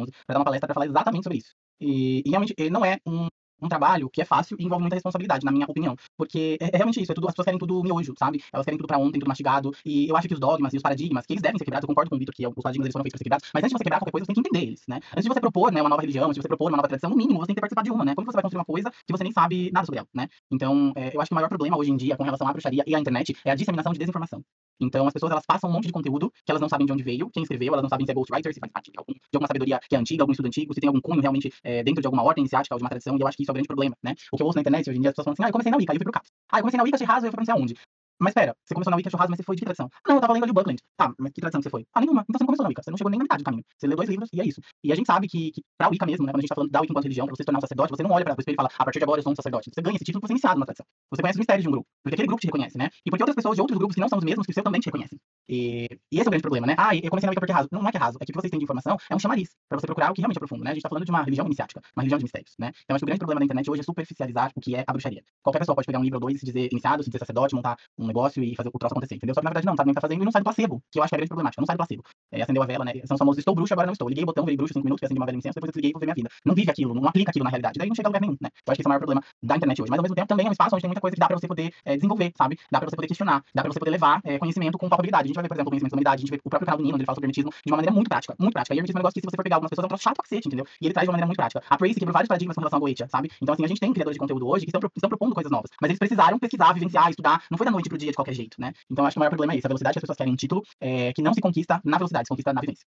11, 0.00 0.12
para 0.26 0.34
dar 0.34 0.38
uma 0.40 0.44
palestra 0.44 0.66
para 0.68 0.74
falar 0.74 0.86
exatamente 0.86 1.24
sobre 1.24 1.38
isso. 1.38 1.54
E, 1.80 2.22
e 2.26 2.30
realmente, 2.30 2.54
não 2.70 2.84
é 2.84 2.98
um, 3.06 3.28
um 3.60 3.68
trabalho 3.68 4.08
que 4.10 4.22
é 4.22 4.24
fácil 4.24 4.56
e 4.58 4.64
envolve 4.64 4.82
muita 4.82 4.96
responsabilidade, 4.96 5.44
na 5.44 5.52
minha 5.52 5.66
opinião. 5.66 5.96
Porque 6.16 6.58
é, 6.60 6.70
é 6.72 6.76
realmente 6.76 7.00
isso, 7.00 7.12
é 7.12 7.14
tudo, 7.14 7.28
as 7.28 7.32
pessoas 7.32 7.44
querem 7.44 7.58
tudo 7.58 7.82
miojo, 7.82 8.14
sabe? 8.18 8.42
Elas 8.52 8.64
querem 8.64 8.78
tudo 8.78 8.86
pra 8.86 8.98
ontem, 8.98 9.18
tudo 9.18 9.28
mastigado. 9.28 9.72
E 9.84 10.08
eu 10.08 10.16
acho 10.16 10.28
que 10.28 10.34
os 10.34 10.40
dogmas 10.40 10.72
e 10.72 10.76
os 10.76 10.82
paradigmas, 10.82 11.26
que 11.26 11.32
eles 11.32 11.42
devem 11.42 11.58
ser 11.58 11.64
quebrados, 11.64 11.84
eu 11.84 11.88
concordo 11.88 12.10
com 12.10 12.16
o 12.16 12.18
Vitor 12.18 12.34
que 12.34 12.46
os 12.46 12.54
paradigmas 12.54 12.86
eles 12.86 12.92
foram 12.92 13.04
feitos 13.04 13.12
para 13.12 13.18
ser 13.18 13.24
quebrados, 13.24 13.50
mas 13.54 13.64
antes 13.64 13.72
de 13.72 13.78
você 13.78 13.84
quebrar 13.84 13.98
qualquer 13.98 14.12
coisa, 14.12 14.24
você 14.24 14.32
tem 14.32 14.42
que 14.42 14.48
entender 14.48 14.66
eles, 14.66 14.82
né? 14.88 15.00
Antes 15.12 15.24
de 15.24 15.28
você 15.28 15.40
propor 15.40 15.72
né, 15.72 15.80
uma 15.80 15.88
nova 15.88 16.02
religião, 16.02 16.24
antes 16.24 16.36
de 16.36 16.42
você 16.42 16.48
propor 16.48 16.70
uma 16.70 16.76
nova 16.76 16.88
tradição, 16.88 17.10
no 17.10 17.16
mínimo 17.16 17.38
você 17.40 17.46
tem 17.46 17.54
que 17.54 17.60
participar 17.60 17.82
de 17.82 17.90
uma, 17.90 18.04
né? 18.04 18.14
Como 18.14 18.26
você 18.26 18.36
vai 18.36 18.42
construir 18.42 18.60
uma 18.60 18.64
coisa 18.64 18.90
que 18.90 19.12
você 19.12 19.24
nem 19.24 19.32
sabe 19.32 19.70
nada 19.72 19.86
sobre 19.86 19.98
ela, 19.98 20.08
né? 20.14 20.28
Então, 20.50 20.92
é, 20.96 21.14
eu 21.14 21.20
acho 21.20 21.28
que 21.28 21.34
o 21.34 21.36
maior 21.36 21.48
problema 21.48 21.76
hoje 21.76 21.90
em 21.90 21.96
dia 21.96 22.16
com 22.16 22.24
relação 22.24 22.46
à 22.46 22.52
bruxaria 22.52 22.84
e 22.86 22.94
à 22.94 22.98
internet 22.98 23.36
é 23.44 23.50
a 23.50 23.54
disseminação 23.54 23.92
de 23.92 23.98
desinformação. 23.98 24.42
Então, 24.80 25.06
as 25.06 25.12
pessoas 25.12 25.30
elas 25.30 25.44
passam 25.46 25.68
um 25.68 25.72
monte 25.72 25.86
de 25.86 25.92
conteúdo 25.92 26.32
que 26.44 26.50
elas 26.50 26.60
não 26.60 26.68
sabem 26.68 26.86
de 26.86 26.92
onde 26.92 27.02
veio, 27.02 27.28
quem 27.30 27.42
escreveu, 27.42 27.72
elas 27.74 27.82
não 27.82 27.88
sabem 27.88 28.06
se 28.06 28.12
é 28.12 28.14
ghostwriter, 28.14 28.54
se 28.54 28.60
faz 28.60 28.72
parte 28.72 28.90
de, 28.90 28.98
algum, 28.98 29.12
de 29.12 29.20
alguma 29.34 29.46
sabedoria 29.46 29.78
que 29.88 29.94
é 29.94 29.98
antiga, 29.98 30.22
algum 30.22 30.32
estudo 30.32 30.46
antigo, 30.46 30.72
se 30.72 30.80
tem 30.80 30.88
algum 30.88 31.00
cunho 31.00 31.20
realmente 31.20 31.52
é, 31.62 31.82
dentro 31.82 32.00
de 32.00 32.06
alguma 32.06 32.22
ordem 32.22 32.42
iniciática 32.42 32.74
ou 32.74 32.78
de 32.78 32.82
uma 32.82 32.88
tradição, 32.88 33.16
e 33.16 33.20
eu 33.20 33.26
acho 33.26 33.36
que 33.36 33.42
isso 33.42 33.49
é 33.50 33.52
o 33.52 33.54
grande 33.54 33.68
problema, 33.68 33.96
né? 34.02 34.14
O 34.32 34.36
que 34.36 34.42
eu 34.42 34.46
ouço 34.46 34.56
na 34.56 34.62
internet 34.62 34.88
hoje 34.88 34.98
em 34.98 35.02
dia, 35.02 35.10
as 35.10 35.14
pessoas 35.14 35.24
falam 35.24 35.34
assim, 35.34 35.44
ah, 35.44 35.48
eu 35.48 35.52
comecei 35.52 35.70
na 35.70 35.76
Wicca, 35.78 35.92
aí 35.92 35.96
eu 35.96 36.00
fui 36.00 36.04
pro 36.04 36.12
CAPS. 36.12 36.30
Ah, 36.50 36.58
eu 36.58 36.62
comecei 36.62 36.78
na 36.78 36.84
Wicca, 36.84 36.96
achei 36.96 37.06
raso, 37.06 37.26
eu 37.26 37.30
fui 37.30 37.36
pra 37.36 37.40
não 37.42 37.46
sei 37.46 37.54
aonde. 37.54 37.74
Mas 38.20 38.34
pera, 38.34 38.54
você 38.64 38.74
começou 38.74 38.90
na 38.90 38.96
Wicca 38.96 39.10
churrasco, 39.10 39.30
mas 39.30 39.38
você 39.38 39.42
foi 39.42 39.56
de 39.56 39.60
que 39.60 39.64
tradição? 39.64 39.88
Ah, 40.04 40.08
não, 40.08 40.16
eu 40.16 40.20
tava 40.20 40.34
lendo 40.34 40.50
o 40.50 40.52
Buckland. 40.52 40.78
Tá, 40.96 41.12
mas 41.18 41.32
que 41.32 41.40
tradição 41.40 41.60
que 41.60 41.64
você 41.64 41.70
foi? 41.70 41.86
Ah, 41.94 42.00
nenhuma. 42.00 42.22
Então 42.22 42.38
você 42.38 42.44
não 42.44 42.46
começou 42.46 42.64
na 42.64 42.68
Wicca, 42.68 42.82
você 42.82 42.90
não 42.90 42.98
chegou 42.98 43.10
nem 43.10 43.18
na 43.18 43.24
metade 43.24 43.42
do 43.42 43.46
caminho. 43.46 43.64
Você 43.78 43.86
leu 43.86 43.96
dois 43.96 44.08
livros 44.08 44.28
e 44.32 44.40
é 44.40 44.44
isso. 44.44 44.60
E 44.84 44.92
a 44.92 44.96
gente 44.96 45.06
sabe 45.06 45.26
que, 45.26 45.52
que 45.52 45.62
pra 45.78 45.88
Wicca 45.88 46.06
mesmo, 46.06 46.26
né, 46.26 46.32
quando 46.32 46.40
a 46.40 46.42
gente 46.42 46.48
tá 46.48 46.54
falando 46.54 46.70
da 46.70 46.80
Wicca 46.80 46.92
enquanto 46.92 47.04
religião, 47.04 47.26
pra 47.26 47.34
você 47.34 47.42
se 47.42 47.46
tornar 47.46 47.58
um 47.58 47.62
sacerdote, 47.62 47.90
você 47.90 48.02
não 48.02 48.10
olha 48.10 48.24
pra 48.24 48.34
espelho 48.38 48.54
e 48.54 48.56
fala, 48.56 48.68
a 48.78 48.84
partir 48.84 48.98
de 48.98 49.04
agora 49.04 49.18
eu 49.18 49.22
sou 49.22 49.32
um 49.32 49.36
sacerdote. 49.36 49.70
Você 49.72 49.80
ganha 49.80 49.96
esse 49.96 50.04
título 50.04 50.20
por 50.20 50.26
ser 50.26 50.34
iniciado 50.34 50.56
numa 50.56 50.66
tradição. 50.66 50.86
Você 51.10 51.22
conhece 51.22 51.36
os 51.36 51.40
mistérios 51.40 51.62
de 51.62 51.68
um 51.68 51.72
grupo, 51.72 51.86
porque 52.02 52.14
aquele 52.14 52.28
grupo 52.28 52.40
te 52.40 52.46
reconhece, 52.46 52.76
né? 52.76 52.90
E 53.04 53.10
porque 53.10 53.22
outras 53.22 53.36
pessoas 53.36 53.54
de 53.56 53.60
outros 53.60 53.78
grupos 53.78 53.94
que 53.94 54.00
não 54.00 54.08
são 54.08 54.18
os 54.18 54.24
mesmos 54.24 54.46
que 54.46 54.52
o 54.52 54.54
seu 54.54 54.62
também 54.62 54.80
te 54.80 54.86
reconhecem. 54.86 55.18
E, 55.48 55.88
e 56.12 56.16
esse 56.18 56.26
é 56.26 56.28
o 56.28 56.30
grande 56.30 56.42
problema, 56.42 56.66
né? 56.66 56.74
Ah, 56.78 56.94
eu 56.94 57.10
comecei 57.10 57.26
na 57.26 57.32
Wicca 57.32 57.40
porque 57.40 57.52
é 57.52 57.54
raso. 57.54 57.68
Não, 57.72 57.80
não 57.80 57.88
é 57.88 57.90
que 57.90 57.96
é 57.96 58.00
raso, 58.00 58.18
é 58.20 58.24
que 58.24 58.30
o 58.30 58.34
que 58.34 58.40
vocês 58.40 58.50
têm 58.50 58.58
de 58.58 58.64
informação 58.64 58.96
é 59.08 59.14
um 59.14 59.18
chamariz, 59.18 59.50
pra 59.68 59.78
você 59.78 59.86
procurar 59.86 60.10
o 60.10 60.14
que 60.14 60.20
realmente 60.20 60.36
é 60.36 60.40
profundo, 60.40 60.64
né? 60.64 60.70
A 60.70 60.74
gente 60.74 60.82
tá 60.82 60.88
falando 60.88 61.04
de 61.04 61.10
uma 61.10 61.22
religião 61.22 61.46
iniciática, 61.46 61.80
uma 61.96 62.02
religião 62.02 62.18
de 62.18 62.24
mistérios, 62.24 62.54
né? 62.58 62.72
Então 62.84 62.94
acho 62.94 63.00
que 63.00 63.04
o 63.04 63.10
grande 63.10 63.18
problema 63.18 63.40
da 63.40 63.44
internet 63.44 63.70
hoje 63.70 63.80
é 63.80 63.84
superficializar 63.84 64.52
o 64.54 64.60
que 64.60 64.76
é 64.76 64.84
a 64.86 64.92
bruxaria. 64.92 65.22
Qualquer 65.42 65.60
pessoa 65.60 65.74
pode 65.74 65.86
pegar 65.86 65.98
um 65.98 66.04
livro 66.04 66.16
ou 66.16 66.20
dois 66.20 66.36
e 66.36 66.38
se 66.38 66.46
dizer 66.46 66.68
iniciado, 66.70 67.02
se 67.02 67.10
dizer 67.10 67.18
sacerdote, 67.18 67.54
montar 67.54 67.76
um 67.98 68.09
negócio 68.10 68.42
e 68.42 68.54
fazer 68.54 68.70
o 68.72 68.78
troço 68.78 68.94
acontecer, 68.94 69.14
entendeu? 69.16 69.34
Só 69.34 69.40
que 69.40 69.44
na 69.44 69.50
verdade 69.50 69.66
não, 69.66 69.76
sabe 69.76 69.86
nem 69.86 69.92
o 69.92 69.94
que 69.94 70.00
tá 70.00 70.06
fazendo 70.06 70.22
e 70.22 70.24
não 70.24 70.32
sai 70.32 70.42
do 70.42 70.44
placebo, 70.44 70.82
que 70.90 70.98
eu 70.98 71.02
acho 71.02 71.10
que 71.10 71.14
é 71.14 71.16
a 71.16 71.20
grande 71.20 71.28
problemática, 71.28 71.60
não 71.60 71.66
sai 71.66 71.76
do 71.76 71.78
placebo. 71.78 72.02
É, 72.32 72.42
acendeu 72.42 72.62
a 72.62 72.66
vela, 72.66 72.84
né? 72.84 72.92
São 73.04 73.14
os 73.14 73.18
famosos 73.18 73.38
estou 73.38 73.54
bruxo, 73.54 73.72
agora 73.72 73.86
não 73.86 73.92
estou. 73.92 74.08
Liguei 74.08 74.24
o 74.24 74.26
botão, 74.26 74.44
virei 74.44 74.56
bruxo, 74.56 74.74
5 74.74 74.84
minutos, 74.84 75.02
acendi 75.04 75.18
uma 75.18 75.26
vela 75.26 75.36
de 75.36 75.38
incenso, 75.38 75.54
depois 75.54 75.70
desliguei 75.70 75.90
e 75.90 75.92
vou 75.92 76.00
ver 76.00 76.06
minha 76.06 76.14
vida. 76.14 76.28
Não 76.44 76.54
vive 76.54 76.70
aquilo, 76.70 76.94
não 76.94 77.06
aplica 77.06 77.30
aquilo 77.30 77.44
na 77.44 77.50
realidade, 77.50 77.78
daí 77.78 77.88
não 77.88 77.94
chega 77.94 78.08
a 78.08 78.10
lugar 78.10 78.20
nenhum, 78.20 78.36
né? 78.40 78.48
Então 78.62 78.72
acho 78.72 78.76
que 78.76 78.82
esse 78.82 78.86
é 78.86 78.88
o 78.88 78.92
maior 78.92 79.00
problema 79.00 79.22
da 79.42 79.56
internet 79.56 79.82
hoje. 79.82 79.90
Mas 79.90 79.98
ao 79.98 80.02
mesmo 80.02 80.14
tempo 80.14 80.28
também 80.28 80.46
é 80.46 80.48
um 80.48 80.52
espaço 80.52 80.74
onde 80.74 80.82
tem 80.82 80.88
muita 80.88 81.00
coisa 81.00 81.14
que 81.14 81.20
dá 81.20 81.26
pra 81.26 81.38
você 81.38 81.48
poder 81.48 81.72
é, 81.84 81.96
desenvolver, 81.96 82.32
sabe? 82.36 82.58
Dá 82.70 82.78
pra 82.78 82.88
você 82.88 82.96
poder 82.96 83.08
questionar, 83.08 83.42
dá 83.54 83.62
pra 83.62 83.72
você 83.72 83.78
poder 83.78 83.90
levar 83.90 84.20
é, 84.24 84.38
conhecimento 84.38 84.78
com 84.78 84.88
palpabilidade. 84.88 85.24
A 85.24 85.26
gente 85.28 85.36
vai 85.36 85.42
ver, 85.42 85.48
por 85.48 85.54
exemplo, 85.54 85.68
o 85.68 85.72
conhecimento 85.72 85.92
da 85.92 85.96
humanidade, 85.96 86.20
a 86.20 86.22
gente 86.22 86.30
vê 86.30 86.40
o 86.44 86.50
próprio 86.50 86.66
canal 86.66 86.78
do 86.78 86.84
Nino, 86.84 86.94
onde 86.94 87.02
ele 87.02 87.06
fala 87.06 87.14
sobre 87.14 87.26
hermetismo 87.26 87.50
de 87.50 87.72
uma 87.72 87.76
maneira 87.76 87.94
muito 87.94 88.08
prática, 88.08 88.34
muito 88.38 88.52
prática. 88.52 88.74
E 88.74 88.78
hermetismo 88.78 88.98
é 88.98 89.00
um 89.00 89.02
negócio 89.02 89.14
que 89.14 89.20
se 89.20 89.30
você 89.30 89.36
for 89.36 89.44
pegar 89.44 89.56
algumas 89.56 89.70
pessoas 89.70 89.84
é 89.84 89.86
um 89.86 89.88
troço 89.88 90.04
chato 90.04 90.22
cacete, 90.22 90.48
entendeu? 90.48 90.66
E 90.80 90.86
ele 90.86 90.94
traz 90.94 91.04
de 91.04 91.10
uma 91.10 91.14
maneira 91.14 91.26
muito 91.26 91.36
prática. 91.36 91.62
A 91.68 91.76
quebrou 91.76 92.12
vários 92.12 92.28
paradigmas 92.28 92.54
com 92.54 92.60
relação 92.60 92.80
Goetia, 92.80 93.08
sabe? 93.08 93.30
Então 93.40 93.52
assim, 93.52 93.64
a 93.64 93.68
gente 93.68 93.80
tem 93.80 93.92
criadores 93.92 94.14
de 94.14 94.20
conteúdo 94.20 94.48
hoje 94.48 94.64
que 94.64 94.70
estão, 94.70 94.80
estão 94.94 95.08
propondo 95.08 95.34
coisas 95.34 95.50
novas, 95.50 95.70
mas 95.80 95.90
eles 95.90 95.98
precisaram 95.98 96.38
pesquisar, 96.38 96.72
vivenciar, 96.72 97.10
estudar, 97.10 97.42
não 97.50 97.58
foi 97.58 97.64
da 97.66 97.70
noite 97.70 97.88
pro 97.88 97.98
dia 98.00 98.10
de 98.10 98.16
qualquer 98.16 98.34
jeito, 98.34 98.60
né? 98.60 98.72
Então 98.90 99.04
acho 99.04 99.14
que 99.14 99.18
o 99.18 99.20
maior 99.20 99.30
problema 99.30 99.52
é 99.52 99.56
isso, 99.56 99.66
a 99.66 99.68
velocidade 99.68 99.94
que 99.94 99.98
as 99.98 100.02
pessoas 100.02 100.16
querem 100.16 100.32
um 100.32 100.36
título 100.36 100.62
é, 100.80 101.12
que 101.12 101.22
não 101.22 101.34
se 101.34 101.40
conquista 101.40 101.80
na 101.84 101.96
velocidade, 101.96 102.26
se 102.26 102.30
conquista 102.30 102.52
na 102.52 102.60
vivência. 102.60 102.84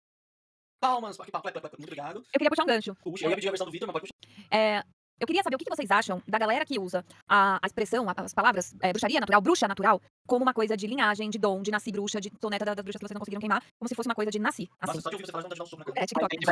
Palmas, 0.81 1.17
papo, 1.17 1.49
muito 1.79 1.85
obrigado. 1.85 2.17
Eu 2.17 2.33
queria 2.33 2.51
puxar 2.51 2.65
um 2.65 2.67
gancho. 2.67 2.95
Puxa, 2.97 3.27
eu 3.27 3.31
ia 3.31 3.37
pedir 3.37 3.49
a 3.49 3.53
versão 3.53 3.67
do 3.67 3.71
Vitor, 3.71 3.87
mas 3.87 3.93
pode 3.93 4.09
puxar. 4.09 4.47
É, 4.51 4.83
eu 5.21 5.27
queria 5.27 5.43
saber 5.43 5.57
o 5.57 5.59
que 5.59 5.69
vocês 5.69 5.91
acham 5.91 6.21
da 6.27 6.39
galera 6.39 6.65
que 6.65 6.79
usa 6.79 7.05
a, 7.29 7.59
a 7.63 7.67
expressão, 7.67 8.07
as 8.17 8.35
palavras 8.35 8.75
é, 8.81 8.91
bruxaria 8.93 9.21
natural, 9.21 9.41
bruxa 9.41 9.69
natural, 9.69 10.01
como 10.27 10.43
uma 10.43 10.53
coisa 10.55 10.77
de 10.77 10.87
linhagem, 10.87 11.31
de 11.31 11.39
dom, 11.39 11.63
de 11.63 11.71
nasci 11.71 11.93
bruxa, 11.93 12.21
de 12.21 12.31
soneta 12.41 12.65
da- 12.65 12.75
das 12.75 12.83
bruxas 12.85 12.99
que 13.01 13.07
vocês 13.07 13.15
não 13.15 13.21
conseguiram 13.21 13.41
queimar, 13.41 13.63
como 13.79 13.89
se 13.89 13.95
fosse 13.95 14.09
uma 14.09 14.15
coisa 14.15 14.31
de 14.31 14.39
nasci. 14.39 14.69
Nossa, 14.81 14.93
Assim. 14.93 15.01
só 15.01 15.09
de 15.11 15.15
ouvir 15.17 15.27
você 15.27 15.33
falar, 15.33 15.43
já 15.43 15.49
dá 15.49 15.63
um 15.63 15.67
soco 15.67 15.79
na 15.79 15.85
cara. 15.87 16.01
É, 16.01 16.07
TikTok. 16.07 16.37
Isso 16.41 16.51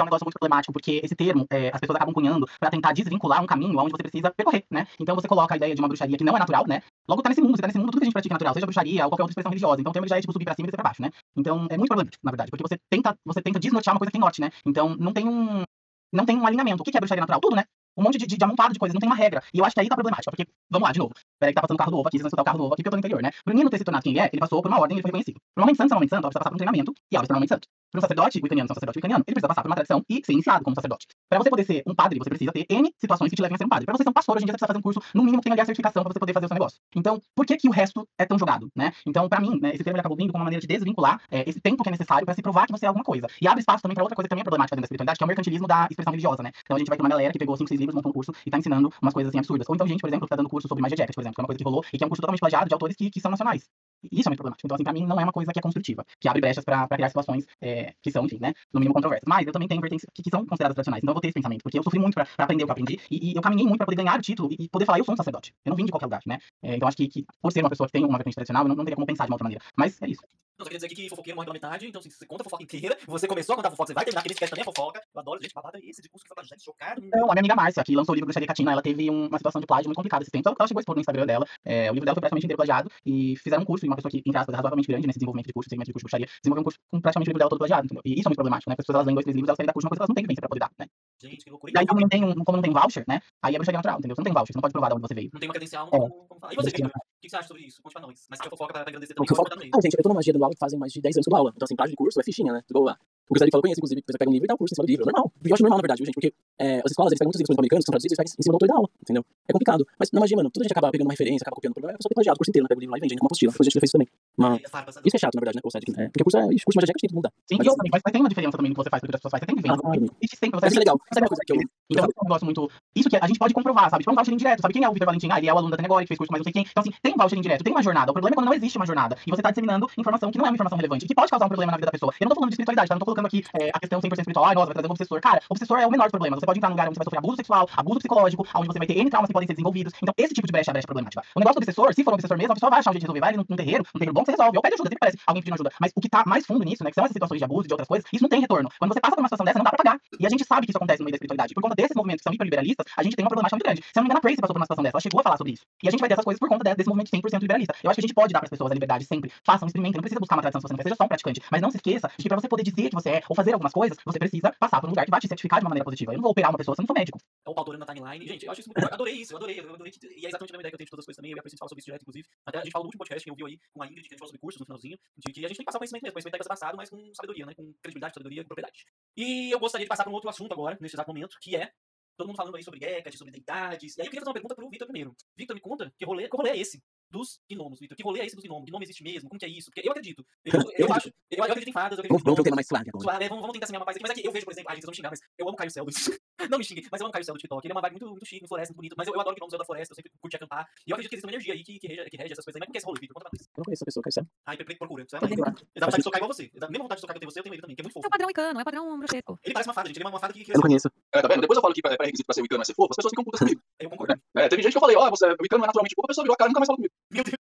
é 0.00 0.02
um 0.02 0.04
negócio 0.06 0.24
muito 0.24 0.38
problemático, 0.38 0.72
porque 0.72 1.00
esse 1.04 1.14
termo 1.14 1.46
é, 1.50 1.68
as 1.72 1.80
pessoas 1.80 1.96
acabam 1.96 2.14
cunhando 2.14 2.46
pra 2.60 2.70
tentar 2.70 2.92
desvincular 2.92 3.42
um 3.42 3.46
caminho 3.46 3.78
onde 3.78 3.90
você 3.92 4.02
precisa 4.02 4.30
percorrer, 4.34 4.64
né? 4.70 4.86
Então 5.00 5.14
você 5.14 5.28
coloca 5.28 5.54
a 5.54 5.56
ideia 5.56 5.74
de 5.74 5.80
uma 5.80 5.88
bruxaria 5.88 6.16
que 6.16 6.24
não 6.24 6.36
é 6.36 6.38
natural, 6.38 6.64
né? 6.66 6.82
Logo 7.08 7.22
tá 7.22 7.28
nesse 7.28 7.40
mundo, 7.42 7.56
você 7.56 7.62
tá 7.62 7.68
nesse 7.68 7.78
mundo, 7.78 7.90
tudo 7.90 8.00
que 8.00 8.04
a 8.04 8.06
gente 8.06 8.12
pratica 8.14 8.32
é 8.32 8.36
natural, 8.36 8.54
seja 8.54 8.66
bruxaria 8.66 9.04
ou 9.04 9.10
qualquer 9.10 9.22
outra 9.22 9.32
expressão 9.32 9.50
religiosa. 9.50 9.80
Então 9.80 9.90
o 9.90 9.92
termo 9.92 10.08
já 10.08 10.16
é 10.16 10.20
tipo 10.20 10.32
subir 10.32 10.44
pra 10.44 10.54
cima 10.54 10.66
e 10.66 10.70
descer 10.70 10.76
pra 10.76 10.84
baixo, 10.84 11.02
né? 11.02 11.10
Então 11.36 11.66
é 11.70 11.76
muito 11.76 11.88
problemático, 11.88 12.20
na 12.24 12.30
verdade, 12.30 12.50
porque 12.50 12.62
você 12.62 12.78
tenta, 12.90 13.14
você 13.24 13.42
tenta 13.42 13.58
desnortear 13.58 13.94
uma 13.94 13.98
coisa 13.98 14.10
que 14.10 14.16
tem 14.16 14.20
norte, 14.20 14.40
né? 14.40 14.50
Então 14.64 14.96
não 14.96 15.12
tem 15.12 15.28
um. 15.28 15.62
Não 16.10 16.24
tem 16.24 16.38
um 16.38 16.46
alinhamento. 16.46 16.80
O 16.80 16.84
que 16.84 16.96
é 16.96 17.00
bruxaria 17.00 17.20
natural? 17.20 17.38
Tudo, 17.38 17.54
né? 17.56 17.64
Um 17.98 18.02
monte 18.02 18.18
de, 18.18 18.26
de, 18.26 18.36
de 18.36 18.44
amontoado 18.44 18.72
de 18.72 18.78
coisas, 18.78 18.94
não 18.94 19.00
tem 19.00 19.08
uma 19.08 19.16
regra. 19.16 19.42
E 19.52 19.58
eu 19.58 19.64
acho 19.64 19.74
que 19.74 19.80
aí 19.80 19.88
tá 19.88 19.96
problemática, 19.96 20.30
porque, 20.30 20.46
vamos 20.70 20.86
lá, 20.86 20.92
de 20.92 21.00
novo. 21.00 21.12
Peraí 21.38 21.52
que 21.52 21.56
tá 21.56 21.62
passando 21.62 21.74
o 21.74 21.78
carro 21.78 21.90
do 21.90 21.98
ovo 21.98 22.08
aqui, 22.08 22.18
vocês 22.18 22.22
vão 22.22 22.28
escutar 22.28 22.42
o 22.42 22.44
carro 22.44 22.58
do 22.58 22.64
ovo 22.64 22.74
aqui, 22.74 22.82
porque 22.82 22.88
eu 22.88 22.92
tô 22.92 22.96
no 22.96 23.00
interior, 23.00 23.22
né? 23.22 23.30
Pro 23.44 23.54
Nino 23.54 23.68
ter 23.68 23.78
se 23.78 23.84
tornado 23.84 24.02
quem 24.02 24.12
ele 24.12 24.20
é, 24.20 24.30
ele 24.32 24.40
passou 24.40 24.62
por 24.62 24.70
uma 24.70 24.80
ordem 24.80 24.96
ele 24.96 25.02
foi 25.02 25.08
reconhecido. 25.08 25.40
Pra 25.54 25.62
um 25.62 25.66
homem 25.66 25.74
santo, 25.74 25.88
ser 25.88 25.94
um 25.94 25.96
homem 25.98 26.08
santo, 26.08 26.22
ela 26.24 26.30
precisa 26.30 26.38
passar 26.38 26.50
por 26.50 26.54
um 26.54 26.58
treinamento 26.58 26.94
e 27.10 27.16
ela 27.16 27.20
vai 27.20 27.26
se 27.26 27.28
tornar 27.28 27.38
um 27.38 27.42
homem 27.42 27.48
santo. 27.48 27.68
Pra 27.90 27.98
um 27.98 28.02
sacerdote, 28.02 28.38
o 28.42 28.46
icaniano, 28.46 28.68
ser 28.68 28.72
um 28.72 28.74
sacerdote 28.74 28.98
icaniano, 28.98 29.24
ele 29.26 29.34
precisa 29.34 29.48
passar 29.48 29.62
por 29.62 29.68
uma 29.68 29.74
tradição 29.74 30.04
e 30.08 30.20
ser 30.24 30.32
iniciado 30.32 30.62
como 30.62 30.74
sacerdote. 30.74 31.06
Pra 31.28 31.38
você 31.38 31.48
poder 31.48 31.64
ser 31.64 31.82
um 31.86 31.94
padre, 31.94 32.18
você 32.18 32.28
precisa 32.28 32.52
ter 32.52 32.66
N 32.68 32.92
situações 32.98 33.30
que 33.30 33.36
te 33.36 33.42
levem 33.42 33.54
a 33.54 33.58
ser 33.58 33.64
um 33.64 33.68
padre. 33.68 33.86
Pra 33.86 33.96
você 33.96 34.02
ser 34.02 34.10
um 34.10 34.12
pastor, 34.12 34.36
hoje 34.36 34.44
em 34.44 34.46
dia 34.46 34.52
você 34.52 34.58
precisa 34.58 34.66
fazer 34.68 34.78
um 34.78 34.82
curso, 34.82 35.00
no 35.14 35.24
mínimo 35.24 35.42
tenha 35.42 35.54
ali 35.54 35.62
a 35.62 35.64
certificação 35.64 36.02
pra 36.02 36.12
você 36.12 36.18
poder 36.18 36.32
fazer 36.34 36.46
o 36.46 36.48
seu 36.48 36.54
negócio. 36.54 36.78
Então, 36.94 37.20
por 37.34 37.46
que 37.46 37.56
que 37.56 37.68
o 37.68 37.72
resto 37.72 38.06
é 38.18 38.26
tão 38.26 38.38
jogado, 38.38 38.68
né? 38.76 38.92
Então, 39.06 39.28
pra 39.28 39.40
mim, 39.40 39.58
né, 39.60 39.70
esse 39.74 39.82
termo 39.82 39.98
acabou 39.98 40.16
vindo 40.16 40.32
como 40.32 40.42
uma 40.42 40.44
maneira 40.44 40.60
de 40.60 40.66
desvincular 40.66 41.20
é, 41.30 41.48
esse 41.48 41.60
tempo 41.60 41.82
que 41.82 41.88
é 41.88 41.92
necessário 41.92 42.26
pra 42.26 42.34
se 42.34 42.42
provar 42.42 42.66
que 42.66 42.72
você 42.72 42.84
é 42.84 42.88
alguma 42.88 43.04
coisa. 43.04 43.26
E 43.40 43.48
abre 43.48 43.60
espaço 43.60 43.82
também 43.82 43.94
pra 43.94 44.04
outra 44.04 44.14
coisa 44.14 44.26
que 44.26 44.30
também 44.30 44.42
é 44.42 44.44
problemática 44.44 44.76
dentro 44.76 44.82
da 44.82 44.86
espiritualidade, 44.86 45.18
que 45.18 45.24
é 45.24 45.26
o 45.26 45.28
mercantilismo 45.28 45.66
da 45.66 45.86
expressão 45.90 46.10
religiosa, 46.10 46.42
né? 46.42 46.50
Então 46.62 46.76
a 46.76 46.78
gente 46.78 46.88
vai 46.88 46.96
ter 46.96 47.02
uma 47.02 47.08
galera 47.08 47.32
que 47.32 47.38
pegou 47.38 47.56
5, 47.56 47.68
6 47.68 47.80
livros, 47.80 47.94
montou 47.94 48.10
um 48.10 48.12
curso 48.12 48.32
e 48.44 48.50
tá 48.50 48.58
ensinando 48.58 48.92
umas 49.00 49.14
coisas 49.14 49.30
assim 49.30 49.38
absurdas. 49.38 49.68
Ou 49.68 49.74
então 49.74 49.86
gente, 49.86 50.00
por 50.00 50.08
exemplo, 50.08 50.26
que 50.26 50.30
tá 50.30 50.36
dando 50.36 50.48
curso 50.48 50.68
sobre 50.68 50.82
magia 50.82 50.96
jacket, 50.96 51.14
por 51.14 51.22
exemplo, 51.22 51.34
que 51.36 51.40
é 51.40 51.42
uma 51.42 51.48
coisa 51.48 51.58
que 51.58 51.64
rolou 51.64 51.84
e 51.92 51.96
que 51.98 52.04
é 52.04 52.06
um 52.06 52.10
curso 52.10 52.20
totalmente 52.20 52.40
plagiado 52.40 52.68
de 52.68 52.74
autores 52.74 52.96
que, 52.96 53.10
que 53.10 53.20
são 53.20 53.30
nacionais. 53.30 53.64
E 54.02 54.20
isso 54.20 54.28
é 54.28 54.30
muito 54.30 54.38
problemático. 54.38 54.66
Então, 54.66 54.74
assim, 54.76 54.84
pra 54.84 54.92
mim, 54.92 55.06
não 55.06 55.18
é 55.20 55.24
uma 55.24 55.32
coisa 55.32 55.52
que 55.52 55.58
é 55.58 55.62
construtiva, 55.62 56.04
que 56.20 56.28
abre 56.28 56.40
brechas 56.40 56.64
pra, 56.64 56.86
pra 56.86 56.96
criar 56.96 57.08
situações 57.08 57.46
é, 57.60 57.92
que 58.02 58.10
são, 58.10 58.24
enfim, 58.26 58.38
né, 58.40 58.52
no 58.72 58.80
mínimo 58.80 58.94
controversas. 58.94 59.24
Mas 59.26 59.46
eu 59.46 59.52
também 59.52 59.68
tenho 59.68 59.80
vertentes 59.80 60.06
que, 60.14 60.22
que 60.22 60.30
são 60.30 60.44
consideradas 60.46 60.74
tradicionais, 60.74 61.02
então 61.02 61.10
eu 61.12 61.14
vou 61.14 61.20
ter 61.20 61.28
esse 61.28 61.34
pensamento, 61.34 61.62
porque 61.62 61.78
eu 61.78 61.82
sofri 61.82 61.98
muito 61.98 62.14
pra, 62.14 62.24
pra 62.24 62.44
aprender 62.44 62.64
o 62.64 62.66
que 62.66 62.70
eu 62.70 62.72
aprendi 62.72 63.00
e, 63.10 63.32
e 63.32 63.36
eu 63.36 63.42
caminhei 63.42 63.66
muito 63.66 63.78
pra 63.78 63.86
poder 63.86 63.96
ganhar 63.96 64.18
o 64.18 64.22
título 64.22 64.48
e, 64.52 64.64
e 64.64 64.68
poder 64.68 64.84
falar, 64.84 64.98
eu 64.98 65.04
sou 65.04 65.14
um 65.14 65.16
sacerdote. 65.16 65.52
Eu 65.64 65.70
não 65.70 65.76
vim 65.76 65.84
de 65.84 65.90
qualquer 65.90 66.06
lugar, 66.06 66.20
né? 66.26 66.38
É, 66.62 66.76
então 66.76 66.86
acho 66.88 66.96
que, 66.96 67.08
que, 67.08 67.24
por 67.40 67.52
ser 67.52 67.60
uma 67.60 67.70
pessoa 67.70 67.86
que 67.86 67.92
tem 67.92 68.04
uma 68.04 68.16
vertente 68.18 68.34
tradicional, 68.34 68.64
eu 68.64 68.68
não, 68.68 68.76
não 68.76 68.84
teria 68.84 68.96
como 68.96 69.06
pensar 69.06 69.24
de 69.24 69.30
uma 69.30 69.34
outra 69.34 69.44
maneira. 69.44 69.64
Mas 69.76 70.00
é 70.02 70.08
isso. 70.08 70.22
Não, 70.58 70.64
só 70.64 70.70
queria 70.70 70.78
dizer 70.78 70.86
aqui 70.86 70.94
que 70.96 71.08
fofoqueiro 71.08 71.36
morre 71.36 71.46
pela 71.46 71.54
metade, 71.54 71.86
então 71.86 72.00
assim, 72.00 72.10
você 72.10 72.26
conta 72.26 72.42
a 72.42 72.44
fofoca 72.44 72.64
inteira, 72.64 72.98
você 73.06 73.28
começou 73.28 73.52
a 73.52 73.56
contar 73.56 73.68
a 73.68 73.70
fofoca, 73.70 73.86
você 73.86 73.94
vai 73.94 74.04
terminar, 74.04 74.22
que 74.24 74.34
cast 74.34 74.50
também 74.50 74.62
é 74.62 74.64
fofoca. 74.64 75.00
Eu 75.14 75.20
adoro, 75.20 75.40
gente, 75.40 75.54
babada 75.54 75.78
esse 75.78 76.02
discurso 76.02 76.24
que 76.24 76.28
foi 76.28 76.34
pra 76.34 76.42
gente 76.42 76.64
chocar. 76.64 76.98
Então, 76.98 77.30
a 77.30 77.32
minha 77.32 77.40
amiga 77.42 77.54
Márcia, 77.54 77.84
que 77.84 77.94
lançou 77.94 78.12
o 78.12 78.16
livro 78.16 78.26
Bruxaria 78.26 78.46
Catina, 78.48 78.72
ela 78.72 78.82
teve 78.82 79.08
um- 79.08 79.28
uma 79.28 79.38
situação 79.38 79.60
de 79.60 79.68
plágio 79.68 79.86
muito 79.86 79.94
complicada 79.96 80.24
esse 80.24 80.32
tempo. 80.32 80.48
Ela, 80.48 80.66
chegou 80.66 80.80
a 80.80 80.82
expor 80.82 80.96
no 80.96 81.00
Instagram 81.00 81.26
dela. 81.26 81.46
é, 81.64 81.88
o 81.90 81.94
livro 81.94 82.04
dela 82.06 82.16
foi 82.16 82.20
praticamente 82.22 82.46
inteiro 82.46 82.56
plagiado. 82.56 82.90
E 83.06 83.36
fizeram 83.36 83.62
um 83.62 83.66
curso, 83.66 83.86
uma 83.88 83.96
pessoa 83.96 84.10
que, 84.10 84.18
entre 84.18 84.38
aspas, 84.38 84.52
é 84.52 84.56
razoavelmente 84.56 84.88
grande 84.88 85.06
nesse 85.06 85.18
desenvolvimento 85.18 85.46
de 85.46 85.52
curso, 85.52 85.68
segmento 85.68 85.88
de 85.88 85.92
curso 85.92 86.04
de 86.04 86.10
bruxaria, 86.10 86.26
desenvolveu 86.42 86.60
um 86.62 86.64
curso 86.64 86.78
com 86.90 87.00
praticamente 87.00 87.28
o 87.28 87.30
livro 87.32 87.38
dela 87.38 87.50
todo 87.50 87.58
plagiado, 87.58 87.84
entendeu? 87.86 88.02
E 88.04 88.10
isso 88.12 88.26
é 88.26 88.28
muito 88.30 88.36
problemático, 88.40 88.70
né? 88.70 88.74
Porque 88.76 88.82
as 88.82 88.86
pessoas 88.86 88.96
elas 88.98 89.06
leem 89.06 89.14
dois, 89.14 89.24
três 89.24 89.36
livros, 89.36 89.48
elas 89.48 89.56
querem 89.58 89.66
dar 89.68 89.72
curso 89.72 89.84
de 89.84 89.86
uma 89.86 89.90
coisa 89.90 89.98
que 89.98 90.02
elas 90.02 90.10
não 90.12 90.18
têm 90.18 90.24
vivência 90.24 90.42
pra 90.42 90.48
poder 90.48 90.62
dar, 90.64 90.70
né? 90.78 90.86
Gente, 91.18 91.44
que 91.44 91.50
loucura. 91.50 91.72
E 91.74 91.78
aí, 91.78 91.86
como 91.86 92.00
não 92.00 92.08
tem, 92.08 92.22
um, 92.24 92.34
como 92.44 92.56
não 92.56 92.62
tem 92.62 92.72
voucher, 92.72 93.04
né? 93.08 93.20
Aí 93.42 93.54
é 93.54 93.58
bruxaria 93.58 93.78
natural, 93.78 93.98
entendeu? 93.98 94.14
Você 94.14 94.20
não 94.22 94.28
tem 94.28 94.34
voucher, 94.34 94.52
você 94.52 94.58
não 94.58 94.62
pode 94.62 94.72
provar 94.72 94.88
de 94.88 94.94
onde 94.94 95.06
você 95.08 95.14
veio. 95.14 95.30
Não 95.32 95.40
tem 95.40 95.48
uma 95.48 95.54
credencial, 95.54 95.84
não 95.86 95.92
É. 95.92 95.98
como, 95.98 96.14
como 96.28 96.40
falar. 96.40 96.52
E 96.52 96.56
você, 96.56 96.70
Victor? 96.70 96.88
O 96.88 97.20
que 97.20 97.28
você 97.28 97.36
acha 97.36 97.48
sobre 97.48 97.62
isso? 97.64 97.82
Conte 97.82 97.92
pra 97.92 98.02
nós. 98.02 98.26
Mas 98.30 98.40
que 98.40 98.46
a 98.46 98.50
fofoca 98.50 98.72
tá 98.72 98.80
pra 98.82 98.90
engrandecer 98.90 99.16
Bom, 99.16 99.24
também, 99.24 99.34
que 99.34 99.50
eu 99.50 99.56
no 99.56 99.60
meio. 99.60 99.72
Ah, 99.74 99.80
gente, 99.82 99.94
eu 99.98 100.02
tô 100.02 100.08
na 100.08 100.14
magia 100.14 100.32
dando 100.32 100.44
aula 100.44 100.54
fazem 100.58 100.78
mais 100.78 100.92
de 100.92 101.00
10 101.00 101.16
anos 101.16 101.24
que 101.24 101.28
eu 101.28 101.32
dou 101.32 101.38
aula. 101.38 101.52
Então, 101.54 101.64
assim, 101.64 101.76
plágio 101.76 101.92
de 101.92 101.96
curso 101.96 102.20
é 102.20 102.24
fichinha, 102.24 102.52
né? 102.52 102.62
Igual 102.70 102.84
lá. 102.84 102.98
O 103.28 103.34
que 103.34 103.44
o 103.44 103.50
falou, 103.50 103.62
conhece, 103.62 103.78
inclusive, 103.80 104.02
você 104.06 104.18
pega 104.18 104.30
um 104.30 104.32
livro 104.32 104.46
e 104.46 104.48
dá 104.48 104.54
um 104.54 104.56
curso 104.56 104.72
em 104.72 104.76
cima 104.76 104.86
do 104.86 104.90
livro. 104.90 105.04
Normal. 105.04 105.32
E 105.44 105.48
eu 105.48 105.54
acho 105.54 105.62
normal, 105.62 105.78
na 105.78 105.82
verdade, 105.82 105.98
viu, 106.00 106.06
gente? 106.06 106.14
Porque 106.14 106.32
é, 106.58 106.80
as 106.80 106.90
escolas, 106.90 107.12
eles 107.12 107.18
pegam 107.18 107.28
muitos 107.28 107.40
livros 107.40 107.58
americanos, 107.58 107.82
que 107.84 107.86
são 107.86 107.92
traduzidos, 107.92 108.12
eles 108.12 108.18
pegam 108.18 108.32
em 108.38 108.42
cima 108.42 108.52
do 108.52 108.56
autor 108.56 108.68
da 108.68 108.76
aula, 108.76 108.88
entendeu? 109.02 109.22
É 109.48 109.52
complicado. 109.52 109.82
Mas 109.98 110.10
na 110.12 110.20
magia, 110.20 110.36
mano, 110.36 110.50
tudo 110.50 110.62
a 110.62 110.64
gente 110.64 110.72
acaba 110.72 110.90
pegando 110.90 111.06
uma 111.06 111.12
referência, 111.12 111.44
acaba 111.44 111.56
copiando. 111.56 111.72
O 111.72 111.74
problema 111.74 111.92
é 111.92 111.96
a 111.96 111.98
pessoa 111.98 112.10
ter 112.10 112.16
plagiado 112.16 112.36
o 112.36 112.40
curso 112.40 112.50
inteiro, 112.50 112.64
né? 112.64 112.68
Pega 112.68 112.78
o 112.78 112.82
livro 112.82 112.92
lá 112.92 112.98
e 112.98 113.00
vende, 113.00 113.14
né? 113.14 113.20
Como 113.20 113.28
apostila. 113.28 113.52
Depois 113.52 113.64
a 113.64 113.68
gente 113.68 113.80
fez 113.80 113.88
isso 113.88 113.96
também. 113.96 114.08
Mas 114.38 114.60
É, 114.64 114.90
isso 115.04 115.12
que 115.12 115.16
é 115.16 115.22
chato, 115.22 115.34
na 115.36 115.40
verdade, 115.40 115.56
né? 115.56 115.62
Ou 115.64 115.70
seja, 115.70 115.84
é, 115.88 116.08
porque 116.08 116.22
o 116.22 116.26
curso 116.26 116.38
é. 116.38 116.44
O 116.48 116.48
curso 116.48 116.72
de 116.72 116.78
magia 116.78 116.88
jacket 116.88 117.02
tem 117.04 117.10
que 117.12 117.18
mudar. 117.20 117.32
Sim, 117.44 117.56
Mas 117.58 117.66
e 117.66 117.70
outra, 117.70 117.84
mas, 117.92 118.00
mas 118.04 118.12
tem 118.12 118.20
uma 118.22 118.28
diferença 118.32 118.56
também 118.56 118.70
no 118.70 118.74
que 118.74 118.82
você 118.82 118.90
faz, 118.90 119.00
porque 119.00 119.14
as 119.14 119.20
pessoas 119.20 119.32
fazem. 119.32 119.44
Você 119.44 119.50
tem 119.52 119.56
que 119.56 119.62
ver. 119.62 119.72
Ah, 119.72 119.78
claro. 119.78 120.00
Existe 120.24 120.36
sempre, 120.40 120.56
você 120.56 120.64
Mas 120.64 120.72
isso 120.72 120.80
é 120.80 120.84
legal. 120.88 120.96
Sabe 121.12 121.24
uma 121.24 121.32
coisa 121.32 121.42
que 121.44 121.52
eu. 121.52 121.58
Então, 121.90 122.04
é 122.04 122.08
um 122.08 122.26
negócio 122.28 122.44
muito. 122.44 122.62
Isso 122.94 123.08
que 123.08 123.16
a 123.16 123.26
gente 123.26 123.38
pode 123.38 123.54
comprovar, 123.54 123.90
sabe? 123.90 124.02
Tipo, 124.02 124.10
é 124.10 124.12
um 124.12 124.16
voucher 124.16 124.34
indireto. 124.34 124.60
Sabe 124.62 124.72
quem 124.74 124.84
é 124.84 124.88
o 124.88 124.92
Vitor 124.92 125.06
Valentim? 125.06 125.28
Ah, 125.30 125.38
ele 125.38 125.48
é 125.48 125.54
o 125.54 125.58
aluno 125.58 125.70
da 125.70 125.76
Tenegori, 125.76 126.04
que 126.04 126.08
fez 126.08 126.18
curso 126.18 126.32
mais 126.32 126.40
não 126.40 126.44
sei 126.44 126.52
quem. 126.52 126.64
Então, 126.64 126.80
assim, 126.82 126.92
tem 127.02 127.12
um 127.14 127.16
voucher 127.16 127.38
indireto, 127.38 127.62
tem 127.64 127.72
uma 127.72 127.82
jornada. 127.82 128.10
O 128.10 128.14
problema 128.14 128.34
é 128.34 128.36
quando 128.36 128.46
não 128.46 128.54
existe 128.54 128.76
uma 128.78 128.86
jornada. 128.86 129.16
E 129.26 129.30
você 129.30 129.42
tá 129.42 129.50
disseminando 129.50 129.86
informação 129.96 130.30
que 130.30 130.38
não 130.38 130.46
é 130.46 130.48
uma 130.48 130.54
informação 130.54 130.76
relevante, 130.76 131.06
que 131.06 131.14
pode 131.14 131.30
causar 131.30 131.46
um 131.46 131.48
problema 131.48 131.72
na 131.72 131.78
vida 131.78 131.86
da 131.86 131.92
pessoa. 131.92 132.12
Eu 132.20 132.24
não 132.24 132.30
tô 132.30 132.34
falando 132.36 132.50
de 132.50 132.54
espiritualidade, 132.54 132.88
tá? 132.88 132.94
Não 132.94 133.00
tô 133.00 133.06
colocando 133.18 133.26
aqui 133.26 133.44
é, 133.60 133.70
a 133.74 133.80
questão 133.80 134.00
100% 134.00 134.18
espiritual. 134.20 134.44
Ai, 134.46 134.54
nossa, 134.54 134.66
vai 134.66 134.74
trazer 134.74 134.88
um 134.88 134.92
obsessor. 134.92 135.20
Cara, 135.20 135.40
obsessor 135.48 135.78
é 135.78 135.86
o 135.86 135.90
menor 135.90 136.04
dos 136.04 136.12
problemas. 136.12 136.38
Você 136.40 136.46
pode 136.46 136.58
entrar 136.58 136.68
num 136.68 136.74
lugar 136.74 136.86
onde 136.88 136.94
você 136.94 136.98
vai 137.00 137.04
sofrer 137.04 137.18
abuso 137.18 137.36
sexual, 137.36 137.68
abuso 137.76 137.98
psicológico, 137.98 138.46
onde 138.54 138.66
você 138.68 138.78
vai 138.78 138.86
ter 138.86 138.98
N 138.98 139.10
traumas 139.10 139.28
que 139.28 139.32
podem 139.32 139.46
ser 139.46 139.54
desenvolvidos. 139.54 139.92
Então, 140.00 140.14
esse 140.16 140.34
tipo 140.34 140.46
de 140.46 140.52
brecha 140.52 140.70
é 140.70 140.72
a 140.72 140.74
brecha 140.74 140.86
problemática. 140.86 141.22
O 141.34 141.40
negócio 141.40 141.60
do 141.60 141.62
obsessor, 141.62 141.94
se 141.94 142.04
for 142.04 142.12
um 142.12 142.14
obsessor 142.14 142.38
mesmo, 142.38 142.52
a 142.52 142.54
pessoa 142.54 142.70
vai 142.70 142.78
achar 142.78 142.90
um 142.90 142.94
jeito 142.94 143.02
de 143.02 143.06
resolver. 143.06 143.20
Vai 143.20 143.28
ali 143.30 143.38
num, 143.38 143.44
num 143.48 143.56
terreiro, 143.56 143.82
num 143.94 143.98
terreiro 143.98 144.14
bom, 144.14 144.24
você 144.24 144.32
resolve. 144.32 144.56
Ou 144.56 144.62
pede 144.62 144.74
ajuda, 144.74 144.88
sempre 144.88 145.00
parece 145.00 145.18
alguém 145.26 145.42
pedindo 145.42 145.54
ajuda. 145.54 145.70
Mas 145.80 145.92
o 145.94 146.00
que 146.00 146.08
tá 146.08 146.22
mais 146.26 146.46
fundo 146.46 146.64
nisso, 146.64 146.84
né, 146.84 146.90
que 146.90 146.94
são 146.94 147.04
essas 147.04 147.12
situações 147.14 147.38
de 147.38 147.44
abuso 147.44 147.64
e 147.66 147.68
de 147.68 147.74
outras 147.74 147.88
coisas, 147.88 148.04
isso 148.12 148.22
não 148.22 148.28
tem 148.28 148.40
retorno. 148.40 148.68
Quando 148.78 148.92
você 148.94 149.00
passa 149.00 149.14
por 149.16 149.22
uma 149.22 149.28
situação 149.28 149.44
dessa, 149.44 149.58
não 149.58 149.64
dá 149.64 149.70
pra 149.70 149.82
pagar. 149.82 149.96
E 150.18 150.26
a 150.26 150.30
gente 150.30 150.44
sabe 150.44 150.66
que 150.66 150.70
isso 150.70 150.78
acontece 150.78 151.00
no 151.00 151.04
meio 151.06 151.12
da 151.12 151.16
espiritualidade. 151.16 151.54
Por 151.54 151.62
conta 151.62 151.74
desses 151.74 151.94
movimentos 151.96 152.20
que 152.20 152.24
são 152.28 152.32
hiperliberalistas, 152.34 152.86
a 152.96 153.02
gente 153.02 153.16
tem 153.16 153.24
uma 153.24 153.30
problemática 153.30 153.56
muito 153.56 153.64
grande. 153.66 153.80
Se 153.82 153.90
eu 153.96 154.00
não 154.00 154.04
me 154.04 154.08
engano, 154.08 154.18
a 154.18 154.22
Tracy 154.22 154.40
passou 154.40 154.54
por 154.54 154.60
uma 154.60 154.66
situação 154.66 154.82
dessa, 154.84 154.96
ela 154.96 155.02
chegou 155.02 155.20
a 155.20 155.22
falar 155.22 155.36
sobre 155.36 155.52
isso. 155.52 155.62
E 155.82 155.88
a 155.88 155.90
gente 155.90 156.00
vai 156.00 156.08
ter 156.08 156.14
essas 156.14 156.24
coisas 156.24 156.38
por 156.38 156.48
conta 156.48 156.64
de- 156.64 156.74
desse 156.76 156.88
movimento 156.88 157.10
100% 157.10 157.42
liberalista. 157.42 157.74
Eu 157.82 157.90
acho 157.90 157.96
que 157.96 158.00
a 158.00 158.06
gente 158.06 158.14
pode 158.14 158.32
dar 158.32 158.40
para 158.40 158.46
as 158.46 158.50
pessoas 158.50 158.70
a 158.70 158.74
liberdade 158.74 159.04
sempre. 159.04 159.32
Façam, 159.44 159.66
experimentem, 159.66 159.98
não 159.98 160.02
precisa 160.02 160.20
buscar 160.20 160.36
uma 160.36 160.42
tradição 160.42 160.60
se 160.60 160.66
você 160.66 160.72
não 160.72 160.78
quer, 160.78 160.84
seja 160.84 160.96
só 160.96 161.04
um 161.04 161.08
praticante. 161.08 161.40
Mas 161.50 161.60
não 161.60 161.70
se 161.70 161.76
esqueça 161.78 162.08
de 162.16 162.22
que 162.22 162.28
pra 162.28 162.38
você 162.40 162.48
poder 162.48 162.62
dizer 162.62 162.88
que 162.90 162.94
você 162.94 163.07
é 163.08 163.22
ou 163.28 163.34
fazer 163.34 163.52
algumas 163.52 163.72
coisas, 163.72 163.96
você 164.04 164.18
precisa 164.18 164.52
passar 164.58 164.80
por 164.80 164.86
um 164.86 164.90
lugar 164.90 165.04
que 165.04 165.10
vai 165.10 165.20
te 165.20 165.28
certificar 165.28 165.60
de 165.60 165.64
uma 165.64 165.70
maneira 165.70 165.84
positiva. 165.84 166.12
Eu 166.12 166.16
não 166.16 166.22
vou 166.22 166.32
operar 166.32 166.50
uma 166.50 166.58
pessoa 166.58 166.74
se 166.74 166.82
eu 166.82 166.86
não 166.88 166.94
médico. 166.94 167.18
É 167.46 167.50
o 167.50 167.54
pau 167.54 167.64
na 167.76 167.86
timeline. 167.86 168.26
Gente, 168.26 168.44
eu 168.46 168.52
acho 168.52 168.60
isso 168.60 168.68
muito. 168.68 168.80
Eu 168.86 168.94
adorei 168.94 169.14
isso, 169.14 169.32
eu 169.32 169.36
adorei. 169.36 169.60
Eu 169.60 169.74
adorei 169.74 169.92
que- 169.92 170.06
E 170.06 170.24
é 170.26 170.28
exatamente 170.28 170.50
a 170.50 170.56
mesma 170.56 170.60
ideia 170.60 170.70
que 170.70 170.74
eu 170.74 170.78
tenho 170.78 170.86
de 170.86 170.90
todas 170.90 171.02
as 171.02 171.06
coisas 171.06 171.16
também. 171.16 171.30
Eu 171.32 171.36
ia 171.36 171.42
precisar 171.42 171.58
falar 171.58 171.68
sobre 171.68 171.80
isso 171.80 171.86
direto, 171.86 172.02
inclusive. 172.02 172.28
Até 172.46 172.58
a 172.58 172.62
gente 172.62 172.72
fala 172.72 172.82
no 172.82 172.88
último 172.88 172.98
podcast, 172.98 173.24
quem 173.24 173.30
ouviu 173.32 173.46
aí 173.46 173.58
com 173.72 173.82
a 173.82 173.86
Ingrid, 173.86 174.02
que 174.02 174.08
a 174.08 174.10
gente 174.14 174.18
falou 174.18 174.28
sobre 174.28 174.40
cursos 174.40 174.60
no 174.60 174.66
finalzinho, 174.66 174.98
de 175.16 175.32
que 175.32 175.44
a 175.44 175.48
gente 175.48 175.56
tem 175.56 175.64
que 175.64 175.64
passar 175.64 175.78
conhecimento 175.78 176.02
mesmo. 176.02 176.14
Conhecimento 176.14 176.36
que 176.38 176.42
ser 176.42 176.48
passado, 176.48 176.76
mas 176.76 176.90
com 176.90 177.14
sabedoria, 177.14 177.46
né? 177.46 177.54
Com 177.54 177.72
credibilidade, 177.82 178.14
sabedoria, 178.14 178.42
com 178.42 178.48
propriedade. 178.48 178.84
E 179.16 179.50
eu 179.50 179.58
gostaria 179.58 179.84
de 179.84 179.88
passar 179.88 180.04
para 180.04 180.10
um 180.10 180.14
outro 180.14 180.28
assunto 180.30 180.52
agora, 180.52 180.76
nesse 180.80 180.94
exato 180.96 181.08
momento, 181.08 181.36
que 181.40 181.56
é. 181.56 181.72
Todo 182.16 182.26
mundo 182.26 182.36
falando 182.36 182.56
aí 182.56 182.64
sobre 182.64 182.84
Hecate, 182.84 183.16
sobre 183.16 183.30
deidades. 183.32 183.96
E 183.96 184.00
aí 184.00 184.06
eu 184.06 184.10
queria 184.10 184.20
fazer 184.22 184.30
uma 184.30 184.34
pergunta 184.34 184.54
pro 184.54 184.68
Victor 184.68 184.88
primeiro. 184.88 185.14
Victor, 185.36 185.54
me 185.54 185.60
conta 185.60 185.92
que 185.96 186.04
rolê, 186.04 186.28
que 186.28 186.36
rolê 186.36 186.50
é 186.50 186.56
esse? 186.56 186.82
Dos 187.10 187.40
gnomos, 187.50 187.78
Victor. 187.80 187.96
Que 187.96 188.02
rolê 188.02 188.20
é 188.20 188.26
esse 188.26 188.36
dos 188.36 188.44
gnomos? 188.44 188.66
Gnome 188.68 188.84
existe 188.84 189.02
mesmo? 189.02 189.28
Como 189.28 189.38
que 189.38 189.46
é 189.46 189.48
isso? 189.48 189.70
Porque 189.70 189.86
eu 189.86 189.92
acredito. 189.92 190.24
Eu, 190.44 190.52
eu, 190.78 190.86
eu 190.86 190.92
acho. 190.92 191.08
Eu, 191.30 191.38
eu 191.38 191.44
acredito 191.44 191.68
em 191.68 191.72
fadas, 191.72 191.98
eu 191.98 192.04
acredito 192.04 192.12
Vamos, 192.12 192.22
em 192.22 192.24
vamos 192.24 192.24
ter 192.24 192.30
um 192.30 192.34
gnomos. 192.34 192.44
tema 192.44 192.56
mais 192.56 192.66
suave 192.68 192.88
agora. 192.90 193.02
Suave, 193.02 193.24
é, 193.24 193.28
vamos, 193.28 193.42
vamos 193.42 193.54
tentar 193.54 193.66
semear 193.66 193.80
uma 193.80 193.86
paz 193.86 193.96
aqui. 193.96 194.02
Mas 194.02 194.10
aqui 194.12 194.26
eu 194.26 194.32
vejo, 194.32 194.44
por 194.44 194.52
exemplo, 194.52 194.70
ai, 194.70 194.76
gente, 194.76 194.84
vocês 194.84 194.86
vão 194.86 194.92
me 194.92 194.96
xingar, 194.96 195.10
mas 195.10 195.20
eu 195.38 195.48
amo 195.48 195.56
Caio 195.56 195.70
Cel. 195.70 195.86
não 196.50 196.58
me 196.58 196.64
xingue, 196.64 196.86
mas 196.92 197.00
eu 197.00 197.06
amo 197.06 197.12
Caio 197.12 197.24
Cel 197.24 197.34
do 197.34 197.38
TikTok. 197.40 197.66
Ele 197.66 197.72
é 197.72 197.74
uma 197.74 197.80
vibe 197.80 197.92
muito, 197.94 198.06
muito 198.10 198.26
chique, 198.26 198.42
muito 198.42 198.48
floresta, 198.48 198.70
muito 198.72 198.76
bonito. 198.78 198.94
Mas 198.96 199.08
eu, 199.08 199.14
eu 199.14 199.20
adoro 199.20 199.34
que 199.34 199.40
vamos 199.40 199.56
da 199.56 199.64
floresta, 199.64 199.92
eu 199.92 199.96
sempre 199.96 200.12
curti 200.20 200.36
acampar. 200.36 200.68
E 200.86 200.90
eu 200.90 200.94
acredito 200.94 201.10
que 201.10 201.16
existe 201.16 201.26
uma 201.26 201.32
energia 201.32 201.54
aí 201.54 201.62
que, 201.64 201.78
que, 201.78 201.86
rege, 201.88 202.10
que 202.10 202.16
rege 202.16 202.32
essas 202.32 202.44
coisas 202.44 202.60
aí. 202.60 202.60
Mas 202.60 202.66
como 202.68 202.72
que 202.72 202.78
é 202.78 202.80
esse 202.80 202.86
rolê, 202.86 203.00
Victor? 203.00 203.14
Conta 203.16 203.30
pra 203.30 203.38
nós. 203.38 203.48
Eu 203.48 203.58
não 203.58 203.64
conheço 203.64 203.80
essa 203.80 203.84
pessoa, 203.88 204.02
quer 204.04 204.12
saber? 204.12 204.28
Ai, 204.46 204.56
pre- 204.56 204.76
procura. 204.76 205.04
Você 205.08 205.18
vai 205.18 205.30
lembrando. 205.30 205.58
Ele 205.64 205.80
dá 205.80 205.86
vontade 205.88 206.02
de 206.02 206.04
socar 206.04 206.18
igual 206.20 206.32
você. 206.32 206.42
Ele 206.44 206.60
dá 206.60 206.66
a 206.66 206.70
mesma 206.70 206.84
vontade 206.84 206.98
de 206.98 207.02
socar 207.02 207.14
que 207.14 207.16
eu 207.16 207.20
tenho 207.24 207.30
você, 207.32 207.38
eu 207.40 207.44
tenho 207.44 207.54
ele 207.54 207.62
também, 207.62 207.76
que 207.76 207.80
é 207.82 207.84
muito 207.84 207.94
É 207.94 207.96
fofo. 207.96 208.06
o 208.06 208.10
padrão 208.10 208.28
icano, 208.30 208.58
é 208.58 208.62
o 208.62 208.64
padrão 208.64 208.84
bruxesco. 208.98 209.32
Ele 209.42 209.54
parece 209.54 209.68
uma 209.68 209.74
fada, 209.74 209.88
gente. 209.88 209.96
Ele 209.98 210.04
é 210.04 210.08
uma 210.10 210.20
fada 210.20 210.32
que 210.34 210.42
Eu 210.44 210.54
não 210.54 210.62
conheço. 210.62 210.88
É, 211.14 211.22
tá 211.22 211.28
vendo? 211.28 211.40
Depois 211.40 211.56
eu 211.56 211.62
falo 211.62 211.72
que 211.74 211.80
é 211.84 211.96
pré-requisito 211.96 212.26
pra 212.26 212.34
ser 212.34 212.42
wicano 212.42 212.62
é 212.62 212.64
ser 212.64 212.74
fofo, 212.74 212.90
as 212.92 212.96
pessoas 212.96 213.10
ficam 213.12 213.24
putas 213.24 213.40
comigo. 213.40 213.60
Eu 213.80 213.90
concordo. 213.90 214.14
É, 214.36 214.48
teve 214.48 214.62
gente 214.62 214.72
que 214.72 214.78
eu 214.78 214.80
falei, 214.82 214.96
ó, 214.96 215.08
você, 215.10 215.26
wicano 215.40 215.58
não 215.60 215.64
é 215.64 215.68
naturalmente 215.68 215.94
a 215.98 216.06
pessoa 216.08 216.24
virou 216.24 216.34
a 216.34 216.36
cara 216.36 216.48
e 216.48 216.50
nunca 216.52 216.60
mais 216.60 216.66
falou 216.66 216.76
comigo. 216.78 216.94
Meu 217.10 217.24
Deus. 217.24 217.34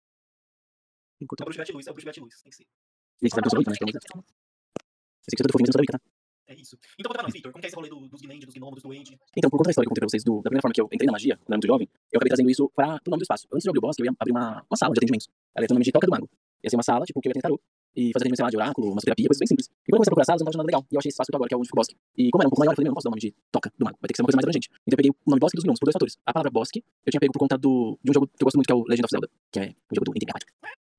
Em 1.21 1.25
curto. 1.25 1.41
É 1.41 1.43
o 1.43 1.45
Bruxo 1.45 1.57
Gratiluz, 1.57 1.87
é 1.87 1.91
o 1.91 1.93
Bruxo 1.93 2.05
Gratiluz, 2.05 2.41
tem 2.41 2.49
que 2.49 2.55
ser. 2.57 2.67
Gente, 3.21 3.31
você 3.33 3.49
sabe 3.49 3.63
que 3.63 3.69
né? 3.69 3.77
Então, 3.95 4.23
Você 5.23 5.35
que 5.35 5.41
você 5.41 5.47
tá 5.47 5.51
fofinho, 5.53 5.67
eu 5.67 5.73
sou 5.73 5.79
da 5.79 5.81
Wicca, 5.81 5.97
tá? 5.97 6.01
É 6.47 6.53
isso. 6.53 6.77
Então 6.99 7.09
conta 7.09 7.13
pra 7.19 7.23
nós, 7.23 7.33
Victor, 7.33 7.51
como 7.51 7.59
que 7.61 7.65
é 7.65 7.69
esse 7.69 7.75
rolê 7.75 7.89
do- 7.89 8.07
dos 8.07 8.21
Gnend, 8.21 8.45
dos 8.45 8.53
Gnomos, 8.53 8.75
dos 8.75 8.83
Duende? 8.83 9.17
Então, 9.35 9.49
por 9.49 9.57
conta 9.57 9.69
da 9.69 9.71
história 9.71 9.87
que 9.87 9.89
eu 9.89 9.91
contei 9.95 10.01
pra 10.01 10.09
vocês, 10.09 10.23
do, 10.23 10.35
da 10.37 10.49
primeira 10.51 10.61
forma 10.61 10.73
que 10.73 10.81
eu 10.81 10.85
entrei 10.93 11.05
na 11.07 11.11
magia, 11.13 11.37
quando 11.37 11.49
eu 11.49 11.53
era 11.53 11.57
muito 11.57 11.67
jovem, 11.67 11.89
eu 12.11 12.17
acabei 12.19 12.29
trazendo 12.29 12.49
isso 12.51 12.69
para 12.69 13.01
o 13.01 13.09
nome 13.09 13.19
do 13.21 13.23
espaço. 13.23 13.47
Antes 13.51 13.63
de 13.63 13.69
abrir 13.69 13.79
o 13.79 13.81
bosque, 13.81 14.01
eu 14.01 14.05
ia 14.05 14.13
abrir 14.19 14.31
uma, 14.31 14.61
uma 14.69 14.77
sala 14.77 14.93
de 14.93 14.99
atendimentos. 14.99 15.27
Ela 15.55 15.63
ia 15.63 15.67
ter 15.67 15.73
o 15.73 15.77
nome 15.77 15.85
de 15.85 15.91
Toca 15.91 16.05
do 16.05 16.11
Mago. 16.11 16.29
Ia 16.63 16.69
ser 16.69 16.75
uma 16.77 16.83
sala, 16.83 17.03
tipo, 17.05 17.19
que 17.21 17.27
eu 17.27 17.31
ia 17.31 17.33
ter 17.33 17.41
tarô. 17.41 17.59
E 17.95 18.11
fazer 18.11 18.27
atendimento, 18.27 18.43
sei 18.43 18.51
de 18.51 18.57
oráculo, 18.57 18.85
massoterapia, 18.93 19.27
coisas 19.27 19.39
bem 19.39 19.47
simples. 19.47 19.65
E 19.71 19.89
quando 19.89 20.03
eu 20.03 20.03
comecei 20.03 20.09
a 20.09 20.13
procurar 20.13 20.25
salas, 20.27 20.41
eu 20.41 20.45
não 20.45 20.51
tava 20.51 20.59
achando 20.59 20.63
nada 20.67 20.71
legal. 20.75 20.83
E 20.91 20.95
eu 20.95 20.99
achei 20.99 21.09
esse 21.09 21.15
espaço 21.15 21.29
eu 21.31 21.37
agora, 21.39 21.49
que 21.49 21.55
é 21.55 21.57
o 21.57 21.63
bosque. 21.75 21.95
E 22.17 22.23
como 22.31 22.41
era 22.43 22.47
um 22.47 22.51
pouco 22.51 22.61
maior, 22.61 22.71
eu 22.71 22.75
falei, 22.75 22.85
meu, 22.85 22.91
eu 22.91 22.93
não 22.93 22.99
posso 22.99 23.07
dar 23.07 23.11
o 23.11 23.15
nome 23.15 23.23
de 23.23 23.31
Toca 23.51 23.69
do 23.71 23.83
Mago. 23.85 23.97
Vai 24.01 24.07
ter 24.07 24.13
que 24.13 24.17
ser 24.17 24.23
uma 24.23 24.27
coisa 24.29 24.37
mais 24.37 24.45
abrangente. 24.45 24.67
Então 24.83 24.93
eu 24.95 24.99
peguei 24.99 25.11
o 25.15 25.29
nome 25.31 25.39
Bosque 25.39 25.55
dos 25.57 25.63
Gnomos 25.63 25.79
por 25.79 25.85
dois 25.87 25.95
fatores. 25.95 26.13
A 26.27 26.31
palavra 26.35 26.51
bosque, 26.51 26.79
eu 27.05 27.09
tinha 27.11 27.21
pego 27.23 27.33
por 27.33 27.39
conta 27.39 27.55
do, 27.57 27.97
de 28.03 28.09
um 28.11 28.13
jogo 28.13 28.27
que 28.27 28.43
eu 28.43 28.45
gosto 28.45 28.57
muito, 28.59 28.67
que 28.67 28.73
é 28.73 28.77
o 28.77 28.83
Legend 28.83 29.05
of 29.07 29.11
Zelda, 29.15 29.27
que 29.51 29.59
é 29.59 29.65
um 29.71 29.95
jogo 29.95 30.05
do 30.05 30.11
Nintendo. 30.11 30.45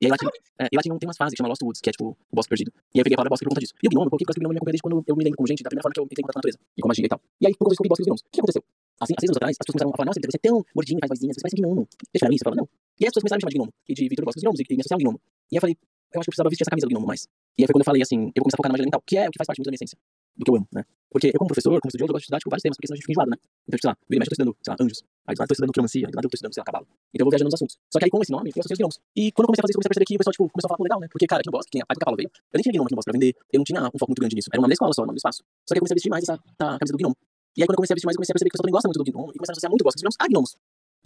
E 0.01 0.05
aí 0.05 0.11
lá 0.13 0.17
tinha, 0.21 0.31
é, 0.61 0.65
e 0.73 0.77
lá 0.77 0.83
tinha, 0.85 0.93
um- 0.95 0.99
tem 1.01 1.09
umas 1.09 1.17
fases 1.17 1.33
que 1.33 1.39
chama 1.41 1.49
Lost 1.49 1.63
Woods, 1.65 1.81
que 1.81 1.89
é 1.89 1.93
tipo 1.93 2.13
o 2.13 2.35
bosque 2.37 2.51
perdido. 2.53 2.71
E 2.93 2.97
aí 2.97 3.01
eu 3.01 3.05
peguei 3.05 3.17
a 3.17 3.21
palavra 3.21 3.33
bosque 3.33 3.45
por 3.45 3.53
conta 3.53 3.61
disso. 3.65 3.75
E 3.81 3.87
o 3.89 3.91
gnomo, 3.91 4.07
eu 4.07 4.11
coloquei 4.13 4.27
porque 4.29 4.41
o 4.41 4.43
gnomo 4.45 4.53
me 4.53 4.59
acompanha 4.61 4.75
desde 4.77 4.85
quando 4.85 4.97
eu 5.09 5.17
me 5.17 5.25
lembro 5.25 5.37
como 5.37 5.49
gente, 5.49 5.63
da 5.65 5.71
primeira 5.73 5.85
forma 5.85 5.95
que 5.97 6.01
eu 6.01 6.05
entrei 6.05 6.21
em 6.21 6.27
contato 6.27 6.37
com 6.37 6.41
a 6.41 6.43
natureza. 6.45 6.59
E 6.77 6.81
com 6.81 6.89
magia 6.89 7.07
e 7.07 7.09
tal. 7.09 7.21
E 7.41 7.45
aí, 7.49 7.53
quando 7.57 7.69
eu 7.69 7.73
descobri 7.73 7.89
bosque 7.89 8.03
dos 8.05 8.09
gnomos, 8.09 8.23
o 8.25 8.29
que 8.33 8.41
aconteceu? 8.41 8.63
Assim, 9.01 9.13
há 9.17 9.21
seis 9.21 9.29
anos 9.33 9.37
atrás, 9.41 9.53
as 9.53 9.61
pessoas 9.65 9.73
começaram 9.77 9.93
a 9.93 9.97
falar, 9.97 10.07
nossa, 10.09 10.21
você 10.21 10.37
é 10.37 10.45
tão 10.45 10.57
faz 10.73 11.11
vozinhas, 11.13 11.35
você 11.37 11.41
parece 11.45 11.57
um 11.57 11.65
gnomo. 11.65 11.83
Eu 12.13 12.21
eu 12.21 12.57
não. 12.61 12.69
E 12.97 13.05
aí 13.05 13.09
as 13.09 13.13
pessoas 13.13 13.25
começaram 13.25 13.37
a 13.37 13.41
me 13.41 13.45
chamar 13.45 13.53
de 13.53 13.59
gnomo, 13.61 13.73
e 13.89 13.93
de 13.97 14.03
Vitor 14.09 14.25
Bosque 14.25 14.37
dos 14.41 14.45
Gnomos, 14.45 14.61
e, 14.61 14.65
e 14.69 14.75
me 14.77 14.81
associar 14.81 14.97
a 14.97 15.01
um 15.01 15.05
gnomo. 15.05 15.19
E 15.21 15.53
aí 15.53 15.57
eu 15.57 15.61
falei, 15.65 15.77
eu 16.16 16.20
acho 16.20 16.26
que 16.26 16.33
precisava 16.33 16.50
vestir 16.50 16.64
essa 16.64 16.70
camisa 16.70 16.87
do 16.87 16.90
gnomo 16.90 17.07
mais. 17.07 17.29
E 17.57 17.62
aí 17.62 17.66
foi 17.66 17.74
quando 17.74 17.83
eu 17.83 17.90
falei 17.90 18.02
assim, 18.02 18.33
eu 18.35 18.40
vou 18.40 18.44
começar 18.44 18.57
a 18.57 18.61
focar 18.61 18.70
na 18.70 18.74
magia 18.74 18.85
elemental, 18.85 19.02
que 19.05 19.16
é 19.16 19.29
o 19.29 19.31
que 19.31 19.38
faz 19.38 19.46
parte 19.46 19.59
muito 19.59 19.66
da 19.66 19.72
minha 19.72 19.81
essência, 19.81 19.96
do 20.37 20.44
que 20.44 20.50
eu 20.50 20.57
amo, 20.57 20.68
né? 20.72 20.85
Porque 21.11 21.29
eu, 21.29 21.38
como 21.38 21.48
professor, 21.48 21.72
como 21.81 21.88
estudioso, 21.88 22.11
eu 22.11 22.14
gosto 22.14 22.24
de 22.24 22.29
estudar 22.29 22.38
tipo, 22.38 22.50
vários 22.50 22.62
temas, 22.62 22.76
porque 22.76 22.87
senão 22.88 22.94
a 22.94 22.98
gente 22.98 23.07
fica 23.07 23.14
enjoado, 23.16 23.31
né? 23.31 23.38
Então, 23.64 23.76
tipo, 23.76 23.85
sei 23.85 23.90
lá, 23.90 23.96
vira 24.05 24.16
e 24.16 24.20
mexe, 24.20 24.29
eu 24.29 24.33
tô 24.33 24.37
estudando, 24.37 24.52
sei 24.61 24.70
lá, 24.72 24.76
anjos. 24.76 25.00
Aí 25.26 25.35
do 25.35 25.40
eu 25.40 25.46
tô 25.46 25.55
estudando 25.57 25.72
quiromancia, 25.72 26.07
aí 26.07 26.12
do 26.12 26.18
eu 26.18 26.22
tô 26.29 26.37
estudando, 26.37 26.55
sei 26.57 26.61
lá, 26.61 26.66
cavalo. 26.66 26.87
Então 26.87 27.22
eu 27.22 27.24
vou 27.24 27.33
viajando 27.33 27.48
nos 27.48 27.57
assuntos. 27.57 27.74
Só 27.88 27.96
que 27.96 28.05
aí 28.05 28.11
com 28.11 28.20
esse 28.20 28.33
nome, 28.33 28.48
eu 28.52 28.61
associei 28.61 28.76
os 28.76 28.81
gnomos. 28.83 28.96
E 29.16 29.22
quando 29.33 29.44
eu 29.44 29.48
comecei 29.48 29.62
a 29.62 29.64
fazer 29.64 29.72
isso, 29.72 29.79
eu 29.79 29.81
comecei 29.81 29.92
a 29.92 29.96
perceber 29.96 30.09
que 30.12 30.16
o 30.16 30.20
pessoal, 30.20 30.35
tipo, 30.37 30.44
começou 30.52 30.68
a 30.68 30.70
falar, 30.70 30.81
pô, 30.81 30.85
legal, 30.85 31.00
né? 31.00 31.09
Porque, 31.09 31.24
cara, 31.24 31.40
aqui 31.40 31.48
no 31.48 31.57
bosque, 31.57 31.70
quem 31.72 31.81
a 31.81 31.87
pai 31.87 31.96
do 31.96 32.02
cavalo 32.05 32.16
veio, 32.20 32.29
eu 32.29 32.57
nem 32.59 32.62
tinha 32.64 32.72
gnomo 32.76 32.87
aqui 32.87 32.94
no 32.94 32.98
bosque 33.00 33.09
pra 33.09 33.16
vender, 33.16 33.33
eu 33.33 33.59
não 33.61 33.64
tinha 33.64 33.81
um 33.81 33.96
foco 33.96 34.11
muito 34.12 34.20
grande 34.20 34.35
nisso. 34.37 34.48
Era 34.52 34.61
uma 34.61 34.68
escola 34.68 34.92
só, 34.92 35.02
o 35.02 35.07
nome 35.09 35.16
do 35.16 35.22
espaço. 35.24 35.40
Só 35.64 35.72
que 35.72 35.79
eu 35.79 35.83
comecei 35.83 35.94
a 35.94 35.98
vestir 35.98 36.12
mais 36.12 36.22
essa, 36.26 36.37
essa 36.37 36.68
camisa 36.76 36.92
do 36.92 37.00
gnomo. 37.00 37.16
E 37.57 37.62
aí 37.62 37.66
quando 37.66 37.76
eu 37.76 37.81
comecei 37.81 37.94
a 37.94 37.96
vestir 37.96 38.07
mais, 38.07 38.14
eu 38.14 38.20
comecei 38.20 38.33
a 38.33 38.37
perceber 38.37 38.50
que 38.50 38.55
o 38.55 38.61
pessoal 38.61 38.68
também 38.68 38.76
gosta 38.76 38.88
muito 38.92 39.00
do 39.00 39.07
gnomo, 39.09 39.31
e 39.33 39.38
começaram 39.40 39.55
a 39.55 39.57
associar 39.57 39.70
muito 39.72 39.83
o 39.83 39.87
bosque 39.88 39.96
dos 39.96 40.05
gnomos 40.05 40.18
a 40.20 40.26
gnomos. 40.29 40.50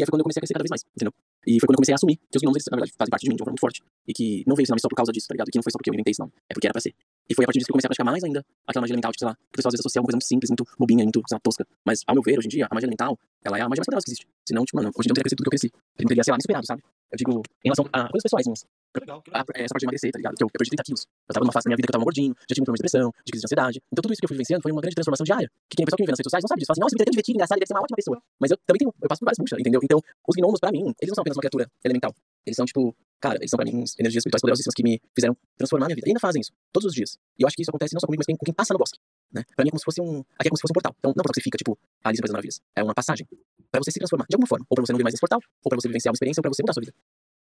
E 0.00 0.02
aí 0.02 0.06
foi 0.06 0.16
quando 0.16 0.20
eu 0.20 0.24
comecei 0.24 0.40
a 0.40 0.42
crescer 0.42 0.54
cada 0.54 0.64
vez 0.64 0.70
mais, 0.70 0.82
entendeu? 0.96 1.12
E 1.44 1.60
foi 1.60 1.68
quando 1.68 1.76
eu 1.76 1.80
comecei 1.84 1.92
a 1.92 1.96
assumir 2.00 2.16
que 2.16 2.36
os 2.36 2.42
gnomos, 2.42 2.56
eles, 2.56 2.66
na 2.72 2.76
verdade, 2.76 2.92
fazem 2.96 3.10
parte 3.10 3.24
de 3.24 3.28
mim 3.28 3.36
de 3.36 3.42
uma 3.42 3.44
forma 3.44 3.52
muito 3.52 3.60
forte. 3.60 3.82
E 4.08 4.12
que 4.16 4.44
não 4.48 4.56
veio 4.56 4.64
esse 4.64 4.72
nome 4.72 4.80
só 4.80 4.88
por 4.88 4.96
causa 4.96 5.12
disso, 5.12 5.28
tá 5.28 5.34
ligado? 5.36 5.48
E 5.48 5.52
que 5.52 5.58
não 5.58 5.62
foi 5.62 5.72
só 5.72 5.78
porque 5.78 5.90
eu 5.90 5.94
inventei 5.94 6.12
esse 6.12 6.20
nome. 6.20 6.32
É 6.48 6.54
porque 6.56 6.66
era 6.66 6.72
pra 6.72 6.80
ser. 6.80 6.94
E 7.28 7.34
foi 7.36 7.44
a 7.44 7.46
partir 7.46 7.60
disso 7.60 7.68
que 7.68 7.72
eu 7.72 7.76
comecei 7.76 7.88
a 7.88 7.92
praticar 7.92 8.06
mais 8.08 8.24
ainda 8.24 8.40
aquela 8.66 8.80
magia 8.80 8.92
elemental, 8.96 9.12
tipo, 9.12 9.20
sei 9.20 9.28
lá, 9.28 9.34
que 9.36 9.52
o 9.52 9.56
pessoal 9.60 9.68
às 9.68 9.74
vezes 9.76 9.84
associa 9.84 10.00
uma 10.00 10.08
coisa 10.08 10.16
muito 10.16 10.28
simples, 10.28 10.48
muito 10.50 10.64
bobinha, 10.80 11.04
muito, 11.04 11.20
sei 11.28 11.36
lá, 11.36 11.40
tosca. 11.40 11.64
Mas, 11.84 12.00
ao 12.08 12.14
meu 12.16 12.22
ver, 12.24 12.38
hoje 12.40 12.48
em 12.48 12.54
dia, 12.56 12.64
a 12.64 12.74
magia 12.74 12.88
elemental, 12.88 13.12
ela 13.44 13.58
é 13.58 13.60
a 13.60 13.68
magia 13.68 13.80
mais 13.80 13.86
poderosa 13.86 14.04
que 14.04 14.10
existe. 14.10 14.26
Senão, 14.48 14.64
tipo, 14.64 14.76
mano, 14.76 14.88
hoje 14.88 15.04
em 15.04 15.08
dia 15.08 15.10
eu 15.10 15.12
não 15.12 15.20
teria 15.20 15.24
crescido 15.28 15.38
tudo 15.44 15.48
que 15.48 15.52
eu 15.52 15.58
cresci. 15.60 15.68
Eu 15.68 16.02
não 16.04 16.08
teria, 16.08 16.24
sei 16.24 16.32
lá, 16.32 16.36
me 16.36 16.42
superado, 16.42 16.66
sabe? 16.66 16.82
Eu 17.12 17.16
digo, 17.16 17.42
em 17.64 17.68
relação 17.68 17.86
a 17.92 18.08
coisas 18.08 18.22
pessoais, 18.22 18.46
minhas. 18.46 18.62
Que 18.94 19.00
legal, 19.00 19.22
que 19.22 19.30
A- 19.30 19.38
legal. 19.42 19.64
essa 19.66 19.72
parte 19.74 19.82
de 19.82 19.86
emagrecer, 19.86 20.10
tá 20.10 20.18
ligado? 20.18 20.34
Que 20.36 20.42
eu, 20.44 20.46
eu 20.46 20.58
perdi 20.58 20.70
30 20.70 20.82
quilos. 20.82 21.02
Eu 21.28 21.32
tava 21.34 21.44
numa 21.44 21.52
fase 21.52 21.64
da 21.64 21.68
minha 21.70 21.76
vida 21.78 21.86
que 21.86 21.90
eu 21.90 21.96
tava 21.98 22.04
gordinho, 22.04 22.34
já 22.46 22.54
tive 22.54 22.62
um 22.62 22.66
problema 22.66 22.78
de 22.78 22.82
depressão, 22.86 23.10
de 23.10 23.30
crise 23.30 23.42
de 23.42 23.46
ansiedade. 23.46 23.76
Então 23.90 24.02
tudo 24.02 24.12
isso 24.14 24.20
que 24.20 24.26
eu 24.26 24.30
fui 24.30 24.36
vivenciando 24.38 24.62
foi 24.62 24.70
uma 24.70 24.80
grande 24.80 24.94
transformação 24.94 25.24
diária. 25.24 25.48
Que 25.70 25.74
quem 25.78 25.82
a 25.82 25.86
pessoa 25.86 25.96
que 25.98 26.02
me 26.02 26.06
vê 26.06 26.12
nas 26.14 26.18
redes 26.22 26.30
sociais 26.30 26.42
não 26.46 26.50
sabe 26.50 26.58
disso. 26.62 26.68
Fala 26.70 26.74
assim, 26.78 26.84
nossa, 26.86 26.94
Vitor 26.94 27.06
é 27.06 27.10
divertido, 27.10 27.34
engraçado, 27.36 27.56
ele 27.58 27.62
deve 27.66 27.70
ser 27.70 27.74
uma 27.74 27.82
ótima 27.82 27.96
pessoa. 27.98 28.16
Mas 28.38 28.48
eu 28.50 28.56
também 28.66 28.78
tenho, 28.82 28.90
eu 28.94 29.08
passo 29.10 29.20
por 29.20 29.26
várias 29.26 29.38
buchas, 29.42 29.58
entendeu? 29.58 29.80
Então, 29.82 29.98
os 30.26 30.34
gnomos, 30.38 30.58
pra 30.62 30.70
mim, 30.70 30.84
eles 31.02 31.10
não 31.10 31.14
são 31.18 31.22
apenas 31.22 31.36
uma 31.38 31.42
criatura 31.42 31.64
elemental. 31.82 32.12
Eles 32.46 32.56
são, 32.56 32.64
tipo, 32.66 32.82
cara, 33.20 33.36
eles 33.42 33.50
são 33.50 33.58
pra 33.58 33.66
mim 33.66 33.82
energias 33.98 34.22
espirituais 34.22 34.42
poderosíssimas 34.42 34.74
que 34.74 34.82
me 34.82 34.94
fizeram 35.14 35.34
transformar 35.58 35.86
a 35.86 35.88
minha 35.90 35.96
vida. 35.98 36.06
E 36.06 36.10
ainda 36.10 36.20
fazem 36.22 36.40
isso, 36.40 36.50
todos 36.72 36.86
os 36.90 36.94
dias. 36.94 37.18
E 37.38 37.42
eu 37.42 37.46
acho 37.46 37.54
que 37.56 37.62
isso 37.62 37.70
acontece 37.70 37.94
não 37.94 38.00
só 38.00 38.06
comigo, 38.06 38.22
mas 38.26 38.30
com 38.38 38.44
quem 38.44 38.54
passa 38.54 38.72
no 38.74 38.78
bosque. 38.78 38.98
Né? 39.32 39.44
Pra 39.54 39.64
mim 39.64 39.68
é 39.68 39.70
como 39.70 39.78
se 39.78 39.84
fosse 39.84 40.00
um. 40.00 40.20
Aqui 40.38 40.48
é 40.48 40.50
como 40.50 40.56
se 40.56 40.62
fosse 40.62 40.72
um 40.72 40.78
portal. 40.78 40.94
Então, 40.98 41.08
não 41.10 41.12
é 41.12 41.20
um 41.20 41.22
portal 41.22 41.32
que 41.34 41.40
você 41.40 41.44
fica, 41.44 41.58
tipo, 41.58 41.78
ali 42.04 42.16
depois 42.16 42.28
das 42.30 42.32
maravilhas. 42.32 42.60
É 42.74 42.82
uma 42.82 42.94
passagem. 42.94 43.26
Pra 43.70 43.80
você 43.80 43.90
se 43.90 43.98
transformar 43.98 44.26
de 44.28 44.34
alguma 44.34 44.48
forma. 44.48 44.66
Ou 44.68 44.74
pra 44.74 44.84
você 44.84 44.92
não 44.92 44.98
vir 44.98 45.04
mais 45.04 45.14
nesse 45.14 45.20
portal, 45.20 45.40
ou 45.64 45.68
pra 45.68 45.78
você 45.80 45.88
vivenciar 45.88 46.10
uma 46.10 46.16
experiência, 46.16 46.40
ou 46.40 46.42
pra 46.42 46.50
você 46.50 46.62
mudar 46.62 46.72
a 46.72 46.74
sua 46.74 46.80
vida. 46.82 46.94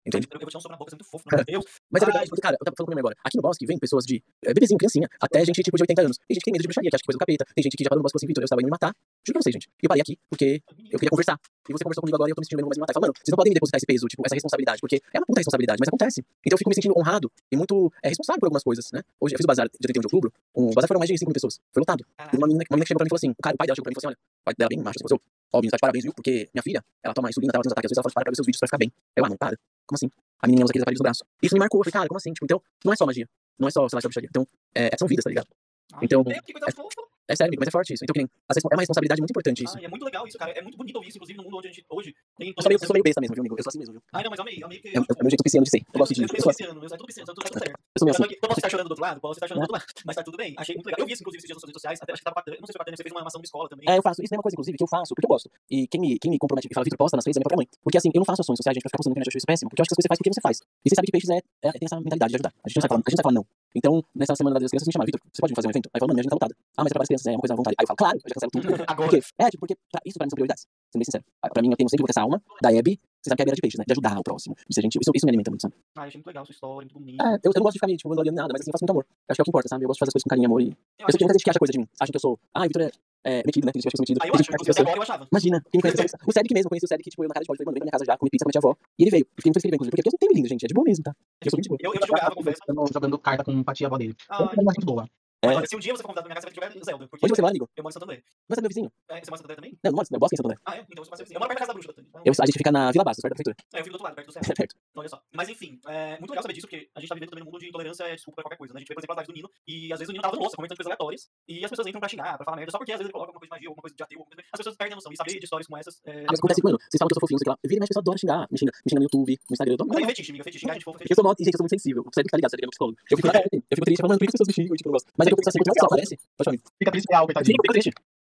Entende? 0.04 0.26
Eu, 0.30 0.40
vou 0.40 0.48
te 0.48 0.52
dar 0.52 0.58
um 0.58 0.60
soco 0.60 0.72
na 0.72 0.76
boca, 0.76 0.90
você 0.90 0.96
é 0.96 0.98
muito 0.98 1.10
fofo, 1.10 1.24
meu 1.30 1.44
Deus. 1.44 1.64
Mas 1.90 2.02
é 2.02 2.06
verdade, 2.06 2.28
porque, 2.28 2.42
cara, 2.42 2.56
eu 2.58 2.64
tava 2.64 2.74
falando 2.76 2.90
com 2.90 2.94
minha 2.94 3.02
mãe 3.02 3.12
agora. 3.12 3.16
Aqui 3.22 3.36
no 3.36 3.42
bosque 3.42 3.64
vem 3.66 3.78
pessoas 3.78 4.04
de 4.04 4.22
é, 4.44 4.52
bebezinho, 4.52 4.78
criancinha, 4.78 5.08
até 5.20 5.44
gente 5.44 5.62
tipo 5.62 5.76
de 5.76 5.82
80 5.82 6.02
anos. 6.02 6.16
Tem 6.18 6.34
gente 6.34 6.42
que 6.42 6.50
tem 6.50 6.52
medo 6.52 6.62
de 6.62 6.68
bruxaria, 6.68 6.90
que 6.90 6.96
acha 6.96 7.02
que 7.02 7.06
coisa 7.06 7.18
do 7.18 7.22
capeta. 7.22 7.44
Tem 7.54 7.62
gente 7.62 7.76
que 7.76 7.84
já 7.84 7.90
parou 7.90 8.00
no 8.00 8.02
bosque 8.02 8.18
e 8.18 8.18
falou 8.18 8.26
assim, 8.26 8.30
Vitor, 8.34 8.42
eu 8.42 8.46
estava 8.46 8.60
indo 8.62 8.66
me 8.66 8.74
matar. 8.74 8.90
Juro 9.22 9.38
pra 9.38 9.42
vocês, 9.42 9.54
gente. 9.54 9.70
E 9.70 9.86
eu 9.86 9.88
parei 9.88 10.02
aqui 10.02 10.18
porque 10.28 10.62
eu 10.90 10.98
queria 10.98 11.10
conversar. 11.10 11.38
E 11.38 11.72
você 11.72 11.84
conversou 11.84 12.02
comigo 12.02 12.16
agora 12.18 12.28
e 12.28 12.32
eu 12.32 12.34
tô 12.34 12.42
me 12.42 12.46
sentindo 12.46 12.58
meio 12.58 12.66
mais 12.66 12.78
me 12.78 12.82
matar. 12.82 12.90
Eu 12.90 12.98
falo, 12.98 13.06
mano, 13.06 13.14
vocês 13.14 13.30
não 13.30 13.38
podem 13.38 13.50
me 13.50 13.54
depositar 13.54 13.78
esse 13.78 13.86
peso, 13.86 14.06
tipo, 14.10 14.22
essa 14.26 14.34
responsabilidade, 14.34 14.80
porque 14.82 14.98
é 14.98 15.18
uma 15.22 15.26
puta 15.26 15.38
responsabilidade, 15.38 15.78
mas 15.78 15.86
acontece. 15.86 16.18
Então 16.42 16.54
eu 16.54 16.58
fico 16.58 16.70
me 16.70 16.74
sentindo 16.74 16.98
honrado 16.98 17.30
e 17.46 17.54
muito 17.54 17.92
é, 18.02 18.08
responsável 18.10 18.40
por 18.42 18.46
algumas 18.50 18.64
coisas, 18.66 18.90
né? 18.90 19.06
Hoje 19.22 19.34
eu 19.34 19.38
fiz 19.38 19.44
o 19.44 19.46
bazar 19.46 19.70
dia 19.70 19.86
31 19.86 20.02
de 20.02 20.06
outubro, 20.10 20.32
o 20.50 20.74
bazar 20.74 20.88
foram 20.90 20.98
mais 20.98 21.06
de 21.06 21.14
5 21.14 21.30
mil 21.30 21.34
pessoas. 21.34 21.62
Foi 21.70 21.80
lotado. 21.80 22.02
E 22.02 22.36
uma 22.36 22.50
menina, 22.50 22.66
uma 22.66 22.74
menina 22.74 22.82
que 22.82 22.90
chegou 22.90 22.98
pra 22.98 23.06
mim 23.06 23.08
e 23.08 23.14
falou 23.14 23.22
assim, 23.22 23.30
o, 23.30 23.42
cara, 23.42 23.54
o 23.54 23.58
pai 23.58 23.66
dela 23.70 23.76
chegou 23.78 23.86
pra 23.86 23.90
mim 23.90 23.94
e 23.94 24.00
falou 24.02 24.10
assim, 24.10 24.18
olha, 24.18 24.18
o 24.18 24.44
pai 24.44 24.54
dela 24.58 24.66
é 24.66 24.74
bem 24.74 24.82
macho, 24.82 24.98
assim, 24.98 25.06
falou, 25.06 25.22
ó, 25.52 25.58
menino, 25.62 25.70
tá 25.70 25.76
de 25.76 25.80
parabéns, 25.86 26.04
viu? 26.04 26.12
Porque 26.12 26.50
minha 26.50 26.62
filha, 26.62 26.80
ela 26.98 27.14
toma 27.14 27.30
insulina, 27.30 27.52
tava 27.52 27.62
tendo 27.62 27.72
ataque, 27.72 27.86
às 27.86 27.90
vezes 27.94 28.00
ela 28.02 28.10
fala, 28.10 28.24
para 28.24 28.30
ver 28.32 28.36
seus 28.36 28.46
vídeos 28.46 28.58
pra 28.58 28.66
ficar 28.66 28.78
bem. 28.78 28.90
Eu, 29.14 29.24
ah, 29.24 29.28
não, 29.28 29.36
para. 29.36 29.56
Como 29.92 29.96
assim? 29.96 30.10
A 30.40 30.46
menina 30.46 30.64
usa 30.64 30.70
aqueles 30.72 30.82
aparelhos 30.82 31.00
no 31.00 31.04
braço. 31.04 31.24
Isso 31.42 31.54
me 31.54 31.58
marcou, 31.60 31.80
eu 31.80 31.84
falei, 31.84 31.92
cara, 31.92 32.08
como 32.08 32.16
assim? 32.16 32.32
Tipo, 32.32 32.46
então, 32.46 32.62
não 32.82 32.92
é 32.92 32.96
só 32.96 33.04
magia. 33.04 33.28
Não 33.58 33.68
é 33.68 33.70
só, 33.70 33.86
sei 33.88 33.96
lá, 33.96 34.00
bruxaria. 34.00 34.28
Então, 34.30 34.46
é, 34.74 34.90
são 34.98 35.06
vidas, 35.06 35.22
tá 35.22 35.28
ligado? 35.28 35.46
Ai, 35.92 36.00
Então, 36.04 36.24
que 36.24 36.52
coisa 36.52 36.66
fofa. 36.74 37.11
É 37.32 37.36
sério, 37.36 37.50
amigo, 37.50 37.60
mas 37.60 37.68
é 37.68 37.70
forte 37.70 37.94
isso. 37.94 38.04
Então, 38.04 38.12
que 38.12 38.20
nem, 38.20 38.28
é 38.28 38.74
uma 38.76 38.82
responsabilidade 38.82 39.20
muito 39.22 39.32
importante 39.32 39.64
isso. 39.64 39.76
Ai, 39.78 39.84
é 39.86 39.88
muito 39.88 40.04
legal 40.04 40.26
isso, 40.26 40.36
cara. 40.36 40.52
É 40.52 40.60
muito 40.60 40.76
bonito 40.76 40.96
ouvir 40.96 41.08
isso, 41.08 41.16
inclusive, 41.16 41.38
no 41.38 41.44
mundo 41.44 41.56
onde 41.56 41.68
a 41.68 41.70
gente 41.72 41.84
hoje 41.88 42.14
tem 42.36 42.52
Eu 42.52 42.62
sou, 42.62 42.68
meio, 42.68 42.76
eu 42.76 42.86
sou 42.86 42.94
meio 42.94 43.04
besta 43.04 43.20
mesmo, 43.20 43.34
viu, 43.34 43.42
amigo? 43.42 43.56
Eu 43.56 43.64
sou 43.64 43.70
assim 43.70 43.78
mesmo, 43.78 43.92
viu? 43.94 44.02
Ai, 44.12 44.22
não, 44.22 44.30
mas 44.30 44.40
amei, 44.40 44.56
eu 44.60 44.66
amei 44.66 44.78
que. 44.78 44.88
É, 44.88 44.96
é 44.96 45.00
o 45.00 45.22
meu 45.24 45.30
jeito 45.32 45.42
pisciano 45.42 45.64
de 45.64 45.70
ser. 45.70 45.80
Eu 45.80 45.98
gosto 45.98 46.12
de. 46.12 46.22
Eu 46.22 46.28
sou 46.28 46.38
sou 46.38 46.52
pisciano, 46.52 46.84
eu 46.84 46.88
tudo 46.88 47.06
pisciano, 47.06 47.26
tudo 47.32 47.42
certo. 47.42 47.72
Eu 47.72 47.98
sou 47.98 48.06
tô 48.06 48.24
assim. 48.24 48.34
eu 48.36 48.48
posso 48.48 48.60
estar 48.60 48.68
chorando 48.68 48.88
do 48.88 48.92
outro 48.92 49.02
lado, 49.02 49.20
posso 49.20 49.38
estar 49.38 49.48
chorando 49.48 49.64
do 49.64 49.72
outro 49.72 49.76
lado, 49.80 49.86
mas 50.04 50.16
tá 50.16 50.22
tudo 50.22 50.36
bem. 50.36 50.54
Achei 50.58 50.74
muito 50.76 50.86
legal. 50.86 51.00
Eu 51.00 51.06
vi 51.06 51.12
isso, 51.12 51.22
inclusive, 51.22 51.40
esses 51.40 51.48
dias 51.48 51.56
nas 51.56 51.64
redes 51.64 51.80
sociais, 51.80 51.98
até 52.02 52.12
acho 52.12 52.20
que 52.20 52.28
tava 52.28 52.40
a 52.40 52.42
Tânia, 52.42 52.60
não 52.60 52.66
sei 52.66 52.72
se 52.72 52.78
a 52.78 52.84
Tânia, 52.84 52.96
você 52.96 53.02
fez 53.02 53.12
uma 53.12 53.24
ação 53.24 53.40
de 53.40 53.48
escola 53.48 53.68
também. 53.68 53.88
É, 53.88 53.96
eu 53.96 54.02
faço. 54.02 54.20
Isso 54.20 54.34
é 54.34 54.36
uma 54.36 54.42
coisa, 54.42 54.54
inclusive, 54.54 54.76
que 54.76 54.84
eu 54.84 54.88
faço, 54.92 55.14
porque 55.14 55.24
eu 55.24 55.32
gosto. 55.32 55.48
E 55.70 55.88
quem 55.88 56.00
me, 56.00 56.18
quem 56.18 56.30
me 56.30 56.38
compromete 56.38 56.68
e 56.68 56.74
fala, 56.74 56.84
Vitor, 56.84 56.98
posta 56.98 57.16
nas 57.16 57.24
redes 57.24 57.36
é 57.36 57.40
minha 57.40 57.48
própria 57.48 57.64
mãe. 57.64 57.68
Porque 57.80 57.96
assim, 57.96 58.10
eu 58.12 58.20
não 58.20 58.28
faço 58.28 58.42
ações 58.42 58.58
sociais, 58.60 58.74
gente, 58.76 58.84
pra 58.84 58.90
ficar 58.90 59.00
postando 59.00 59.16
internet, 59.16 59.26
eu 59.26 59.32
acho 59.32 59.38
isso 59.38 59.48
péssimo. 59.48 59.68
Porque 59.70 59.80
eu 59.80 59.84
acho 59.84 59.88
que 59.88 59.94
as 59.94 59.98
coisas 59.98 60.04
você 60.04 60.12
faz 60.12 60.18
porque 60.20 60.32
você 60.36 60.42
faz. 60.42 60.56
E 60.84 60.86
você 60.90 60.94
sabe 60.96 61.06
que 61.06 61.12
peixes 61.12 61.30
é, 61.30 61.38
é, 61.38 61.72
tem 61.72 61.86
essa 61.86 61.96
mentalidade 61.96 62.30
de 62.30 62.36
ajudar. 62.36 62.52
A 62.60 62.68
gente 62.68 62.76
não 62.76 62.96
a 62.96 63.10
gente 63.10 63.24
não 63.24 63.32
não. 63.32 63.44
Então, 63.74 64.04
nessa 64.14 64.36
semana 64.36 64.60
das 64.60 64.70
crianças, 64.70 64.86
me 64.86 64.92
chamaram, 64.92 65.06
Vitor, 65.06 65.20
você 65.32 65.40
pode 65.40 65.54
fazer 65.54 65.68
um 65.68 65.70
evento? 65.70 65.88
Aí 65.88 65.96
eu 65.96 66.00
falo, 66.00 66.08
não, 66.08 66.14
minha 66.14 66.22
agenda 66.22 66.36
tá 66.36 66.36
lotada. 66.36 66.54
Ah, 66.76 66.82
mas 66.84 66.92
é 66.92 66.94
para 66.94 67.02
as 67.02 67.08
crianças, 67.08 67.21
é 67.26 67.30
uma 67.32 67.40
coisa 67.40 67.54
à 67.54 67.56
vontade. 67.56 67.74
Aí 67.78 67.84
eu 67.84 67.88
falo, 67.88 67.96
claro, 67.96 68.16
eu 68.16 68.28
já 68.28 68.34
cancelo 68.34 68.50
tudo. 68.52 68.66
Agora. 68.88 69.08
Porque, 69.08 69.20
é, 69.38 69.46
tipo, 69.50 69.60
porque 69.60 69.76
pra, 69.90 70.00
isso 70.04 70.18
pra 70.18 70.26
mim 70.26 70.30
são 70.30 70.36
prioridades, 70.36 70.62
sendo 70.90 71.00
bem 71.00 71.04
sincero. 71.04 71.24
Ah, 71.42 71.48
Pra 71.50 71.62
mim, 71.62 71.70
eu 71.70 71.76
tenho 71.76 71.88
sempre 71.88 72.06
essa 72.08 72.22
alma 72.22 72.42
da 72.62 72.72
Hebe, 72.72 72.98
você 73.22 73.30
sabe 73.30 73.36
que 73.36 73.42
é 73.42 73.44
a 73.44 73.46
beira 73.46 73.56
de 73.56 73.62
peixes, 73.62 73.78
né? 73.78 73.84
De 73.86 73.92
ajudar 73.92 74.18
o 74.18 74.22
próximo. 74.22 74.56
Isso, 74.68 74.80
a 74.80 74.82
gente, 74.82 74.98
isso, 75.00 75.10
isso 75.14 75.26
me 75.26 75.30
alimenta 75.30 75.50
muito, 75.50 75.62
sabe? 75.62 75.74
Ai, 75.96 76.08
achei 76.08 76.18
muito 76.18 76.26
legal 76.26 76.42
a 76.42 76.46
sua 76.46 76.52
história, 76.52 76.82
muito 76.82 76.94
bonita. 76.94 77.22
É, 77.22 77.34
eu, 77.34 77.50
eu 77.50 77.52
não 77.54 77.62
gosto 77.62 77.74
de 77.74 77.78
ficar 77.78 77.86
me, 77.86 77.96
tipo, 77.96 78.08
vangloriando 78.08 78.36
nada, 78.36 78.52
mas 78.52 78.60
assim, 78.62 78.70
eu 78.70 78.72
faço 78.72 78.82
muito 78.82 78.90
amor. 78.90 79.06
Eu 79.06 79.32
acho 79.32 79.36
que 79.36 79.40
é 79.40 79.42
o 79.42 79.44
que 79.44 79.50
importa, 79.50 79.68
sabe? 79.68 79.84
Eu 79.84 79.88
gosto 79.88 79.98
de 79.98 80.00
fazer 80.00 80.10
as 80.10 80.12
coisas 80.14 80.24
com 80.24 80.30
carinho 80.30 80.44
e 80.44 80.50
amor 80.50 80.60
e... 80.60 80.64
Eu 80.64 80.70
Eu 80.70 80.74
acho 81.06 81.12
sei 81.12 81.18
que 81.18 81.24
muita 81.24 81.34
gente 81.34 81.44
que 81.44 81.50
acha 81.50 81.58
coisa 81.58 81.72
de 81.72 81.78
mim. 81.78 81.86
Acha 82.00 82.10
que 82.12 82.16
eu 82.16 82.20
sou... 82.20 82.38
Ah, 82.54 82.66
Vitor 82.66 82.82
é, 82.82 82.90
é 83.24 83.42
metido, 83.46 83.64
né? 83.66 83.72
Que 83.72 83.78
acha 83.78 83.86
que 83.86 83.94
eu 83.94 83.98
sou 83.98 84.02
metido. 84.02 84.18
Ah, 84.22 84.26
eu 84.26 84.34
acho, 84.34 84.42
gente 84.42 84.50
que 84.50 84.54
acha 84.54 84.64
que 84.64 84.82
inclusive, 84.82 84.90
eu 84.90 84.96
eu 84.96 85.02
achava. 85.02 85.28
Imagina, 85.30 85.56
quem 85.70 85.78
me 85.78 85.82
conhece. 85.82 86.16
O 86.26 86.32
Cedric 86.32 86.54
mesmo, 86.54 86.66
eu 86.66 86.70
conheci 86.70 86.86
o 86.86 86.88
Cedric, 86.88 87.10
tipo, 87.10 87.22
eu 87.22 87.28
na 87.28 87.34
casa 87.34 87.44
de 87.44 87.46
pau, 87.46 87.54
ele 87.54 87.58
foi, 87.62 87.66
mano, 87.66 87.74
vem 87.74 87.80
na 87.80 87.86
minha 87.86 87.94
casa 87.94 88.04
já, 88.04 88.18
comer 88.18 88.30
pizza 88.30 88.44
com 88.44 88.50
a 88.50 88.52
minha 88.52 88.62
avó. 88.62 88.72
E 88.98 89.02
ele 89.04 89.10
veio. 89.14 89.22
Eu 89.22 89.38
fiquei 89.38 89.50
muito 89.50 89.62
feliz 89.62 89.62
que 89.62 89.68
ele 89.68 89.70
veio, 89.70 89.78
inclusive, 89.78 89.94
porque 89.94 90.08
eu 90.08 90.12
sou 90.12 90.18
bem 90.18 90.30
lindo, 90.34 90.48
gente. 90.50 90.64
É 90.64 90.68
de 90.68 90.74
boa 90.74 90.84
mesmo, 90.84 91.02
tá? 91.06 91.12
Eu 91.14 91.50
sou 91.50 91.58
muito 91.58 91.68
boa. 91.70 91.78
Eu, 91.78 91.94
eu 91.94 92.00
te 92.00 92.06
julgava, 92.06 92.34
confesso. 92.34 92.58
Jogando, 92.66 92.92
jogando 92.92 93.18
carta 93.18 93.44
com 93.44 93.52
empatia 93.52 93.86
avó 93.86 93.96
dele. 93.96 94.14
É 94.26 94.74
gente 94.74 94.84
boa. 94.84 95.06
Mas 95.42 95.52
É. 95.52 95.56
olha, 95.56 95.66
se 95.66 95.76
um 95.76 95.78
dia 95.78 95.92
você 95.92 96.02
for 96.02 96.08
convidado 96.08 96.24
pra 96.26 96.34
minha 96.34 96.36
casa, 96.40 96.46
você 96.48 96.60
vai 96.60 96.68
ter 96.68 96.72
que 96.72 96.78
jogar 96.78 96.84
Zelda. 96.84 97.08
Porque 97.08 97.24
Onde 97.26 97.34
você 97.34 97.42
mora, 97.42 97.52
amigo? 97.52 97.68
eu 97.76 97.82
moro 97.82 97.90
em 97.90 97.94
Santo 97.94 98.04
André. 98.04 98.22
Não 98.48 98.54
é 98.56 98.60
meu 98.60 98.68
vizinho? 98.68 98.92
É, 99.08 99.14
você 99.20 99.30
mora 99.30 99.34
em 99.34 99.42
Santo 99.42 99.44
André 99.44 99.56
também? 99.56 99.72
Não, 99.82 99.90
não 99.90 99.96
moro, 99.96 100.06
eu 100.10 100.18
gosto 100.20 100.32
em 100.32 100.36
Santo 100.36 100.46
André. 100.46 100.58
Ah, 100.66 100.76
é? 100.76 100.80
Então 100.88 101.04
você 101.04 101.10
pode 101.10 101.18
ser 101.18 101.24
vizinho. 101.24 101.36
Eu 101.36 101.40
moro 101.40 101.48
perto 101.48 101.58
da 101.58 101.66
casa 101.66 101.70
da 101.72 101.74
bruxa. 101.74 101.90
Então, 101.98 102.22
Eu, 102.24 102.32
a 102.32 102.46
gente 102.46 102.58
fica 102.58 102.72
na 102.72 102.82
Vila 102.92 103.04
Bastos, 103.04 103.22
perto 103.22 103.32
da 103.32 103.36
prefeitura. 103.36 103.56
É, 103.74 103.78
eu 103.80 103.84
fico 103.84 103.92
do 103.92 103.96
outro 103.98 104.04
lado, 104.06 104.14
perto 104.14 104.26
do 104.28 104.32
É 104.38 104.42
centro. 104.42 104.54
perto. 104.56 104.74
Olha 104.96 105.08
só. 105.08 105.18
Mas 105.32 105.48
enfim, 105.48 105.80
é 105.88 106.18
muito 106.18 106.30
legal 106.30 106.42
saber 106.42 106.54
disso, 106.54 106.66
porque 106.66 106.88
a 106.94 107.00
gente 107.00 107.08
tá 107.08 107.14
vivendo 107.14 107.30
também 107.30 107.44
num 107.44 107.50
mundo 107.50 107.60
de 107.60 107.68
intolerância 107.68 108.04
é 108.04 108.14
desculpa 108.14 108.36
pra 108.36 108.44
qualquer 108.44 108.58
coisa, 108.58 108.72
né? 108.74 108.78
A 108.78 108.80
gente 108.80 108.88
vê, 108.88 108.94
por 108.94 109.00
exemplo, 109.00 109.14
lives 109.16 109.28
do 109.28 109.34
Nino, 109.34 109.48
e 109.66 109.92
às 109.92 109.98
vezes 109.98 110.08
o 110.10 110.12
Nino 110.12 110.22
tava 110.22 110.36
no 110.36 110.42
louça, 110.42 110.56
comentando 110.56 110.76
coisas 110.78 110.88
aleatórias, 110.90 111.22
e 111.48 111.64
as 111.64 111.70
pessoas 111.70 111.86
entram 111.88 112.00
pra 112.00 112.08
xingar, 112.08 112.36
pra 112.36 112.44
falar 112.44 112.56
merda, 112.56 112.70
só 112.72 112.78
porque 112.78 112.92
às 112.92 112.98
vezes 112.98 113.08
ele 113.08 113.12
coloca 113.12 113.30
alguma 113.30 113.40
coisa 113.40 113.50
de 113.50 113.54
magia, 113.56 113.68
alguma 113.68 113.82
coisa 113.82 113.96
de 113.96 114.02
ateu, 114.02 114.18
alguma 114.18 114.36
coisa... 114.36 114.48
As 114.52 114.58
pessoas 114.58 114.76
perdem 114.76 114.92
a 114.92 114.96
noção, 114.96 115.12
e 115.12 115.16
saber 115.16 115.38
de 115.38 115.44
histórias 115.44 115.66
como 115.66 115.76
essas... 115.78 115.94
É... 116.04 116.22
Ah, 116.22 116.30
mas 116.30 116.38
acontece, 116.38 116.60
mano, 116.62 116.78
vocês 116.78 116.98
falam 116.98 117.08
que 117.08 117.12
eu 117.12 117.18
sou 117.18 117.24
fofinho, 117.26 117.38
sei 117.42 117.50
lá. 117.50 117.56
Vira 117.66 117.84
a 117.84 117.88
pessoa 117.88 118.02
adora 118.02 118.18
xingar. 118.18 118.46
Me 118.50 118.56
xinga, 118.58 118.72
me 118.84 118.88
xinga 118.90 119.00
no 119.00 119.06
YouTube, 119.06 119.32
no 119.32 119.54
Instagram. 119.54 119.74
Eu 119.74 119.78
tô... 119.78 119.84
Mas 119.86 119.96
aí, 119.98 120.06
fetiche, 120.06 120.30
amiga, 120.30 120.44
fetiche, 120.44 120.60
xingar 120.62 120.72
a 120.72 120.76
gente 120.78 120.86
Eu 120.86 120.92
fetiche. 120.92 121.14
sou 121.14 121.24
mó, 121.24 121.30
gente, 121.38 121.48
eu 121.48 121.58
sou 121.58 121.64
muito 121.64 121.74
sensível. 121.76 122.02
Cedric 122.14 122.30
tá 122.30 122.36
ligado, 122.36 122.50
Cedric 122.52 122.64
é 122.64 122.66
meu 122.68 122.74
psicólogo. 122.76 122.96
Eu 123.10 123.16
fico, 123.16 123.28
eu 123.72 123.74
fico 123.76 123.84
triste, 123.86 124.00
falando, 124.02 124.18
por 124.18 124.24
que 124.26 124.30
as 124.30 124.34
pessoas 124.36 124.48
me 124.48 124.54
xingam? 124.54 124.76
Tipo, 124.76 124.88
eu 124.88 124.92
não 124.92 124.96
gosto. 124.98 125.08
Mas 125.16 125.26
é 125.26 125.31
que 125.32 125.40
eu 125.40 125.44
penso 125.44 125.50
assim, 125.50 125.58
quanto 125.58 125.68
mais 125.68 125.80
você 125.80 125.86
aparece, 125.86 126.14
pode 126.36 126.46
falar. 126.46 126.58
Fica 126.78 126.90
triste 126.92 127.08
real, 127.10 127.22
Sim, 127.22 127.26
coitadinho. 127.26 127.56
eu 127.56 127.62
fico 127.62 127.72
triste. 127.72 127.92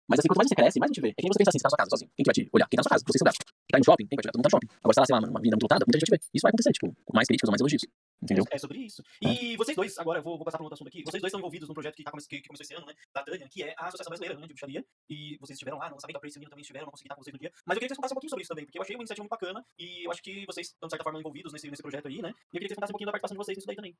Mas 0.07 0.19
assim, 0.19 0.27
quanto 0.29 0.37
mais 0.37 0.49
você 0.49 0.55
cresce, 0.55 0.79
mais 0.79 0.89
a 0.89 0.93
gente 0.93 1.01
vê. 1.01 1.09
É 1.09 1.13
que 1.17 1.23
nem 1.23 1.33
você 1.33 1.39
pensa 1.39 1.49
assim, 1.49 1.57
você 1.57 1.63
tá 1.63 1.67
na 1.67 1.73
sua 1.73 1.81
casa 1.81 1.89
sozinho. 1.89 2.09
Quem 2.13 2.23
que 2.23 2.29
vai 2.29 2.35
te 2.37 2.49
olhar? 2.53 2.67
Quem 2.69 2.77
tá 2.77 2.81
na 2.81 2.85
sua 2.85 2.93
casa? 2.93 3.03
Você 3.09 3.17
estudar. 3.17 3.33
Tá 3.33 3.77
no 3.81 3.85
shopping? 3.85 4.05
Quem 4.05 4.15
vai 4.15 4.21
te 4.21 4.27
olhar? 4.29 4.33
Todo 4.33 4.39
mundo 4.39 4.45
tá 4.45 4.49
no 4.53 4.55
shopping. 4.55 4.69
Agora, 4.85 4.93
sei 4.93 5.01
lá, 5.01 5.05
sei 5.05 5.13
lá, 5.17 5.19
uma 5.25 5.41
vida 5.41 5.55
muito 5.57 5.65
lotada, 5.65 5.83
muita 5.85 5.97
gente 5.97 6.11
vê. 6.13 6.19
Isso 6.29 6.43
vai 6.45 6.49
acontecer, 6.53 6.71
tipo, 6.77 6.87
com 6.93 7.13
mais 7.17 7.27
críticas 7.27 7.49
ou 7.49 7.51
mais 7.51 7.61
elogios. 7.61 7.83
Entendeu? 8.21 8.45
É 8.53 8.57
sobre 8.57 8.77
isso. 8.85 9.01
E 9.21 9.57
vocês 9.57 9.75
dois, 9.75 9.97
agora 9.97 10.19
eu 10.19 10.23
vou, 10.23 10.37
vou 10.37 10.45
passar 10.45 10.57
para 10.57 10.63
um 10.63 10.69
outro 10.69 10.77
assunto 10.77 10.87
aqui. 10.87 11.01
Vocês 11.01 11.21
dois 11.21 11.29
estão 11.33 11.41
envolvidos 11.41 11.67
num 11.67 11.73
projeto 11.73 11.95
que, 11.97 12.03
tá, 12.03 12.11
que, 12.13 12.41
que 12.41 12.47
começou 12.47 12.63
esse 12.63 12.73
ano, 12.77 12.85
né? 12.85 12.93
Da 13.13 13.23
Tânia, 13.23 13.47
que 13.49 13.63
é 13.65 13.73
a 13.77 13.89
Associação 13.89 14.11
Brasileira 14.13 14.35
né, 14.37 14.45
de 14.45 14.53
Bruxaria. 14.53 14.85
E 15.09 15.37
vocês 15.41 15.57
estiveram 15.57 15.77
lá 15.81 15.89
no 15.89 15.95
lançamento, 15.97 16.17
a 16.17 16.19
Praise 16.19 16.37
Menino 16.37 16.49
também 16.53 16.61
estiveram, 16.61 16.85
não 16.85 16.91
consegui 16.91 17.07
estar 17.07 17.15
com 17.15 17.23
vocês 17.23 17.33
no 17.33 17.39
dia. 17.39 17.51
Mas 17.65 17.75
eu 17.75 17.79
queria 17.81 17.89
que 17.89 17.95
vocês 17.95 17.97
contassem 17.97 18.13
um 18.13 18.19
pouquinho 18.21 18.29
sobre 18.29 18.43
isso 18.43 18.49
também, 18.49 18.65
porque 18.65 18.77
eu 18.77 18.83
achei 18.83 18.95
uma 18.95 19.01
iniciativa 19.01 19.23
muito 19.23 19.33
bacana 19.33 19.65
e 19.77 20.05
eu 20.05 20.11
acho 20.11 20.21
que 20.21 20.45
vocês 20.45 20.67
estão, 20.67 20.87
de 20.87 20.91
certa 20.91 21.03
forma, 21.03 21.19
envolvidos 21.19 21.51
nesse, 21.51 21.69
nesse 21.69 21.81
projeto 21.81 22.07
aí, 22.07 22.21
né? 22.21 22.29
E 22.29 22.57
eu 22.57 22.61
queria 22.61 22.69
que 22.69 22.73
vocês 22.73 22.77
contassem 22.77 22.93
um 22.93 22.95
pouquinho 22.95 23.07
da 23.07 23.11
participação 23.11 23.35
de 23.35 23.43
vocês 23.43 23.57
nisso 23.57 23.67
daí 23.67 23.75
também. 23.75 23.95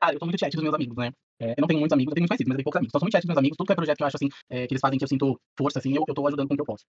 Cara, 0.00 0.14
eu 0.14 0.18
sou 0.18 0.26
muito 0.28 0.38
chat 0.40 0.52
dos 0.52 0.62
meus 0.62 0.74
amigos, 0.74 0.96
né? 0.96 1.10
É, 1.40 1.52
eu 1.52 1.54
não 1.60 1.68
tenho 1.68 1.80
muitos 1.80 1.94
amigos, 1.94 2.12
eu 2.12 2.14
tenho 2.14 2.22
muitos 2.24 2.36
conhecidos, 2.36 2.48
mas 2.48 2.54
eu 2.54 2.56
tenho 2.58 2.64
poucos 2.64 2.78
amigos. 2.78 2.90
Então, 2.90 3.00
sou 3.00 3.06
muito 3.06 3.12
chat 3.14 3.22
dos 3.22 3.28
meus 3.28 3.38
amigos. 3.38 3.56
Tudo 3.56 3.66
que 3.66 3.72
é 3.72 3.76
projeto 3.76 3.96
que 3.96 4.02
eu 4.02 4.06
acho, 4.06 4.16
assim, 4.16 4.28
é, 4.50 4.66
que 4.66 4.72
eles 4.74 4.80
fazem 4.80 4.98
que 4.98 5.04
eu 5.04 5.08
sinto 5.08 5.40
força, 5.56 5.78
assim, 5.78 5.94
eu, 5.96 6.04
eu 6.06 6.14
tô 6.14 6.26
ajudando 6.26 6.48
com 6.48 6.54
o 6.54 6.56
que 6.56 6.60
eu 6.62 6.66
posso. 6.66 6.84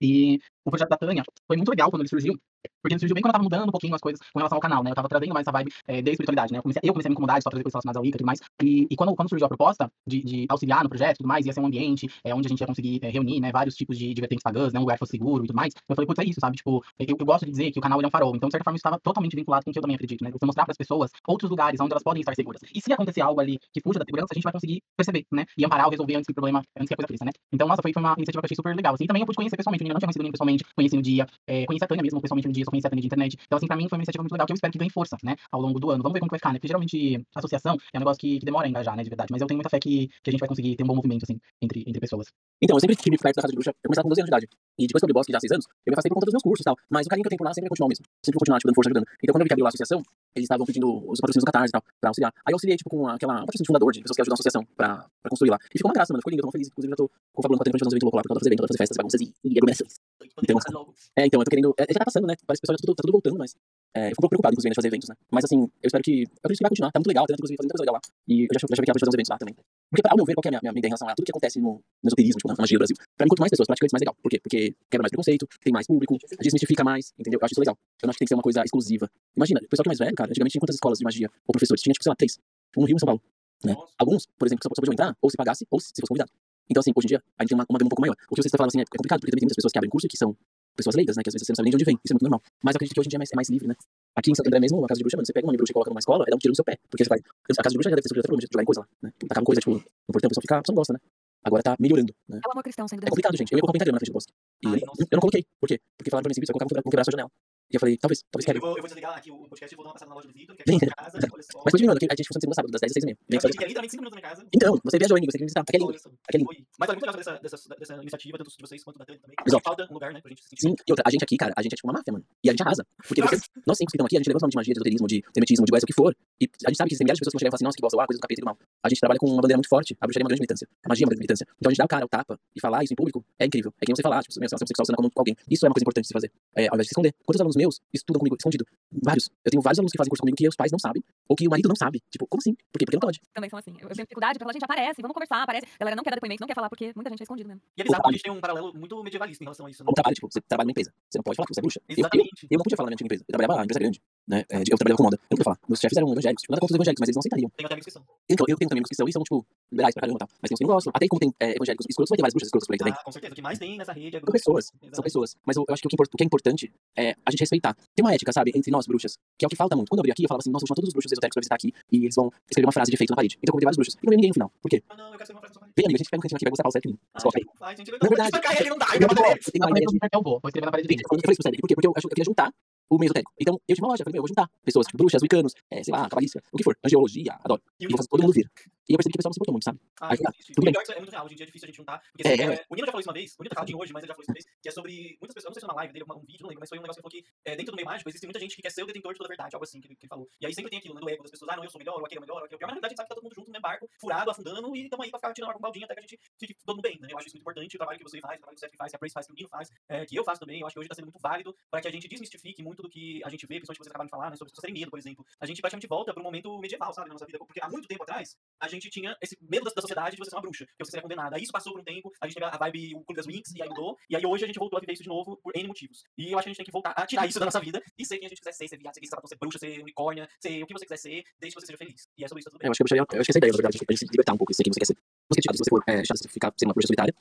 E 0.00 0.38
o 0.64 0.70
projeto 0.70 0.90
da 0.90 0.96
Tânia 0.96 1.24
foi 1.46 1.56
muito 1.56 1.70
legal 1.70 1.90
quando 1.90 2.02
ele 2.02 2.08
surgiu. 2.08 2.34
Porque 2.82 2.98
surgiu 2.98 3.14
bem 3.14 3.22
quando 3.22 3.30
eu 3.30 3.38
tava 3.38 3.44
mudando 3.44 3.68
um 3.68 3.72
pouquinho 3.72 3.94
as 3.94 4.00
coisas 4.00 4.20
com 4.32 4.38
relação 4.38 4.56
ao 4.56 4.60
canal, 4.60 4.82
né? 4.82 4.90
Eu 4.90 4.94
tava 4.94 5.08
trazendo 5.08 5.32
mais 5.32 5.44
essa 5.44 5.52
vibe 5.52 5.72
é, 5.86 6.02
de 6.02 6.10
espiritualidade, 6.10 6.52
né? 6.52 6.58
Eu 6.58 6.62
comecei, 6.62 6.80
eu 6.82 6.92
comecei 6.92 7.08
a 7.08 7.10
me 7.10 7.14
incomodar 7.14 7.38
de 7.38 7.44
só 7.44 7.50
trazer 7.50 7.62
coisas 7.62 7.74
relacionadas 7.74 7.96
ao 7.96 8.02
Wicca 8.02 8.16
e 8.16 8.18
tudo 8.18 8.26
mais. 8.26 8.40
E, 8.62 8.86
e 8.90 8.96
quando, 8.96 9.14
quando 9.14 9.28
surgiu 9.28 9.46
a 9.46 9.48
proposta 9.48 9.90
de, 10.06 10.22
de 10.22 10.46
auxiliar 10.48 10.82
no 10.82 10.88
projeto 10.88 11.16
e 11.16 11.18
tudo 11.18 11.28
mais, 11.28 11.46
ia 11.46 11.52
ser 11.52 11.60
um 11.60 11.66
ambiente 11.66 12.08
é, 12.24 12.34
onde 12.34 12.46
a 12.46 12.50
gente 12.50 12.60
ia 12.60 12.66
conseguir 12.66 13.00
é, 13.02 13.10
reunir, 13.10 13.40
né? 13.40 13.50
Vários 13.52 13.74
tipos 13.74 13.98
de, 13.98 14.12
de 14.12 14.20
vertentes 14.20 14.42
pagãs, 14.42 14.72
né? 14.72 14.78
Um 14.78 14.82
lugar 14.82 14.98
fosse 14.98 15.12
seguro 15.12 15.44
e 15.44 15.46
tudo 15.46 15.56
mais. 15.56 15.72
Eu 15.88 15.94
falei, 15.94 16.06
putz, 16.06 16.18
é 16.18 16.24
isso, 16.24 16.40
sabe? 16.40 16.56
Tipo, 16.56 16.84
eu, 16.98 17.16
eu 17.18 17.26
gosto 17.26 17.44
de 17.44 17.50
dizer 17.50 17.70
que 17.70 17.78
o 17.78 17.82
canal 17.82 18.00
é 18.00 18.06
um 18.06 18.10
farol. 18.10 18.34
Então, 18.34 18.48
de 18.48 18.52
certa 18.52 18.64
forma, 18.64 18.76
isso 18.76 18.80
estava 18.80 18.98
totalmente 19.00 19.34
vinculado 19.34 19.64
com 19.64 19.70
o 19.70 19.72
que 19.72 19.78
eu 19.78 19.82
também 19.82 19.96
acredito, 19.96 20.22
né? 20.22 20.30
Você 20.30 20.46
mostrar 20.46 20.64
para 20.64 20.72
as 20.72 20.76
pessoas 20.76 21.10
outros 21.26 21.50
lugares 21.50 21.80
onde 21.80 21.92
elas 21.92 22.02
podem 22.02 22.20
estar 22.20 22.34
seguras. 22.34 22.60
E 22.74 22.80
se 22.80 22.92
acontecer 22.92 23.20
algo 23.20 23.40
ali 23.40 23.58
que 23.72 23.80
fuja 23.80 23.98
da 23.98 24.04
segurança, 24.04 24.28
a 24.32 24.34
gente 24.34 24.44
vai 24.44 24.52
conseguir 24.52 24.82
perceber, 24.96 25.24
né? 25.32 25.44
E 25.56 25.64
amparar 25.64 25.86
ou 25.86 25.90
resolver 25.90 26.14
antes 26.14 26.26
que 26.26 26.32
o 26.32 26.34
problema, 26.34 26.62
antes 26.76 26.88
que 26.88 26.94
a 26.94 26.96
coisa 26.96 27.08
cresça, 27.08 27.24
né? 27.24 27.32
Então, 27.52 27.66
nossa, 27.66 27.82
foi, 27.82 27.92
foi 27.92 28.02
uma 28.02 28.14
iniciativa 28.16 28.40
que 28.40 28.46
eu 28.46 28.48
achei 28.48 28.56
super 28.56 28.74
legal. 28.74 28.94
Assim, 28.94 29.06
também 29.06 29.22
eu 29.22 29.26
pude 29.26 29.36
conhecer 29.36 29.56
pessoalmente, 29.56 29.84
eu 29.84 29.88
não 29.88 29.98
tinha 29.98 30.06
conhecido 30.06 30.22
ninguém 30.22 30.32
pessoalmente, 30.32 30.64
conheci 30.74 30.96
no 30.96 31.02
dia, 31.02 31.26
é, 31.46 31.66
conheci 31.66 31.84
a 31.84 31.88
Tânia 31.88 32.02
mesmo 32.02 32.20
pessoalmente 32.20 32.48
no 32.48 32.54
dia, 32.56 32.64
só 32.64 32.70
conheci 32.70 32.86
a 32.86 32.90
Tânia 32.90 33.02
de 33.02 33.06
internet. 33.06 33.38
Então, 33.44 33.56
assim, 33.56 33.66
pra 33.66 33.76
mim 33.76 33.88
foi 33.88 33.96
uma 33.96 34.02
iniciativa 34.02 34.22
muito 34.22 34.32
legal 34.32 34.46
que 34.46 34.52
eu 34.52 34.54
espero 34.54 34.72
que 34.72 34.78
ganhe 34.78 34.90
força, 34.90 35.16
né? 35.22 35.36
Ao 35.52 35.60
longo 35.60 35.78
do 35.78 35.90
ano. 35.90 36.02
Vamos 36.02 36.14
ver 36.14 36.20
como 36.20 36.30
que 36.30 36.34
vai 36.34 36.40
ficar, 36.40 36.52
né? 36.52 36.58
Porque 36.58 36.68
geralmente 36.68 37.20
associação 37.34 37.76
é 37.92 37.98
um 37.98 38.00
negócio 38.00 38.20
que, 38.20 38.38
que 38.40 38.44
demora 38.44 38.66
a 38.66 38.70
engajar, 38.70 38.96
né? 38.96 39.02
De 39.02 39.10
verdade. 39.10 39.28
Mas 39.30 39.40
eu 39.40 39.46
tenho 39.46 39.58
muita 39.58 39.70
fé 39.70 39.78
que, 39.78 40.08
que 40.08 40.28
a 40.28 40.32
gente 40.32 40.40
vai 40.40 40.48
conseguir 40.48 40.76
ter 40.76 40.84
um 40.84 40.86
bom 40.86 40.96
movimento, 40.96 41.24
assim, 41.24 41.38
entre, 41.60 41.84
entre 41.86 42.00
pessoas. 42.00 42.26
Então, 42.60 42.76
eu 42.76 42.80
sempre 42.80 42.96
tive 42.96 43.16
perto 43.18 43.36
da 43.36 43.42
casa 43.42 43.52
de 43.52 43.56
bruxa. 43.56 43.70
Eu 43.70 43.88
comecei 43.88 44.02
com 44.02 44.08
12 44.08 44.20
anos 44.20 44.30
de 44.30 44.36
idade. 44.36 44.46
E 44.78 44.86
depois 44.86 45.00
que 45.00 45.04
eu 45.04 45.06
abri 45.06 45.12
o 45.12 45.18
bosque 45.20 45.32
já 45.32 45.38
há 45.38 45.40
6 45.40 45.52
anos, 45.52 45.66
eu 45.86 45.90
me 45.90 45.94
afastei 45.94 46.08
por 46.08 46.16
conta 46.16 46.26
dos 46.26 46.34
meus 46.34 46.42
cursos 46.42 46.62
e 46.62 46.66
tal. 46.66 46.76
Mas 46.90 47.06
o 47.06 47.08
carinho 47.08 47.24
que 47.24 47.28
eu 47.28 47.30
tenho 47.30 47.38
por 47.38 47.44
lá 47.44 47.52
sempre 47.52 47.68
vai 47.68 47.72
continuar 47.74 47.88
o 47.88 47.92
mesmo. 47.92 48.04
Sempre 48.24 48.36
vou 48.36 48.40
continuar, 48.40 48.58
tipo, 48.58 48.68
dando 48.68 48.76
força 48.76 48.88
ajudando. 48.90 49.06
Então, 49.22 49.32
quando 49.32 49.42
eu 49.42 49.44
vi 49.44 49.48
que 49.48 49.54
abriu 49.54 49.64
lá 49.64 49.68
a 49.68 49.74
associação, 49.74 50.00
eles 50.36 50.46
estavam 50.46 50.66
pedindo 50.66 50.88
os 51.08 51.18
patrocínios 51.20 51.44
do 51.44 51.48
Catarse 51.48 51.70
e 51.70 51.74
tal, 51.76 51.82
pra 52.00 52.10
auxiliar. 52.10 52.32
Aí 52.44 52.52
eu 52.52 52.56
auxiliei, 52.56 52.76
tipo, 52.76 52.90
com 52.90 53.08
aquela 53.08 53.34
um 53.40 53.46
patrocínio 53.48 53.64
de 53.64 53.70
fundador, 53.72 53.92
de 53.92 54.00
pessoas 54.00 54.16
que 54.16 54.22
ajudam 54.22 54.34
a 54.34 54.38
associação 54.38 54.62
pra, 54.76 54.88
pra 55.22 55.28
construir 55.30 55.50
lá. 55.50 55.58
E 55.72 55.78
ficou 55.78 55.88
uma 55.88 55.96
graça, 55.96 56.12
mano. 56.12 56.20
Ficou 56.20 56.30
lindo, 56.30 56.40
eu 56.40 56.46
tô 56.46 56.52
feliz. 56.52 56.68
Inclusive, 56.68 56.90
já 56.92 56.96
tô 56.96 57.10
confabulando 57.32 57.58
com 57.58 57.62
a 57.62 57.66
Tânia 57.66 57.72
pra 57.72 57.84
fazer 57.84 57.96
eventos 57.96 58.06
loucos 58.06 58.18
lá, 58.18 58.22
por 58.22 58.28
causa 58.28 58.40
fazer 58.40 58.50
eventos, 58.52 58.66
fazer 58.66 58.78
festas, 58.78 58.96
bagunças 58.96 59.20
e, 59.20 59.26
e 59.44 59.48
aglomerações. 59.56 59.94
Então. 60.42 60.92
É, 61.16 61.26
então, 61.26 61.40
eu 61.40 61.44
tô 61.44 61.50
querendo. 61.50 61.74
É, 61.78 61.84
já 61.88 61.98
tá 61.98 62.04
passando, 62.04 62.26
né? 62.26 62.34
Parece 62.46 62.60
que 62.60 62.64
o 62.64 62.72
pessoal 62.72 62.78
já 62.78 62.94
tá 62.94 63.02
tudo, 63.02 63.12
voltando, 63.12 63.38
mas. 63.38 63.54
É, 63.96 64.06
eu 64.06 64.10
fico 64.10 64.20
um 64.20 64.22
pouco 64.22 64.32
preocupado, 64.36 64.52
inclusive, 64.54 64.70
de 64.70 64.76
fazer 64.76 64.88
eventos, 64.88 65.08
né? 65.08 65.16
Mas 65.30 65.44
assim, 65.44 65.60
eu 65.60 65.88
espero 65.88 66.04
que. 66.04 66.22
Eu 66.22 66.46
acredito 66.46 66.58
que 66.58 66.64
vai 66.64 66.70
continuar, 66.70 66.92
tá 66.92 66.98
muito 67.00 67.08
legal, 67.08 67.26
tá 67.26 67.34
inclusive 67.34 67.56
fazendo 67.56 67.72
coisa 67.72 67.82
legal 67.82 67.94
lá. 67.96 68.02
E 68.28 68.44
eu 68.44 68.48
já, 68.54 68.60
já 68.60 68.66
ela 68.76 68.84
pra 68.86 69.00
fazer 69.00 69.10
uns 69.10 69.16
eventos 69.16 69.30
lá 69.30 69.38
também. 69.38 69.54
Porque, 69.90 70.02
ao 70.06 70.16
meu 70.16 70.24
ver, 70.26 70.34
qual 70.34 70.42
é 70.44 70.48
a 70.48 70.52
minha, 70.52 70.60
minha, 70.62 70.78
ideia 70.78 70.88
em 70.88 70.92
relação 70.94 71.08
a 71.08 71.14
tudo 71.14 71.24
que 71.24 71.32
acontece 71.32 71.58
no, 71.58 71.82
esoterismo, 72.04 72.38
tipo, 72.38 72.48
na 72.48 72.56
magia 72.58 72.76
do 72.76 72.82
Brasil? 72.82 72.96
Pra 73.16 73.24
mim, 73.24 73.30
quanto 73.30 73.40
mais 73.40 73.50
pessoas 73.50 73.66
praticantes, 73.66 73.92
mais 73.92 74.02
legal. 74.04 74.14
Por 74.22 74.30
quê? 74.30 74.38
Porque 74.38 74.60
quebra 74.90 75.02
mais 75.02 75.10
preconceito, 75.10 75.44
tem 75.64 75.72
mais 75.72 75.86
público, 75.86 76.18
desmistifica 76.38 76.84
mais, 76.84 77.12
entendeu? 77.18 77.38
Eu 77.40 77.44
acho 77.44 77.54
isso 77.54 77.60
legal. 77.60 77.76
Eu 78.02 78.06
não 78.06 78.10
acho 78.10 78.16
que 78.16 78.22
tem 78.22 78.26
que 78.26 78.32
ser 78.32 78.38
uma 78.38 78.46
coisa 78.46 78.60
exclusiva. 78.62 79.10
Imagina, 79.34 79.60
o 79.64 79.68
pessoal 79.68 79.84
que 79.84 79.88
é 79.88 79.92
mais 79.92 79.98
velho, 79.98 80.14
cara, 80.14 80.30
antigamente 80.30 80.52
tinha 80.52 80.60
quantas 80.60 80.76
escolas 80.76 80.98
de 80.98 81.04
magia 81.04 81.28
ou 81.46 81.52
professores? 81.52 81.82
Tinha, 81.82 81.92
tipo, 81.92 82.02
sei 82.02 82.10
lá, 82.10 82.16
três. 82.16 82.38
Um 82.76 82.82
no 82.82 82.86
Rio 82.86 82.96
e 82.96 83.00
São 83.00 83.06
Paulo. 83.06 83.22
Né? 83.64 83.74
Alguns, 83.98 84.26
por 84.38 84.46
exemplo, 84.46 84.62
só, 84.62 84.68
só 84.68 84.80
podiam 84.80 84.92
entrar 84.92 85.16
ou 85.20 85.30
se 85.30 85.36
pagasse 85.36 85.66
ou 85.70 85.80
se 85.80 85.88
fosse 85.88 86.08
convidado. 86.08 86.30
Então, 86.68 86.80
assim, 86.80 86.90
hoje 86.94 87.06
em 87.06 87.08
dia, 87.08 87.22
a 87.38 87.42
gente 87.42 87.50
tem 87.50 87.56
uma, 87.56 87.66
uma 87.68 87.78
um 87.78 87.88
pouco 87.88 88.00
maior. 88.00 88.16
O 88.28 88.34
que 88.34 88.42
você 88.42 88.48
está 88.48 88.58
falando 88.58 88.70
assim 88.70 88.80
é 88.80 88.82
é 88.82 88.84
complicado, 88.84 89.20
porque 89.20 89.30
também 89.30 89.40
tem 89.40 89.46
muitas 89.46 89.56
pessoas 89.56 89.72
que 89.72 89.78
abrem 89.78 89.90
curso 89.90 90.08
que 90.08 90.16
são 90.16 90.36
pessoas 90.76 90.94
leigas, 90.94 91.16
né? 91.16 91.22
Que 91.22 91.30
às 91.30 91.34
vezes 91.34 91.46
você 91.46 91.52
não 91.52 91.56
sabe 91.56 91.66
nem 91.66 91.72
de 91.72 91.76
onde 91.76 91.84
vem. 91.84 91.96
Isso 92.04 92.12
é 92.12 92.14
muito 92.14 92.22
normal. 92.22 92.40
Mas 92.62 92.74
eu 92.74 92.78
acredito 92.78 92.94
que 92.94 93.00
hoje 93.00 93.08
em 93.08 93.12
dia 93.12 93.16
é 93.16 93.22
mais, 93.22 93.30
é 93.32 93.36
mais 93.36 93.48
livre, 93.48 93.66
né? 93.68 93.74
Aqui 94.14 94.30
em 94.30 94.34
Santo 94.34 94.46
André 94.48 94.60
mesmo, 94.60 94.78
uma 94.78 94.88
casa 94.88 94.98
de 94.98 95.04
bruxa, 95.04 95.16
mano, 95.16 95.26
você 95.26 95.32
pega 95.32 95.46
uma 95.46 95.52
bruxa 95.52 95.72
e 95.72 95.74
coloca 95.74 95.90
numa 95.90 96.00
escola, 96.00 96.24
é 96.26 96.30
dar 96.30 96.36
um 96.36 96.38
tiro 96.38 96.52
no 96.52 96.56
seu 96.56 96.64
pé. 96.64 96.76
Porque 96.90 97.04
você 97.04 97.08
vai. 97.08 97.18
A 97.18 97.62
casa 97.62 97.72
de 97.72 97.76
bruxa 97.76 97.90
já 97.90 97.96
deve 97.96 98.02
ter 98.02 98.08
sofrido 98.08 98.26
até 98.28 98.36
de 98.36 98.48
jogar 98.52 98.62
em 98.62 98.66
coisa 98.66 98.80
lá, 98.80 98.86
né? 99.02 99.12
Tacava 99.28 99.44
coisa, 99.44 99.60
tipo, 99.60 99.72
no 99.72 100.12
portão, 100.12 100.28
o 100.28 100.30
pessoal 100.30 100.42
fica, 100.42 100.54
a 100.56 100.62
pessoa 100.62 100.74
não 100.74 100.80
gosta, 100.80 100.92
né? 100.92 101.00
Agora 101.46 101.62
tá 101.62 101.76
melhorando, 101.78 102.12
né? 102.28 102.40
É 102.44 102.48
o 102.48 102.52
amor 102.52 102.62
cristão 102.62 102.88
sendo 102.88 103.04
É 103.04 103.08
complicado, 103.08 103.36
gente. 103.36 103.52
Eu 103.52 103.56
ia 103.56 103.60
colocar 103.60 103.70
um 103.70 103.78
pentagrama 103.78 103.96
na 103.96 104.00
frente 104.00 104.10
do 104.10 104.14
bosque. 104.14 104.32
E 104.62 104.66
Ai, 104.66 104.80
eu, 104.82 104.92
eu 104.98 105.06
não 105.12 105.20
coloquei. 105.20 105.46
Por 105.60 105.68
quê? 105.68 105.78
Porque 105.96 106.10
falaram 106.10 106.24
pra 106.24 106.30
mim 106.30 106.32
assim, 106.32 106.40
você 106.42 106.52
vai 106.52 106.58
colocar, 106.58 106.82
vão 106.82 106.90
quebrar 106.90 107.02
a 107.02 107.04
sua 107.04 107.12
janela. 107.12 107.30
E 107.70 107.74
eu 107.74 107.80
falei, 107.80 107.96
talvez, 107.96 108.22
talvez 108.30 108.46
Eu 108.46 108.54
quebre. 108.54 108.60
vou, 108.60 108.70
eu 108.76 108.82
vou 108.82 108.88
desligar 108.88 109.16
aqui 109.16 109.30
o 109.30 109.48
podcast 109.48 109.74
e 109.74 109.76
vou 109.76 109.84
dar 109.84 109.90
uma 109.90 109.94
passada 109.94 110.08
na 110.10 110.14
loja 110.14 110.28
do 110.28 110.34
Vitor, 110.34 110.54
que 110.54 110.62
é 110.62 110.74
aqui 110.76 110.86
na 110.86 110.94
casa, 110.94 111.18
olha 111.18 111.42
só. 111.42 111.62
Mas 111.64 111.72
continua, 111.72 111.94
a 111.94 112.14
gente 112.14 112.28
funciona 112.28 112.40
segunda 112.40 112.54
sábado, 112.54 112.70
das 112.70 112.80
10 112.80 112.90
às 112.90 112.94
6 112.94 113.02
e 113.02 113.06
meia. 113.06 113.18
Vem 113.26 113.36
Eu 113.36 113.40
só 113.40 113.48
literalmente 113.48 113.90
5 113.90 114.00
minutos 114.02 114.16
minha 114.16 114.28
casa. 114.30 114.46
Então, 114.54 114.80
você 114.84 114.98
viajou, 114.98 115.18
hein? 115.18 115.24
Você 115.26 115.38
quer 115.38 115.44
visitar. 115.44 115.62
Aquele 115.66 115.84
Olha 115.84 115.98
só. 115.98 116.10
aquele 116.28 116.44
Foi. 116.44 116.56
Mas 116.78 116.88
olha, 116.88 116.96
muito 116.96 117.06
legal 117.06 117.16
dessa, 117.16 117.32
dessa, 117.42 117.56
dessa 117.74 117.94
iniciativa, 117.96 118.38
tanto 118.38 118.50
de 118.50 118.62
vocês 118.62 118.84
quanto 118.84 118.98
da 118.98 119.04
Tânia 119.04 119.20
também. 119.20 119.36
Mas, 119.42 119.54
ó, 119.54 119.60
Falta 119.66 119.82
um 119.90 119.94
lugar, 119.94 120.12
né, 120.12 120.20
pra 120.20 120.30
gente 120.30 120.42
se 120.42 120.48
sentir. 120.50 120.62
Sim, 120.62 120.74
e 120.86 120.92
outra, 120.92 121.02
a 121.06 121.10
gente 121.10 121.24
aqui, 121.24 121.36
cara, 121.36 121.52
a 121.56 121.62
gente 121.62 121.72
é 121.72 121.76
tipo 121.76 121.88
uma 121.88 121.94
máfia, 121.98 122.12
mano. 122.12 122.24
E 122.44 122.48
a 122.48 122.52
gente 122.52 122.62
arrasa. 122.62 122.86
Porque 123.02 123.20
você, 123.20 123.36
nós 123.66 123.76
cinco 123.78 123.90
que 123.90 123.96
estamos 123.96 124.06
aqui, 124.06 124.16
a 124.16 124.20
gente 124.20 124.28
leva 124.28 124.38
o 124.38 124.42
nome 124.46 124.52
de 124.52 124.56
magia, 124.56 124.72
de 124.74 124.78
esoterismo, 124.78 125.06
de 125.08 125.24
hermetismo, 125.34 125.66
de 125.66 125.72
West, 125.74 125.82
o 125.82 125.86
que 125.86 125.94
for. 125.94 126.14
E 126.40 126.46
a 126.46 126.70
gente 126.70 126.78
sabe 126.78 126.88
que 126.88 126.94
existem 126.94 127.04
milhares 127.04 127.18
de 127.18 127.22
pessoas 127.26 127.32
que 127.32 127.36
vão 127.36 127.40
chegar 127.40 127.50
e 127.50 127.52
falar 127.52 127.58
assim, 127.58 127.66
nossa, 127.66 127.76
que 127.76 127.82
bosta, 127.82 127.98
ah, 127.98 128.06
coisa 128.06 128.18
do 128.18 128.22
capeta 128.22 128.40
e 128.40 128.42
do 128.42 128.46
mal. 128.46 128.56
A 128.84 128.88
gente 128.88 129.00
trabalha 129.00 129.18
com 129.18 129.26
uma 129.26 129.42
bandeira 129.42 129.58
muito 129.58 129.68
forte. 129.68 129.96
A 129.98 130.06
bruxaria 130.06 130.22
é 130.22 130.26
uma 130.26 130.30
grande 130.30 130.40
militância. 130.40 130.68
A 130.84 130.88
magia 130.88 131.02
é 131.02 131.06
uma 131.06 131.10
grande 131.10 131.22
militância. 131.26 131.46
Então 131.58 131.68
a 131.68 131.72
gente 131.72 131.82
dá 131.82 131.84
o 131.84 131.88
cara 131.88 132.04
o 132.06 132.08
tapa 132.08 132.38
e 132.54 132.60
falar 132.60 132.84
isso 132.84 132.92
em 132.92 132.96
público 132.96 133.24
é 133.38 133.46
incrível. 133.46 133.74
É 133.80 133.86
que 133.86 133.90
você 133.90 134.02
falar, 134.02 134.22
tipo, 134.22 134.34
você 134.34 134.44
é 134.44 134.48
sexual, 134.48 134.86
você 134.86 134.92
não 134.92 135.10
com 135.10 135.20
alguém. 135.20 135.34
Isso 135.50 135.66
é 135.66 135.68
uma 135.68 135.74
coisa 135.74 135.82
importante 135.82 136.04
de 136.04 136.08
se 136.08 136.14
fazer. 136.14 136.30
É, 136.54 136.68
ao 136.68 136.76
invés 136.76 136.86
de 136.86 136.88
se 136.88 136.92
esconder. 136.94 137.14
Quantos 137.24 137.40
alunos 137.40 137.55
meus 137.56 137.80
estudam 137.92 138.20
comigo 138.20 138.36
escondido? 138.38 138.64
Vários. 139.02 139.30
Eu 139.44 139.50
tenho 139.50 139.62
vários 139.62 139.78
alunos 139.78 139.92
que 139.92 139.98
fazem 139.98 140.10
curso 140.10 140.22
comigo 140.22 140.36
que 140.36 140.48
os 140.48 140.56
pais 140.56 140.70
não 140.70 140.78
sabem, 140.78 141.02
ou 141.28 141.34
que 141.34 141.46
o 141.46 141.50
marido 141.50 141.68
não 141.68 141.76
sabe. 141.76 142.02
Tipo, 142.10 142.26
como 142.26 142.40
assim? 142.40 142.54
Por 142.54 142.78
quê? 142.78 142.84
Porque 142.84 142.96
não 142.96 143.00
pode. 143.00 143.20
Também 143.34 143.50
são 143.50 143.58
assim. 143.58 143.72
Eu 143.80 143.88
eu 143.88 143.94
tenho 143.94 144.06
dificuldade 144.06 144.38
pra 144.38 144.44
falar, 144.44 144.52
gente, 144.52 144.64
aparece, 144.64 145.02
vamos 145.02 145.14
conversar, 145.14 145.42
aparece. 145.42 145.66
A 145.66 145.78
galera 145.80 145.96
não 145.96 146.04
quer 146.04 146.10
dar 146.10 146.16
depoimento, 146.16 146.40
não 146.40 146.46
quer 146.48 146.54
falar, 146.54 146.68
porque 146.68 146.92
muita 146.94 147.10
gente 147.10 147.20
é 147.20 147.24
escondido 147.24 147.48
mesmo. 147.48 147.62
E 147.76 147.80
é 147.80 147.84
bizarro 147.84 148.02
que 148.02 148.08
a 148.08 148.12
gente 148.12 148.22
tem 148.22 148.32
um 148.32 148.40
paralelo 148.40 148.72
muito 148.74 149.02
medievalista 149.02 149.42
em 149.42 149.46
relação 149.46 149.66
a 149.66 149.70
isso, 149.70 149.82
né? 149.82 149.86
Como 149.86 149.94
trabalho, 149.94 150.14
tipo, 150.14 150.28
você 150.30 150.40
trabalha 150.40 150.66
numa 150.66 150.72
empresa. 150.72 150.92
Você 151.08 151.18
não 151.18 151.22
pode 151.22 151.36
falar 151.36 151.46
que 151.46 151.54
você 151.54 151.60
é 151.60 151.62
bruxa. 151.62 151.80
Eu, 151.80 151.94
eu, 151.94 152.00
Exatamente. 152.00 152.46
eu 152.50 152.58
não 152.58 152.64
podia 152.64 152.76
falar 152.76 152.86
na 152.86 152.90
minha 152.90 152.96
antiga 152.96 153.06
empresa. 153.06 153.24
Eu 153.26 153.32
trabalhava 153.32 153.60
em 153.60 153.64
empresa 153.64 153.80
grande. 153.80 154.02
Né? 154.26 154.44
É, 154.50 154.56
eu 154.60 154.76
trabalhava 154.76 154.96
com 154.96 155.04
moda. 155.04 155.16
Eu 155.16 155.22
não 155.22 155.36
podia 155.36 155.44
falar. 155.44 155.58
Meus 155.68 155.80
chefes 155.80 155.96
eram 155.96 156.12
evangélicos. 156.12 156.42
Tipo, 156.42 156.52
nada 156.52 156.60
contra 156.60 156.74
os 156.74 156.76
evangélicos, 156.76 157.00
mas 157.00 157.08
eles 157.08 157.16
não 157.16 157.22
aceitariam. 157.22 157.50
Tem 157.56 157.66
até 157.66 157.74
a 157.74 157.78
inscrição. 157.78 158.02
Então, 158.28 158.44
eu 158.48 158.56
tenho 158.56 158.68
também 158.68 158.80
amigos 158.82 158.90
que 158.90 158.96
são 158.96 159.08
e 159.08 159.12
são, 159.12 159.22
tipo, 159.22 159.46
liberais 159.70 159.94
pra 159.94 160.00
caramba 160.02 160.18
e 160.18 160.22
tal. 160.22 160.28
Mas 160.42 160.48
tem 160.48 160.54
uns 160.54 160.58
que 160.58 160.64
não 160.66 160.74
gostam. 160.74 160.92
Até 160.94 161.06
como 161.08 161.20
tem 161.20 161.30
é, 161.40 161.56
evangélicos 161.56 161.86
escrotos, 161.88 162.10
vai 162.10 162.16
ter 162.16 162.22
várias 162.22 162.34
bruxas 162.34 162.48
escrotas 162.48 162.66
por 162.66 162.74
aí 162.74 162.78
também. 162.78 162.94
Ah, 162.94 163.04
com 163.04 163.12
certeza. 163.12 163.32
O 163.32 163.36
que 163.36 163.42
mais 163.42 163.58
tem 163.58 163.78
nessa 163.78 163.92
rede 163.92 164.16
é 164.16 164.20
São 164.20 164.32
pessoas, 164.32 164.64
são 164.66 164.76
Exatamente. 164.76 165.02
pessoas. 165.04 165.36
Mas 165.46 165.56
eu, 165.56 165.64
eu 165.66 165.72
acho 165.72 165.82
que 165.82 165.86
o 165.86 165.90
que, 165.90 165.96
o 165.96 166.16
que 166.16 166.24
é 166.24 166.26
importante 166.26 166.72
é 166.96 167.14
a 167.24 167.30
gente 167.30 167.42
respeitar. 167.46 167.74
Tem 167.94 168.04
uma 168.04 168.12
ética, 168.14 168.32
sabe, 168.32 168.52
entre 168.54 168.70
nós, 168.70 168.86
bruxas, 168.86 169.16
que 169.38 169.44
é 169.44 169.46
o 169.46 169.48
que 169.50 169.56
falta 169.56 169.74
muito. 169.76 169.88
Quando 169.88 170.00
eu 170.00 170.02
abri 170.02 170.12
aqui, 170.12 170.24
eu 170.24 170.28
falava 170.28 170.42
assim, 170.42 170.50
nossa, 170.50 170.62
vou 170.62 170.68
chamar 170.68 170.76
todos 170.76 170.88
os 170.88 170.94
bruxos 170.94 171.10
esotéricos 171.12 171.34
pra 171.34 171.40
visitar 171.40 171.54
aqui 171.56 171.72
e 171.92 172.04
eles 172.04 172.14
vão 172.14 172.30
escrever 172.50 172.66
uma 172.66 172.72
frase 172.72 172.90
de 172.90 172.96
efeito 172.96 173.10
na 173.10 173.16
parede. 173.16 173.36
Então 173.38 173.48
eu 173.48 173.52
convidei 173.52 173.66
várias 173.66 173.76
bruxas. 173.76 173.94
E 173.94 173.98
não 174.04 174.10
veio 174.10 174.18
ninguém 174.18 174.30
no 174.30 174.34
final. 174.34 174.52
Por 174.60 174.68
quê? 174.68 174.82
Ah, 174.88 174.96
não, 174.96 175.12
eu 175.12 175.18
quero 175.18 175.32
uma 175.32 175.40
frase 175.40 175.54
só 175.54 175.60
Vem, 175.76 175.86
a 175.86 175.90
gente 175.90 176.08
pega 176.10 176.18
um 176.18 176.22
cantinho 176.22 176.36
aqui, 176.36 176.44
vai 176.44 176.50
gostar 176.50 176.70
certo 176.70 176.84
menino. 176.86 177.00
Ah, 177.14 177.18
Escolhe 177.18 177.36
aí. 177.36 177.44
não 177.46 177.54
faz, 177.56 177.78
gente. 177.78 177.90
Não 177.90 177.96
é 177.96 178.08
verdade. 178.08 178.28
Espancar 178.28 178.60
ele 178.60 178.70
não 178.70 178.78
dá, 178.78 178.86
Eu 178.86 179.00
eu 179.00 179.08
vou- 179.08 179.16
vou 179.16 179.26
eu 179.26 179.38
tenho 179.52 179.64
uma 179.64 179.70
ideia 179.70 179.86
de 179.86 179.96
Eu 180.12 180.22
vou, 180.22 180.40
vou 180.40 180.48
escrever 180.48 180.66
na 180.66 180.70
parede 180.72 180.88
Gente, 180.88 180.96
dele. 180.96 181.06
eu 181.06 181.20
falei 181.20 181.32
isso 181.32 181.36
pro 181.42 181.46
Cedric, 181.46 181.60
por 181.60 181.68
quê? 181.68 181.74
Porque 181.76 181.86
eu, 181.88 181.92
acho- 181.96 182.06
eu 182.06 182.10
queria 182.10 182.24
juntar 182.24 182.48
o 182.88 182.98
meio 182.98 183.08
esotérico. 183.08 183.32
Então, 183.40 183.54
eu 183.68 183.74
tive 183.74 183.84
uma 183.84 183.92
loja, 183.92 184.04
falei, 184.04 184.14
meu, 184.14 184.20
eu 184.20 184.22
vou 184.22 184.28
juntar 184.28 184.48
pessoas, 184.64 184.86
tipo, 184.86 184.98
bruxas, 184.98 185.22
wicanos, 185.22 185.52
é, 185.70 185.82
sei 185.82 185.92
lá, 185.92 186.08
cabalista, 186.08 186.42
o 186.52 186.56
que 186.56 186.64
for, 186.64 186.76
angiologia, 186.84 187.38
adoro. 187.44 187.62
E 187.80 187.84
E 187.84 187.88
vou 187.88 187.96
fazer 187.96 188.08
todo 188.08 188.22
mundo 188.22 188.32
vir. 188.32 188.50
E 188.88 188.92
eu 188.94 188.96
percebi 188.96 189.12
que 189.12 189.16
o 189.16 189.18
pessoal 189.18 189.30
não 189.30 189.34
se 189.34 189.38
importou 189.38 189.54
muito, 189.54 189.64
sabe? 189.64 189.80
Ah, 190.00 190.14
tá, 190.14 190.30
existe. 190.30 190.54
tudo 190.54 190.64
bem. 190.64 190.72
pior 190.72 190.82
isso 190.82 190.92
é 190.92 190.98
muito 190.98 191.10
real. 191.10 191.24
Hoje 191.26 191.34
em 191.34 191.36
dia 191.36 191.44
é 191.44 191.50
difícil 191.50 191.66
a 191.66 191.68
gente 191.68 191.76
juntar. 191.76 191.98
Porque 191.98 192.22
É, 192.22 192.32
assim, 192.32 192.42
é. 192.42 192.54
é, 192.54 192.64
o 192.70 192.74
Nino 192.74 192.86
já 192.86 192.92
falou 192.92 193.00
isso 193.00 193.10
uma 193.10 193.18
vez. 193.18 193.34
O 193.34 193.42
Nino 193.42 193.50
tá 193.50 193.54
faladinho 193.56 193.78
hoje, 193.82 193.92
mas 193.92 194.02
ele 194.02 194.08
já 194.08 194.14
falou 194.14 194.22
isso 194.22 194.30
uma 194.30 194.38
vez. 194.38 194.46
Que 194.62 194.68
é 194.68 194.72
sobre 194.72 194.92
muitas 195.18 195.34
pessoas. 195.34 195.50
Não 195.50 195.54
sei 195.54 195.60
se 195.60 195.66
foi 195.66 195.74
uma 195.74 195.80
live 195.82 195.92
dele, 195.92 196.04
um 196.06 196.22
vídeo, 196.22 196.42
não 196.42 196.50
lembro. 196.50 196.60
Mas 196.62 196.68
foi 196.70 196.78
um 196.78 196.82
negócio 196.82 197.02
que 197.02 197.08
ele 197.08 197.10
falou 197.10 197.34
que 197.42 197.50
é, 197.50 197.56
dentro 197.56 197.72
do 197.72 197.76
meio 197.76 197.86
mágico 197.90 198.08
existe 198.08 198.26
muita 198.26 198.38
gente 198.38 198.54
que 198.54 198.62
quer 198.62 198.70
ser 198.70 198.82
o 198.84 198.86
detentor 198.86 199.10
de 199.10 199.18
toda 199.18 199.26
a 199.26 199.34
verdade. 199.34 199.56
Algo 199.56 199.64
assim 199.66 199.80
que 199.80 199.88
ele, 199.88 199.96
que 199.96 200.06
ele 200.06 200.08
falou. 200.08 200.28
E 200.38 200.46
aí 200.46 200.54
sempre 200.54 200.70
tem 200.70 200.78
aquilo, 200.78 200.94
né? 200.94 201.00
Do 201.00 201.10
ego 201.10 201.22
das 201.22 201.32
pessoas. 201.34 201.50
Ah, 201.50 201.56
não, 201.56 201.64
eu 201.64 201.70
sou 201.70 201.80
melhor, 201.80 201.98
ou 201.98 202.06
aquele 202.06 202.18
é 202.18 202.22
melhor, 202.22 202.38
ou 202.38 202.44
aquele 202.46 202.54
é 202.54 202.58
pior. 202.58 202.68
Mas 202.70 202.76
na 202.76 202.80
verdade 202.80 202.94
a 202.94 202.94
gente 202.94 202.98
sabe 203.02 203.08
que 203.08 203.14
tá 203.14 203.18
todo 203.18 203.24
mundo 203.26 203.34
junto 203.34 203.48
no 203.48 203.52
mesmo 203.58 203.66
barco, 203.66 203.90
furado, 203.98 204.30
afundando. 204.30 204.76
E 204.76 204.88
tamo 204.88 205.02
aí 205.02 205.10
pra 205.10 205.18
ficar 205.18 205.34
tirando 205.34 205.50
água 205.50 205.58
com 205.58 205.66
baldinho 205.66 205.84
até 205.84 205.94
que 205.94 206.00
a 206.00 206.06
gente 206.06 206.20
fique 206.38 206.54
todo 206.54 206.76
mundo 206.76 206.86
bem. 206.86 206.94
Né? 207.02 207.08
Eu 207.10 207.18
acho 207.18 207.26
isso 207.26 207.34
muito 207.34 207.42
importante. 207.42 207.74
O 207.74 207.78
trabalho 207.78 207.98
que 207.98 208.04
você 208.06 208.20
faz, 208.20 208.38
o 208.38 208.38
trabalho 208.38 208.56
que 208.56 208.62
o 208.62 208.68
Seth 208.70 208.76
faz, 208.78 208.90
que 208.92 208.96
a 208.96 208.98
Praise 208.98 209.14
faz, 209.14 209.26
que 209.26 209.32
o 209.32 209.34
Nino 209.34 209.48
faz, 209.48 209.66
é, 209.88 210.06
que 210.06 210.14
eu 210.14 210.22
faço 210.22 210.38
também. 210.38 210.60
Eu 210.60 210.66
acho 210.66 210.74
que 210.74 210.80
hoje 210.80 210.88
tá 210.88 210.94
sendo 210.94 211.06
muito 211.06 211.18
válido 211.18 211.50
que 211.86 211.88
a 211.88 211.92
gente 211.92 212.08
desmistifique 212.08 212.62
muito 212.62 212.75
do 212.82 212.88
que 212.88 213.22
a 213.24 213.28
gente 213.28 213.46
vê, 213.46 213.56
principalmente 213.56 213.78
que 213.78 213.84
vocês 213.84 213.90
acabaram 213.90 214.06
de 214.06 214.10
falar, 214.10 214.30
né? 214.30 214.36
Sobre 214.36 214.48
as 214.48 214.52
pessoas 214.52 214.62
terem 214.62 214.80
medo, 214.80 214.90
por 214.90 214.98
exemplo. 214.98 215.24
A 215.40 215.46
gente 215.46 215.60
praticamente 215.60 215.86
volta 215.86 216.12
pra 216.12 216.20
um 216.20 216.24
momento 216.24 216.58
medieval, 216.58 216.92
sabe? 216.92 217.08
Na 217.08 217.14
nossa 217.14 217.26
vida. 217.26 217.38
Porque 217.38 217.60
há 217.62 217.68
muito 217.68 217.86
tempo 217.88 218.02
atrás, 218.02 218.36
a 218.60 218.68
gente 218.68 218.88
tinha 218.90 219.16
esse 219.22 219.36
medo 219.40 219.64
da, 219.64 219.70
da 219.74 219.82
sociedade 219.82 220.16
de 220.16 220.18
você 220.22 220.30
ser 220.30 220.36
uma 220.36 220.42
bruxa, 220.42 220.66
que 220.66 220.84
você 220.84 220.90
seria 220.90 221.02
condenada. 221.02 221.36
Aí 221.36 221.42
isso 221.42 221.52
passou 221.52 221.72
por 221.72 221.80
um 221.80 221.84
tempo, 221.84 222.10
a 222.20 222.26
gente 222.26 222.34
teve 222.34 222.46
a 222.46 222.56
vibe 222.56 222.94
o 222.94 223.04
Clube 223.04 223.16
das 223.16 223.26
Winx, 223.26 223.50
e 223.54 223.62
aí 223.62 223.68
mudou. 223.68 223.96
E 224.08 224.16
aí 224.16 224.24
hoje 224.26 224.44
a 224.44 224.46
gente 224.46 224.58
voltou 224.58 224.76
a 224.76 224.80
viver 224.80 224.92
isso 224.92 225.02
de 225.02 225.08
novo 225.08 225.36
por 225.42 225.56
N 225.56 225.68
motivos. 225.68 226.02
E 226.18 226.32
eu 226.32 226.38
acho 226.38 226.44
que 226.44 226.50
a 226.50 226.52
gente 226.52 226.56
tem 226.58 226.66
que 226.66 226.72
voltar 226.72 226.90
a 226.96 227.06
tirar 227.06 227.26
isso 227.26 227.38
da 227.38 227.46
nossa 227.46 227.60
vida 227.60 227.82
e 227.98 228.04
ser 228.04 228.18
quem 228.18 228.26
a 228.26 228.28
gente 228.28 228.38
quiser 228.40 228.52
ser, 228.52 228.68
ser 228.68 228.78
viado, 228.78 228.94
ser 228.94 229.00
gay, 229.00 229.08
ser 229.10 229.28
ser 229.28 229.36
bruxa, 229.38 229.58
ser 229.58 229.80
unicórnia, 229.80 230.28
ser 230.40 230.62
o 230.62 230.66
que 230.66 230.72
você 230.72 230.84
quiser 230.84 230.96
ser, 230.98 231.24
desde 231.40 231.54
que 231.54 231.60
você 231.60 231.66
seja 231.66 231.78
feliz. 231.78 232.08
E 232.18 232.24
é 232.24 232.28
sobre 232.28 232.40
isso, 232.40 232.50
tudo. 232.50 232.62
Eu 232.62 232.70
acho 232.70 232.76
que 232.78 232.82
eu, 232.82 232.84
bruxaria- 232.84 233.06
eu 233.12 233.20
acho 233.20 233.26
que 233.26 233.30
essa 233.32 233.38
é 233.38 233.40
ideia, 233.40 233.52
na 233.52 233.56
verdade, 233.56 233.78
a 233.88 233.92
gente 233.92 234.10
libertar 234.10 234.32
um 234.32 234.38
pouco, 234.38 234.54
ser 234.54 234.62
quem 234.62 234.72
você 234.72 234.80
quer 234.80 234.86
ser. 234.86 234.94
Ser 234.94 235.34
criticado, 235.34 235.56
se 235.56 235.64
você 235.64 235.70
for 235.70 235.82
é, 235.86 236.04
chato, 236.04 236.18
você 236.18 236.28
ficar 236.28 236.52
sendo 236.58 236.68
uma 236.68 236.74
bruxa 236.74 236.88
solitária, 236.88 237.14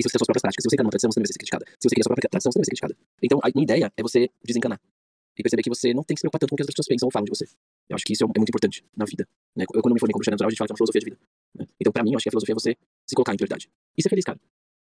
se 0.00 0.08
você 0.08 0.12
tem 0.14 0.18
suas 0.18 0.28
próprias 0.28 0.42
práticas, 0.42 0.62
se 0.62 0.68
você 0.70 0.76
quer 0.76 0.82
uma 0.82 0.90
tradição, 0.90 1.10
você 1.10 1.16
também 1.20 1.28
vai 1.28 1.34
ser 1.36 1.42
criticada. 1.42 1.64
Se 1.76 1.84
você 1.88 1.94
quer 1.94 2.00
a 2.00 2.04
sua 2.04 2.10
própria 2.14 2.30
tradição, 2.30 2.48
você 2.48 2.56
também 2.56 2.64
vai 2.64 2.70
ser 2.70 2.74
criticada. 2.76 2.94
Então, 3.20 3.38
a 3.42 3.48
minha 3.52 3.64
ideia 3.64 3.92
é 3.96 4.02
você 4.02 4.30
desencanar. 4.44 4.80
E 5.36 5.42
perceber 5.42 5.62
que 5.62 5.72
você 5.72 5.94
não 5.94 6.04
tem 6.04 6.14
que 6.14 6.20
se 6.20 6.24
preocupar 6.24 6.40
tanto 6.40 6.50
com 6.50 6.54
o 6.54 6.58
que 6.58 6.62
as 6.62 6.66
pessoas 6.66 6.86
pensam 6.86 7.06
ou 7.06 7.12
falam 7.12 7.24
de 7.24 7.32
você. 7.32 7.44
Eu 7.88 7.96
acho 7.96 8.04
que 8.04 8.12
isso 8.12 8.24
é, 8.24 8.26
é 8.26 8.38
muito 8.38 8.50
importante 8.50 8.84
na 8.96 9.04
vida. 9.04 9.26
Né? 9.56 9.64
Eu, 9.64 9.80
quando 9.80 9.94
me 9.94 10.00
formei 10.00 10.12
como 10.12 10.20
bruxaria 10.20 10.36
natural, 10.36 10.48
a 10.48 10.52
gente 10.52 10.58
fala 10.58 10.68
que 10.68 10.72
é 10.72 10.74
uma 10.74 10.80
filosofia 10.80 11.00
de 11.00 11.06
vida. 11.08 11.18
né? 11.56 11.64
Então, 11.80 11.92
pra 11.92 12.04
mim, 12.04 12.12
eu 12.12 12.16
acho 12.16 12.24
que 12.24 12.28
a 12.28 12.32
filosofia 12.32 12.52
é 12.52 12.58
você 12.60 12.76
se 13.08 13.14
colocar 13.14 13.32
em 13.32 13.36
prioridade. 13.36 13.70
E 13.96 14.02
ser 14.02 14.08
feliz, 14.08 14.24
cara. 14.24 14.38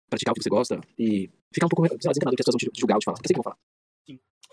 Praticar 0.10 0.32
o 0.34 0.36
que 0.36 0.44
você 0.44 0.50
gosta 0.50 0.82
e 0.98 1.30
ficar 1.54 1.68
um 1.68 1.70
pouco, 1.70 1.88
sei 1.88 1.98
lá, 2.06 2.12
desencanado 2.12 2.34
do 2.34 2.38
que 2.38 2.42
as 2.42 2.46
pessoas 2.46 2.58
vão 2.58 2.74
te 2.74 2.80
julgar 2.80 2.96
ou 2.96 3.02
te 3.02 3.06
falar. 3.06 3.18
Eu 3.18 3.28
sei 3.28 3.34
que 3.34 3.42
vão 3.42 3.44
falar. 3.44 3.58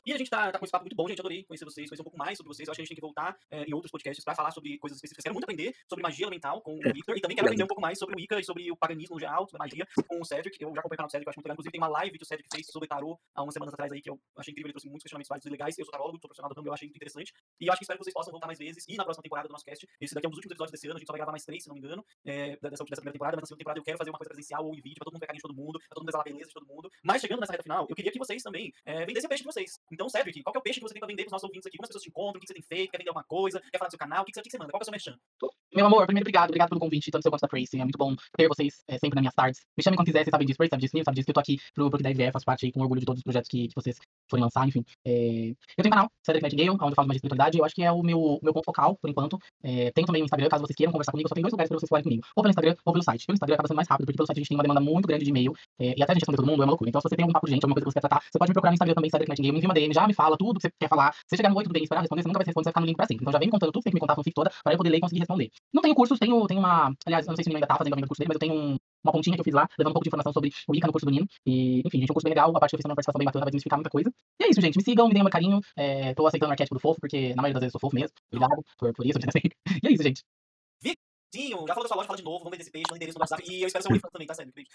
E 0.09 0.13
a 0.15 0.17
gente 0.17 0.31
tá, 0.31 0.51
tá 0.51 0.59
com 0.59 0.65
esse 0.65 0.73
papo 0.73 0.87
muito 0.87 0.97
bom, 0.97 1.07
gente. 1.07 1.21
Adorei 1.21 1.45
conhecer 1.45 1.67
vocês, 1.67 1.87
conhecer 1.87 2.01
um 2.01 2.09
pouco 2.09 2.17
mais 2.17 2.39
sobre 2.39 2.49
vocês. 2.49 2.67
Eu 2.67 2.73
acho 2.73 2.79
que 2.79 2.81
a 2.81 2.85
gente 2.87 2.89
tem 2.89 2.97
que 2.97 3.03
voltar 3.03 3.37
é, 3.51 3.65
em 3.65 3.75
outros 3.75 3.91
podcasts 3.91 4.25
pra 4.25 4.35
falar 4.35 4.53
sobre 4.53 4.79
coisas 4.79 4.97
específicas. 4.97 5.23
Quero 5.23 5.35
muito 5.35 5.45
aprender 5.45 5.77
sobre 5.87 6.03
magia 6.03 6.25
elemental 6.25 6.63
com 6.63 6.77
o 6.77 6.81
É. 6.83 6.95
Victor. 6.95 7.15
E 7.19 7.21
também 7.21 7.37
quero 7.37 7.47
aprender 7.47 7.65
um 7.65 7.67
pouco 7.67 7.83
mais 7.83 7.99
sobre 7.99 8.15
o 8.15 8.19
Wicca 8.19 8.41
e 8.41 8.43
sobre 8.43 8.73
o 8.73 8.77
paganismo 8.79 9.17
no 9.17 9.21
geral, 9.21 9.47
sobre 9.47 9.61
a 9.61 9.65
magia 9.67 9.87
com 10.09 10.19
o 10.19 10.25
Cedric. 10.25 10.57
Eu 10.63 10.73
já 10.73 10.81
acompanho 10.81 10.95
o 10.95 10.97
canal 10.97 11.09
do 11.09 11.13
Cedric, 11.13 11.27
eu 11.27 11.31
acho 11.31 11.37
muito 11.37 11.45
legal. 11.45 11.55
Inclusive, 11.57 11.73
tem 11.73 11.81
uma 11.83 11.89
live 11.89 12.17
que 12.17 12.25
o 12.25 12.27
Cedric 12.27 12.49
fez 12.51 12.67
sobre 12.69 12.89
tarô 12.89 13.21
há 13.35 13.43
umas 13.43 13.53
semanas 13.53 13.75
atrás 13.75 13.93
aí, 13.93 14.01
que 14.01 14.09
eu 14.09 14.19
achei 14.39 14.51
incrível. 14.51 14.69
Ele 14.69 14.73
trouxe 14.73 14.89
muitos 14.89 15.05
questionamentos 15.05 15.29
válidos 15.29 15.47
e 15.47 15.51
legais. 15.51 15.77
Eu 15.77 15.85
sou 15.85 15.93
tarólogo, 15.93 16.17
sou 16.17 16.29
profissional 16.29 16.49
do 16.49 16.57
ramo, 16.57 16.69
eu 16.69 16.73
achei 16.73 16.89
muito 16.89 16.97
interessante. 16.97 17.31
E 17.61 17.67
eu 17.67 17.73
acho 17.73 17.79
que 17.81 17.85
espero 17.85 17.99
que 17.99 18.05
vocês 18.05 18.15
possam 18.15 18.33
voltar 18.33 18.47
mais 18.47 18.59
vezes. 18.59 18.89
E 18.89 18.97
na 18.97 19.05
próxima 19.05 19.23
temporada 19.23 19.47
do 19.47 19.53
nosso 19.53 19.65
cast, 19.69 19.87
esse 20.01 20.15
daqui 20.15 20.25
é 20.25 20.29
um 20.29 20.33
dos 20.33 20.39
últimos 20.39 20.57
episódios 20.57 20.73
desse 20.73 20.89
ano. 20.89 20.97
A 20.97 21.01
gente 21.01 21.07
só 21.07 21.13
vai 21.13 21.21
gravar 21.21 21.33
mais 21.37 21.45
três, 21.45 21.61
se 21.63 21.69
não 21.69 21.77
me 21.77 21.85
engano, 21.85 22.01
é, 22.25 22.57
dessa, 22.57 22.81
dessa 22.81 23.05
primeira 23.05 23.13
temporada. 23.13 23.37
Mas 23.37 23.45
na 23.45 23.47
segunda 23.53 23.61
temporada 23.61 23.81
eu 23.81 23.85
quero 23.85 23.99
fazer 24.01 24.09
uma 24.09 24.17
coisa 24.17 24.33
presencial 24.33 24.65
ou 24.65 24.73
em 24.73 24.81
vídeo, 24.81 24.97
pra 24.97 25.05
todo 25.05 25.13
mundo 25.13 25.21
ver 25.21 25.29
carinho 25.29 25.45
de 25.45 25.49
todo 25.53 25.55
mundo, 25.61 25.77
pra 25.77 25.93
todo 25.93 26.01
mundo 26.01 26.09
exalar 26.09 26.25
a 26.25 26.31
beleza 26.33 26.49
de 26.49 26.57
todo 26.57 26.67
mundo. 26.67 26.89
Mas 27.05 27.21
chegando 27.21 27.41
nessa 27.45 27.53
reta 27.53 27.63
final, 27.69 27.85
eu 27.85 27.95
queria 27.95 28.11
que 28.11 28.19
vocês 28.19 28.41
também 28.43 28.73
é, 28.89 29.05
vendessem 29.05 29.27
o 29.27 29.29
peixe 29.29 29.45
de 29.45 29.51
vocês. 29.53 29.77
Então, 29.99 30.09
Cedric, 30.09 30.45
qual 30.45 30.53
que 30.53 30.59
é 30.59 30.61
o 30.61 30.63
peixe 30.63 30.79
que 30.79 30.87
você 30.87 30.95
tem 30.95 31.01
pra 31.01 31.09
vender 31.09 31.25
pros 31.25 31.33
nossos 31.33 31.43
ouvintes 31.43 31.67
aqui? 31.67 31.77
Como 31.77 31.85
as 31.85 31.89
pessoas 31.89 32.05
te 32.05 32.09
encontram? 32.09 32.39
O 32.39 32.41
que 32.41 32.47
você 32.47 32.55
tem 32.55 32.63
feito? 32.63 32.93
Quer 32.93 32.99
vender 32.99 33.11
alguma 33.11 33.25
coisa? 33.25 33.61
Quer 33.61 33.79
falar 33.79 33.89
do 33.89 33.91
seu 33.91 33.99
canal? 33.99 34.23
O 34.23 34.25
que 34.25 34.33
você, 34.33 34.39
o 34.39 34.43
que 34.45 34.51
você 34.51 34.57
manda? 34.57 34.71
Qual 34.71 34.79
é 34.79 34.83
o 34.83 34.85
seu 34.85 34.93
merchan? 34.93 35.19
Meu 35.75 35.87
amor, 35.87 36.07
primeiro, 36.07 36.23
obrigado. 36.23 36.51
Obrigado 36.51 36.69
pelo 36.69 36.81
convite, 36.81 37.11
tanto 37.11 37.23
seu 37.23 37.33
quanto 37.33 37.41
da 37.41 37.49
Tracy. 37.49 37.81
É 37.81 37.83
muito 37.83 37.99
bom 37.99 38.15
ter 38.37 38.47
vocês 38.47 38.85
é, 38.87 38.97
sempre 38.97 39.17
nas 39.17 39.23
minhas 39.23 39.35
tardes. 39.35 39.67
Me 39.77 39.83
chamem 39.83 39.97
quando 39.97 40.07
quiser, 40.07 40.23
vocês 40.23 40.31
sabem 40.31 40.47
disso. 40.47 40.57
Tracy 40.57 40.71
sabe 40.71 40.83
disso, 40.83 40.95
Nil 40.95 41.05
sabe 41.05 41.15
disso, 41.17 41.27
que 41.27 41.31
eu 41.31 41.35
tô 41.35 41.41
aqui 41.41 41.59
pro, 41.75 41.91
pro 41.91 41.99
que 41.99 42.05
deve 42.05 42.31
faço 42.31 42.47
parte 42.47 42.65
aí 42.65 42.71
com 42.71 42.81
orgulho 42.81 43.01
de 43.01 43.07
todos 43.07 43.19
os 43.19 43.25
projetos 43.25 43.49
que, 43.49 43.67
que 43.67 43.75
vocês 43.75 43.99
forem 44.31 44.45
lançar, 44.45 44.69
enfim. 44.69 44.85
É, 45.05 45.51
eu 45.51 45.83
tenho 45.83 45.89
um 45.89 45.91
canal, 45.91 46.11
Cedric 46.25 46.43
Nightingale, 46.45 46.71
onde 46.71 46.85
eu 46.85 46.95
falo 46.95 47.09
mais 47.09 47.17
de 47.17 47.27
espiritualidade. 47.27 47.59
Eu 47.59 47.65
acho 47.65 47.75
que 47.75 47.83
é 47.83 47.91
o 47.91 48.03
meu, 48.05 48.39
meu 48.41 48.53
ponto 48.53 48.65
focal, 48.65 48.97
por 48.97 49.11
enquanto. 49.11 49.37
É, 49.65 49.91
tenho 49.91 50.07
também 50.07 50.23
o 50.23 50.25
Instagram, 50.25 50.49
caso 50.49 50.65
vocês 50.65 50.77
queiram 50.77 50.93
conversar 50.93 51.11
comigo. 51.11 51.29
Só 51.29 51.35
tem 51.35 51.43
dois 51.43 51.53
lugares 51.53 51.69
pra 51.69 51.79
vocês 51.79 51.89
falarem 51.89 52.05
comigo. 52.05 52.23
Ou 52.37 52.43
pelo 52.43 52.51
Instagram, 52.51 52.77
ou 52.85 52.93
pelo 52.93 53.03
site. 53.03 53.27
Pelo 53.27 53.35
Instagram 53.35 53.55
acaba 53.55 53.69
sendo 53.69 53.77
mais 53.77 53.89
rápido, 53.89 54.07
porque 54.07 54.17
pelo 54.17 54.27
site 54.27 54.39
a 54.39 54.41
gente 54.41 54.49
tem 54.49 54.57
uma 54.57 54.63
demanda 54.63 54.81
muito 54.81 55.09
grande 55.09 55.25
de 55.25 55.31
e-mail. 55.31 55.53
é, 55.79 55.95
e 55.99 56.03
até 56.03 56.13
a 56.13 56.15
gente 56.15 56.25
todo 56.25 56.47
mundo 56.47 56.63
é 56.63 56.65
uma 56.65 56.71
loucura. 56.71 56.89
Então, 56.89 57.01
se 57.01 57.09
você 57.09 57.17
tem 57.17 57.25
algum 57.25 57.33
papo 57.33 57.47
de 57.47 57.53
gente, 57.53 57.65
alguma 57.65 57.75
coisa 57.75 57.85
que 57.85 57.93
você 57.93 58.01
quer 58.01 58.09
tratar, 58.09 58.25
você 58.25 58.39
pode 58.39 58.51
me 58.51 58.55
procurar 58.55 58.71
no 58.71 58.75
Instagram 58.75 58.95
também, 58.95 59.11
Cedric 59.11 59.29
Nightingale. 59.29 59.53
Me 59.53 59.59
envia 59.59 59.69
uma 59.69 59.75
DM, 59.75 59.88
já 59.93 60.07
me 60.07 60.15
fala 60.15 60.37
tudo 60.37 60.59
que 60.59 60.63
você 60.69 60.73
quer 60.79 60.89
falar. 60.89 61.13
Se 61.13 61.21
você 61.31 61.37
chegar 61.37 61.51
no 61.51 61.57
oi, 61.57 61.65
tudo 61.65 61.73
bem, 61.73 61.83
esperar 61.83 62.01
responder, 62.01 62.23
você 62.23 62.29
nunca 62.29 62.39
vai 62.39 62.47
responder, 62.47 62.65
você 62.65 62.69
vai 62.69 62.73
ficar 62.73 62.81
no 62.81 62.87
link 62.87 62.97
pra 62.97 63.07
sempre. 63.07 63.23
Então 63.23 63.33
já 63.33 63.39
vem 63.39 63.49
me 63.49 63.53
contando 63.53 63.73
tudo, 63.73 63.83
você 63.83 63.85
tem 63.85 63.93
que 63.93 63.97
me 63.97 64.01
contar 64.01 64.13
a 64.15 64.17
fanfic 64.17 64.35
toda, 64.35 64.51
pra 64.63 64.73
eu 64.73 64.77
poder 64.77 64.91
ler 64.91 64.99
e 64.99 65.01
conseguir 65.01 65.21
responder. 65.21 65.51
Não 65.73 65.83
tenho 65.83 65.95
cursos, 65.95 66.19
tenho, 66.19 66.47
tenho 66.47 66.61
uma. 66.61 66.93
Aliás, 67.07 67.27
eu 67.27 67.31
não 67.31 67.37
sei 67.37 67.45
se 67.45 67.49
o 67.49 67.51
Nino 67.51 67.59
ainda 67.59 67.67
tá 67.67 67.77
fazendo 67.77 67.95
o 67.95 68.07
curso 68.07 68.19
dele, 68.21 68.29
mas 68.29 68.35
eu 68.37 68.41
tenho 68.41 68.55
um- 68.55 68.77
uma 69.05 69.13
pontinha 69.13 69.37
que 69.37 69.41
eu 69.41 69.45
fiz 69.45 69.55
lá, 69.55 69.69
levando 69.79 69.93
um 69.93 69.95
pouco 69.95 70.05
de 70.05 70.09
informação 70.09 70.33
sobre 70.33 70.51
o 70.67 70.73
Wicca 70.73 70.87
no 70.87 70.93
curso 70.93 71.07
do 71.07 71.13
Nino. 71.13 71.27
E, 71.47 71.81
enfim, 71.87 71.99
gente, 72.01 72.11
é 72.11 72.13
um 72.13 72.15
curso 72.15 72.25
bem 72.25 72.31
legal, 72.33 72.51
a 72.55 72.61
parte 72.61 72.71
que 72.71 72.77
eu 72.77 72.79
fiz 72.79 72.85
é 72.85 72.89
uma 72.89 72.95
participação 72.97 73.19
bem 73.19 73.27
bacana, 73.27 73.45
vai 73.45 73.51
desmistificar 73.51 73.79
muita 73.79 73.91
coisa. 73.91 74.11
E 74.41 74.45
é 74.45 74.51
isso, 74.51 74.61
gente. 74.61 74.77
Me 74.77 74.83
sigam, 74.85 75.07
me 75.09 75.15
deem 75.15 75.23
meu 75.23 75.31
carinho. 75.33 75.61
É, 75.77 76.15
tô 76.15 76.27
aceitando 76.27 76.51
o 76.51 76.53
arquétipo 76.53 76.75
do 76.75 76.81
fofo, 76.81 77.01
porque 77.01 77.31
na 77.35 77.43
maioria 77.43 77.55
das 77.55 77.61
vezes 77.63 77.75
eu 77.75 77.81
sou 77.81 77.89
fofo 77.89 77.95
mesmo. 77.95 78.15
Obrigado 78.33 78.63
por, 78.77 78.93
por 78.93 79.07
isso, 79.07 79.19
eu 79.19 79.23
assim. 79.29 79.49
E 79.83 79.87
é 79.89 79.93
isso, 79.93 80.03
gente. 80.03 80.23
Sim, 81.31 81.51
já 81.51 81.75
falou 81.75 81.83
da 81.83 81.89
sua 81.89 81.97
loja, 81.99 82.07
fala 82.07 82.17
de 82.17 82.25
novo, 82.25 82.39
vamos 82.39 82.53
vender 82.53 82.63
esse 82.63 82.71
peixe, 82.71 82.87
no 82.91 82.97
endereço 82.97 83.19
do 83.19 83.21
WhatsApp. 83.21 83.43
E 83.47 83.61
eu 83.61 83.67
espero 83.67 83.83
seu 83.83 83.91
OnlyFans 83.91 84.11
também, 84.11 84.27
tá 84.27 84.35
sério? 84.35 84.51
beijo. 84.55 84.71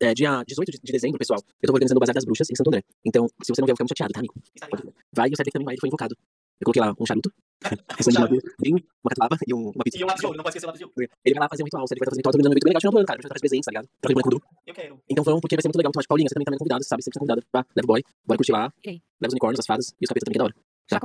É, 0.00 0.14
dia 0.14 0.44
18 0.46 0.70
de, 0.70 0.78
de 0.78 0.92
dezembro, 0.92 1.18
pessoal, 1.18 1.40
eu 1.60 1.66
tô 1.66 1.72
organizando 1.72 1.98
o 1.98 2.00
Bazar 2.00 2.14
das 2.14 2.24
Bruxas 2.24 2.48
em 2.50 2.54
Santo 2.54 2.68
André. 2.68 2.82
Então, 3.04 3.26
se 3.42 3.52
você 3.52 3.60
não 3.60 3.66
vier, 3.66 3.74
eu 3.74 3.76
vou 3.76 3.76
ficar 3.76 3.84
muito 3.84 3.98
chateado, 3.98 4.12
tá, 4.12 4.20
amigo? 4.20 4.34
Ligado? 4.54 4.94
Vai, 5.12 5.28
e 5.28 5.32
o 5.32 5.36
Cedric 5.36 5.52
também 5.52 5.64
vai, 5.66 5.74
ele 5.74 5.80
foi 5.80 5.88
invocado. 5.88 6.16
Eu 6.60 6.64
coloquei 6.64 6.82
lá 6.82 6.94
um 6.94 7.06
charuto, 7.06 7.32
um 7.98 8.02
sangue 8.02 8.16
de 8.16 8.22
madeira, 8.22 8.46
vinho, 8.62 8.78
uma 9.02 9.10
catuaba 9.10 9.36
e 9.42 9.52
um, 9.52 9.74
uma 9.74 9.82
pizza. 9.82 9.98
E 9.98 10.04
o 10.04 10.06
lápis 10.06 10.20
de 10.20 10.26
ouro, 10.26 10.36
não 10.38 10.44
pode 10.44 10.54
esquecer 10.54 10.66
o 10.66 10.70
lápis 10.70 10.78
de 10.78 10.84
ouro. 10.86 10.94
Ele 11.24 11.34
vai 11.34 11.42
lá 11.42 11.48
fazer 11.50 11.62
um 11.62 11.66
ritual, 11.66 11.82
o 11.82 11.88
Cedric 11.88 12.00
vai 12.00 12.10
fazer 12.10 12.18
um 12.18 12.22
ritual, 12.22 12.32
terminando 12.32 12.52
muito 12.54 12.62
bem 12.62 12.70
legal, 12.70 12.80
tirando 12.80 12.94
do 12.94 12.98
ano, 13.02 13.06
cara, 13.10 13.18
pra 13.18 13.28
traz 13.28 13.40
presentes, 13.42 13.66
tá 13.66 13.70
ligado? 13.72 13.88
Troca 13.98 14.10
de 14.10 14.14
boneco 14.14 14.30
voodoo. 14.30 14.42
Eu 14.66 14.74
quero. 14.74 14.94
Então 15.10 15.24
vamos, 15.24 15.40
porque 15.42 15.56
vai 15.58 15.62
ser 15.62 15.68
muito 15.68 15.82
legal. 15.82 15.90
Então, 15.90 15.98
acho 15.98 16.06
que 16.06 16.12
Paulinha, 16.14 16.28
você 16.30 16.34
também 16.38 16.46
tá 16.46 16.54
convidada, 16.54 16.82
sabe? 16.86 17.02
Sempre 17.02 17.18
tá 17.18 17.20
convidada. 17.26 17.42
Vá, 17.50 17.66
leva 17.74 17.82
o 17.82 17.90
boy, 17.90 18.00
bora 18.22 18.38
curtir 18.38 18.52
lá. 18.54 18.70
Irei. 18.78 19.02
Leva 19.18 19.30
os 19.30 19.34
unicórnios, 19.34 19.58
as 19.58 19.66
fadas 19.66 19.86
e 19.98 20.04
os 20.06 20.08
capetas 20.08 20.30
também, 20.30 20.38
que 20.38 20.38
é 20.38 20.42
da 20.42 20.46
hora. 20.46 20.54
Tá. 20.86 21.00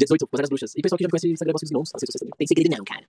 Dia 0.00 0.08
18, 0.08 0.24
Bazar 0.32 0.42
das 0.44 0.48
Bruxas. 0.48 0.72
E 0.72 0.80
pessoal 0.80 0.96
que 0.96 1.04
já 1.04 1.08
me 1.08 1.12
conhece, 1.12 1.28
Instagram 1.28 1.52
Bosques 1.52 1.70
Irmãos, 1.70 1.90
as 1.92 2.00
redes 2.00 2.12
sociais 2.12 2.24
também. 2.24 2.34
Tem 2.40 2.46
segredo 2.48 2.70
não, 2.72 2.84
cara. 2.84 3.04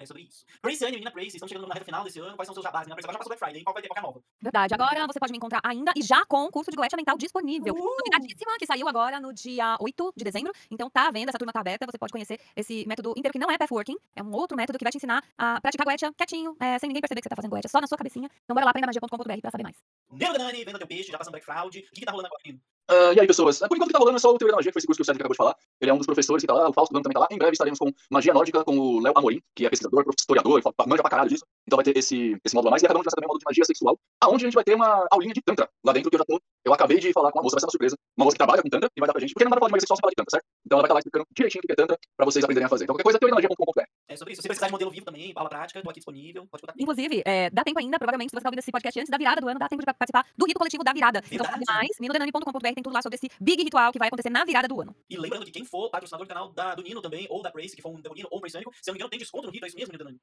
É 0.00 0.06
sobre 0.06 0.22
isso. 0.22 0.46
Praise 0.62 0.82
Anne, 0.82 0.92
menina 0.92 1.10
Praise, 1.10 1.36
estamos 1.36 1.50
chegando 1.50 1.68
na 1.68 1.74
reta 1.74 1.84
final 1.84 2.02
desse 2.02 2.18
ano. 2.18 2.34
Quais 2.34 2.46
são 2.46 2.52
os 2.52 2.56
seus 2.56 2.64
jabás? 2.64 2.86
Menina 2.86 2.96
Praise, 2.96 3.04
agora 3.04 3.12
já 3.12 3.18
passou 3.18 3.28
Black 3.28 3.44
Friday, 3.44 3.62
qual 3.62 3.74
vai 3.74 3.82
ter 3.82 3.88
qualquer 3.88 4.00
nova? 4.00 4.22
Verdade. 4.40 4.72
Agora 4.72 5.06
você 5.06 5.20
pode 5.20 5.30
me 5.30 5.36
encontrar 5.36 5.60
ainda 5.62 5.92
e 5.94 6.00
já 6.00 6.24
com 6.24 6.46
o 6.46 6.50
curso 6.50 6.70
de 6.70 6.76
Goetia 6.78 6.96
Mental 6.96 7.18
disponível. 7.18 7.74
Uh! 7.74 7.96
Novidadíssima, 7.98 8.56
que 8.58 8.64
saiu 8.64 8.88
agora 8.88 9.20
no 9.20 9.30
dia 9.30 9.76
8 9.78 10.14
de 10.16 10.24
dezembro. 10.24 10.52
Então 10.70 10.88
tá 10.88 11.08
à 11.08 11.10
venda, 11.10 11.30
essa 11.30 11.38
turma 11.38 11.52
tá 11.52 11.60
aberta. 11.60 11.84
Você 11.84 11.98
pode 11.98 12.12
conhecer 12.12 12.40
esse 12.56 12.86
método 12.88 13.12
inteiro 13.14 13.30
que 13.30 13.38
não 13.38 13.50
é 13.50 13.58
pathworking. 13.58 13.96
É 14.16 14.22
um 14.22 14.32
outro 14.32 14.56
método 14.56 14.78
que 14.78 14.84
vai 14.84 14.90
te 14.90 14.96
ensinar 14.96 15.22
a 15.36 15.60
praticar 15.60 15.84
Goetia 15.84 16.10
quietinho, 16.14 16.56
é, 16.58 16.78
sem 16.78 16.88
ninguém 16.88 17.02
perceber 17.02 17.20
que 17.20 17.24
você 17.24 17.28
tá 17.28 17.36
fazendo 17.36 17.50
Goetia, 17.50 17.68
só 17.68 17.78
na 17.78 17.86
sua 17.86 17.98
cabecinha. 17.98 18.30
Então 18.44 18.54
bora 18.54 18.64
lá, 18.64 18.70
aprendamagia.com.br 18.70 19.40
pra 19.42 19.50
saber 19.50 19.64
mais. 19.64 19.76
Nero 20.10 20.32
Danani, 20.32 20.64
venda 20.64 20.78
teu 20.78 20.88
peixe, 20.88 21.12
já 21.12 21.18
passando 21.18 21.32
Black 21.32 21.44
Fraud. 21.44 21.78
O 21.78 21.82
que, 21.82 22.00
que 22.00 22.06
tá 22.06 22.12
rolando 22.12 22.28
agora, 22.28 22.40
menino? 22.42 22.62
Ah, 22.90 23.12
e 23.14 23.20
aí, 23.20 23.26
pessoas? 23.26 23.62
Ah, 23.62 23.68
Por 23.68 23.76
enquanto 23.76 23.90
que 23.90 23.92
tá 23.92 24.00
rolando 24.00 24.16
é 24.16 24.18
só 24.18 24.30
o 24.30 24.36
Teoria 24.36 24.50
da 24.50 24.56
Magia, 24.56 24.70
que 24.70 24.74
foi 24.74 24.80
esse 24.80 24.86
curso 24.86 24.98
que 24.98 25.02
o 25.02 25.04
Cedric 25.04 25.22
acabou 25.22 25.34
de 25.34 25.36
falar. 25.36 25.54
Ele 25.80 25.90
é 25.92 25.94
um 25.94 25.98
dos 25.98 26.06
professores 26.06 26.42
que 26.42 26.46
tá 26.48 26.54
lá, 26.54 26.68
o 26.68 26.72
Fausto 26.72 26.92
Dano 26.92 27.04
também 27.04 27.14
tá 27.14 27.20
lá. 27.20 27.28
Em 27.30 27.38
breve 27.38 27.52
estaremos 27.52 27.78
com 27.78 27.88
Magia 28.10 28.34
Nórdica, 28.34 28.64
com 28.64 28.76
o 28.76 29.00
Léo 29.00 29.12
Amorim, 29.14 29.40
que 29.54 29.64
é 29.64 29.70
pesquisador, 29.70 30.04
historiador, 30.18 30.60
manja 30.88 31.00
pra 31.00 31.10
caralho 31.10 31.30
disso. 31.30 31.44
Então 31.66 31.76
vai 31.76 31.84
ter 31.84 31.96
esse, 31.96 32.36
esse 32.44 32.52
módulo 32.52 32.70
a 32.70 32.72
mais. 32.72 32.82
E 32.82 32.86
acabamos 32.86 33.04
de 33.04 33.06
lançar 33.06 33.14
também 33.14 33.28
um 33.28 33.30
módulo 33.30 33.38
de 33.38 33.44
magia 33.46 33.64
sexual, 33.64 33.96
aonde 34.20 34.44
a 34.44 34.46
gente 34.48 34.54
vai 34.56 34.64
ter 34.64 34.74
uma 34.74 35.06
aulinha 35.12 35.32
de 35.32 35.40
Tantra 35.40 35.68
lá 35.84 35.92
dentro, 35.92 36.10
que 36.10 36.16
eu 36.16 36.18
já 36.18 36.24
tô. 36.24 36.40
Eu 36.64 36.74
acabei 36.74 36.98
de 36.98 37.12
falar 37.12 37.30
com 37.30 37.38
uma 37.38 37.44
moça, 37.44 37.54
vai 37.54 37.60
ser 37.60 37.66
uma 37.66 37.70
surpresa. 37.70 37.96
Uma 38.16 38.24
moça 38.24 38.34
que 38.34 38.38
trabalha 38.38 38.62
com 38.62 38.68
Tantra 38.68 38.90
e 38.90 39.00
vai 39.00 39.06
dar 39.06 39.12
pra 39.12 39.20
gente. 39.20 39.34
Porque 39.34 39.44
não 39.44 39.50
dá 39.50 39.56
pra 39.56 39.60
falar 39.60 39.68
de 39.68 39.72
magia 39.72 39.86
sexual 39.86 39.96
sem 39.96 40.02
falar 40.02 40.10
de 40.10 40.16
Tantra, 40.16 40.30
certo? 40.34 40.46
Então 40.66 40.76
ela 40.78 40.82
vai 40.82 40.88
estar 40.88 40.94
lá 40.94 41.00
explicando 41.00 41.26
direitinho 41.30 41.62
o 41.62 41.66
que 41.66 41.72
é 41.72 41.76
Tantra 41.76 41.98
pra 42.16 42.26
vocês 42.26 42.42
aprenderem 42.44 42.66
a 42.66 42.68
fazer. 42.68 42.84
Então 42.84 42.94
qualquer 42.94 43.04
coisa, 43.04 43.18
teoriamagia.com.br. 43.20 43.86
É 44.10 44.16
sobre 44.16 44.32
isso. 44.32 44.42
Se 44.42 44.42
você 44.42 44.48
precisar 44.48 44.66
de 44.66 44.72
modelo 44.72 44.90
vivo 44.90 45.04
também, 45.06 45.32
aula 45.36 45.48
prática, 45.48 45.80
tô 45.80 45.88
aqui 45.88 46.00
disponível. 46.00 46.44
Pode 46.50 46.62
contar. 46.62 46.74
Inclusive, 46.76 47.22
é, 47.24 47.48
dá 47.48 47.62
tempo 47.62 47.78
ainda, 47.78 47.96
provavelmente, 47.96 48.30
se 48.30 48.34
você 48.36 48.42
tá 48.42 48.48
ouvindo 48.48 48.58
esse 48.58 48.72
podcast 48.72 48.98
antes 48.98 49.08
da 49.10 49.16
virada 49.16 49.40
do 49.40 49.48
ano, 49.48 49.58
dá 49.60 49.68
tempo 49.68 49.80
de 49.82 49.86
pa- 49.86 49.94
participar 49.94 50.26
do 50.36 50.46
rito 50.46 50.58
coletivo 50.58 50.82
da 50.82 50.92
virada. 50.92 51.20
Então, 51.30 51.46
Verdade. 51.46 51.64
sabe 51.64 51.78
mais, 51.78 51.90
minodenani.com.br 52.00 52.58
tem 52.74 52.82
tudo 52.82 52.92
lá 52.92 53.02
sobre 53.02 53.14
esse 53.14 53.30
big 53.40 53.62
ritual 53.62 53.92
que 53.92 53.98
vai 54.00 54.08
acontecer 54.08 54.30
na 54.30 54.44
virada 54.44 54.66
do 54.66 54.80
ano. 54.80 54.96
E 55.08 55.16
lembrando 55.16 55.44
que 55.44 55.52
quem 55.52 55.64
for 55.64 55.88
patrocinador 55.90 56.26
do 56.26 56.28
canal 56.28 56.52
da, 56.52 56.74
do 56.74 56.82
Nino 56.82 57.00
também, 57.00 57.28
ou 57.30 57.40
da 57.40 57.52
Praise, 57.52 57.76
que 57.76 57.82
for 57.82 57.90
um 57.90 58.00
Demonino 58.00 58.26
ou 58.32 58.38
um 58.38 58.40
Praise 58.40 58.58
se 58.58 58.58
eu 58.58 58.64
não 58.64 58.94
me 58.94 58.98
engano, 58.98 59.10
tem 59.10 59.18
desconto 59.20 59.46
no 59.46 59.52
Rito, 59.52 59.64
é 59.64 59.68
isso 59.68 59.76
mesmo, 59.76 59.92
Nino 59.92 59.98
Danani? 60.04 60.20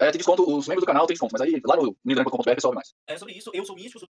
É, 0.00 0.10
tem 0.10 0.18
desconto, 0.18 0.42
os 0.42 0.66
membros 0.68 0.82
do 0.82 0.86
canal 0.86 1.06
tem 1.06 1.14
desconto, 1.14 1.32
mas 1.32 1.40
aí 1.40 1.60
lá 1.64 1.76
no 1.76 1.94
pessoal 2.44 2.72
vê 2.72 2.74
mais. 2.74 2.92
É 3.06 3.16
sobre 3.16 3.34
isso. 3.34 3.50
Eu 3.54 3.64
sou 3.64 3.74
místico, 3.76 4.00
sou 4.00 4.08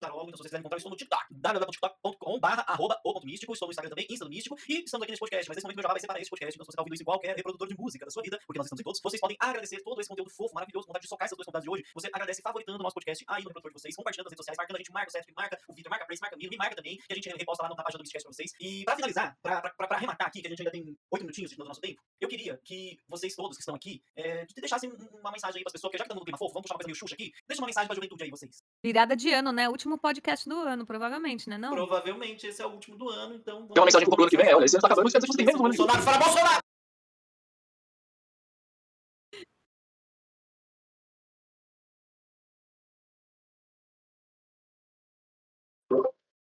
tarólogo, 0.00 0.28
então 0.30 0.36
se 0.36 0.42
vocês 0.42 0.50
quiserem 0.50 0.60
encontrar, 0.60 0.76
eu 0.76 0.78
estou 0.78 0.90
no 0.90 0.96
TikTok, 0.96 1.24
www.tiktok.com 1.30 2.40
barra 2.40 2.62
arroba 2.68 3.00
o 3.04 3.12
ponto 3.12 3.26
místico, 3.26 3.52
estou 3.52 3.66
no 3.68 3.72
Instagram 3.72 3.90
também, 3.90 4.06
Insta 4.10 4.24
do 4.24 4.30
Místico, 4.30 4.56
e 4.68 4.84
estamos 4.84 5.02
aqui 5.02 5.12
nesse 5.12 5.20
podcast, 5.20 5.48
mas 5.48 5.56
nesse 5.56 5.64
momento 5.64 5.76
meu 5.76 5.82
jabá 5.82 5.94
vai 5.94 6.00
ser 6.00 6.06
para 6.06 6.20
esse 6.20 6.30
podcast, 6.30 6.54
então 6.54 6.64
se 6.64 6.66
você 6.66 6.72
está 6.74 6.82
ouvindo 6.82 6.94
isso 6.94 7.02
em 7.02 7.06
qualquer 7.06 7.36
reprodutor 7.36 7.68
de 7.68 7.76
música 7.78 8.04
da 8.04 8.10
sua 8.10 8.22
vida, 8.22 8.38
porque 8.46 8.58
nós 8.58 8.66
estamos 8.66 8.80
em 8.80 8.84
todos, 8.84 9.00
vocês 9.02 9.20
podem 9.20 9.36
agradecer 9.40 9.80
todo 9.82 10.00
esse 10.00 10.08
conteúdo 10.08 10.30
fofo, 10.30 10.54
maravilhoso, 10.54 10.86
vontade 10.86 11.02
de 11.04 11.08
socar 11.08 11.26
essas 11.26 11.36
duas 11.36 11.46
convidadas 11.46 11.64
de 11.64 11.70
hoje, 11.70 11.84
você 11.94 12.08
agradece 12.12 12.42
favoritando 12.42 12.78
o 12.78 12.82
nosso 12.82 12.94
podcast 12.94 13.24
aí 13.28 13.42
no 13.42 13.48
reprodutor 13.48 13.72
de 13.72 13.80
vocês, 13.80 13.94
compartilhando 13.96 14.26
nas 14.26 14.32
redes 14.32 14.40
sociais, 14.44 14.56
marcando 14.58 14.76
a 14.76 14.78
gente, 14.80 14.92
marca 14.92 15.08
o 15.08 15.12
Seth, 15.12 15.26
marca 15.36 15.58
o 15.68 15.74
Vitor, 15.74 15.90
marca 15.90 16.04
a 16.04 16.06
Prace, 16.06 16.20
marca 16.20 16.36
o 16.36 16.38
Milo, 16.38 16.50
me 16.50 16.56
marca 16.56 16.76
também, 16.76 16.96
que 16.98 17.12
a 17.12 17.14
gente 17.14 17.28
reposta 17.30 17.62
lá 17.62 17.68
na 17.70 17.76
página 17.76 17.98
do 17.98 18.02
Místico 18.02 18.22
pra 18.22 18.32
vocês. 18.32 18.50
E 18.60 18.84
pra 18.84 18.96
finalizar, 18.96 19.38
pra 19.42 19.74
arrematar 19.90 20.28
aqui, 20.28 20.40
que 20.40 20.46
a 20.46 20.50
gente 20.50 20.60
ainda 20.60 20.70
tem 20.72 20.96
oito 21.10 21.22
minutinhos 21.22 21.56
do 21.56 21.64
nosso 21.64 21.80
tempo, 21.80 22.02
eu 22.20 22.28
queria 22.28 22.58
que 22.64 22.98
vocês 23.08 23.34
todos 23.34 23.56
que 23.56 23.62
estão 23.62 23.74
aqui, 23.74 24.02
é, 24.14 24.44
de- 24.44 24.54
deixassem 24.54 24.90
um- 24.90 25.18
uma 25.20 25.30
mensagem 25.32 25.58
aí 25.58 25.62
pras 25.64 25.72
pessoas, 25.72 25.88
porque 25.90 25.98
já 25.98 26.04
que 26.04 26.08
estamos 26.08 26.20
no 26.20 26.24
clima 26.24 26.38
fofo, 26.38 26.52
vamos 26.52 26.62
puxar 26.64 26.74
uma 26.74 26.78
coisa 26.78 26.88
meio 26.88 26.96
xuxa 26.96 27.14
aqui, 27.14 27.32
deixa 27.48 27.60
uma 27.62 27.66
mensagem 27.66 27.86
pra 27.86 27.94
juventude 27.94 28.24
aí, 28.24 28.30
vocês. 28.30 28.62
Virada 28.84 29.16
de 29.16 29.32
ano, 29.32 29.52
né? 29.52 29.68
Último 29.68 29.98
podcast 29.98 30.48
do 30.48 30.56
ano, 30.60 30.86
provavelmente, 30.86 31.48
né? 31.48 31.58
Não? 31.58 31.70
Provavelmente 31.70 32.46
esse 32.46 32.62
é 32.62 32.66
o 32.66 32.70
último 32.70 32.96
do 32.96 33.08
ano, 33.08 33.34
então. 33.34 33.66
Tem 33.68 33.80
uma 33.80 33.86
mensagem 33.86 34.08
pro 34.08 34.22
ano 34.22 34.30
que 34.30 34.36
vem, 34.36 34.46
é, 34.46 34.54
olha, 34.54 34.64
esse 34.64 34.76
ano 34.76 34.82
tá 34.82 34.88
acabando, 34.88 35.10
quer 35.10 35.18
dizer 35.18 35.26
que 35.26 35.32
você 35.32 35.36
tem 35.38 35.46
menos 35.46 35.60
um 35.60 35.64
ano 35.64 35.72
de. 35.72 35.78
Bolsonaro, 35.78 36.04
fala 36.04 36.18
Bolsonaro! 36.18 36.66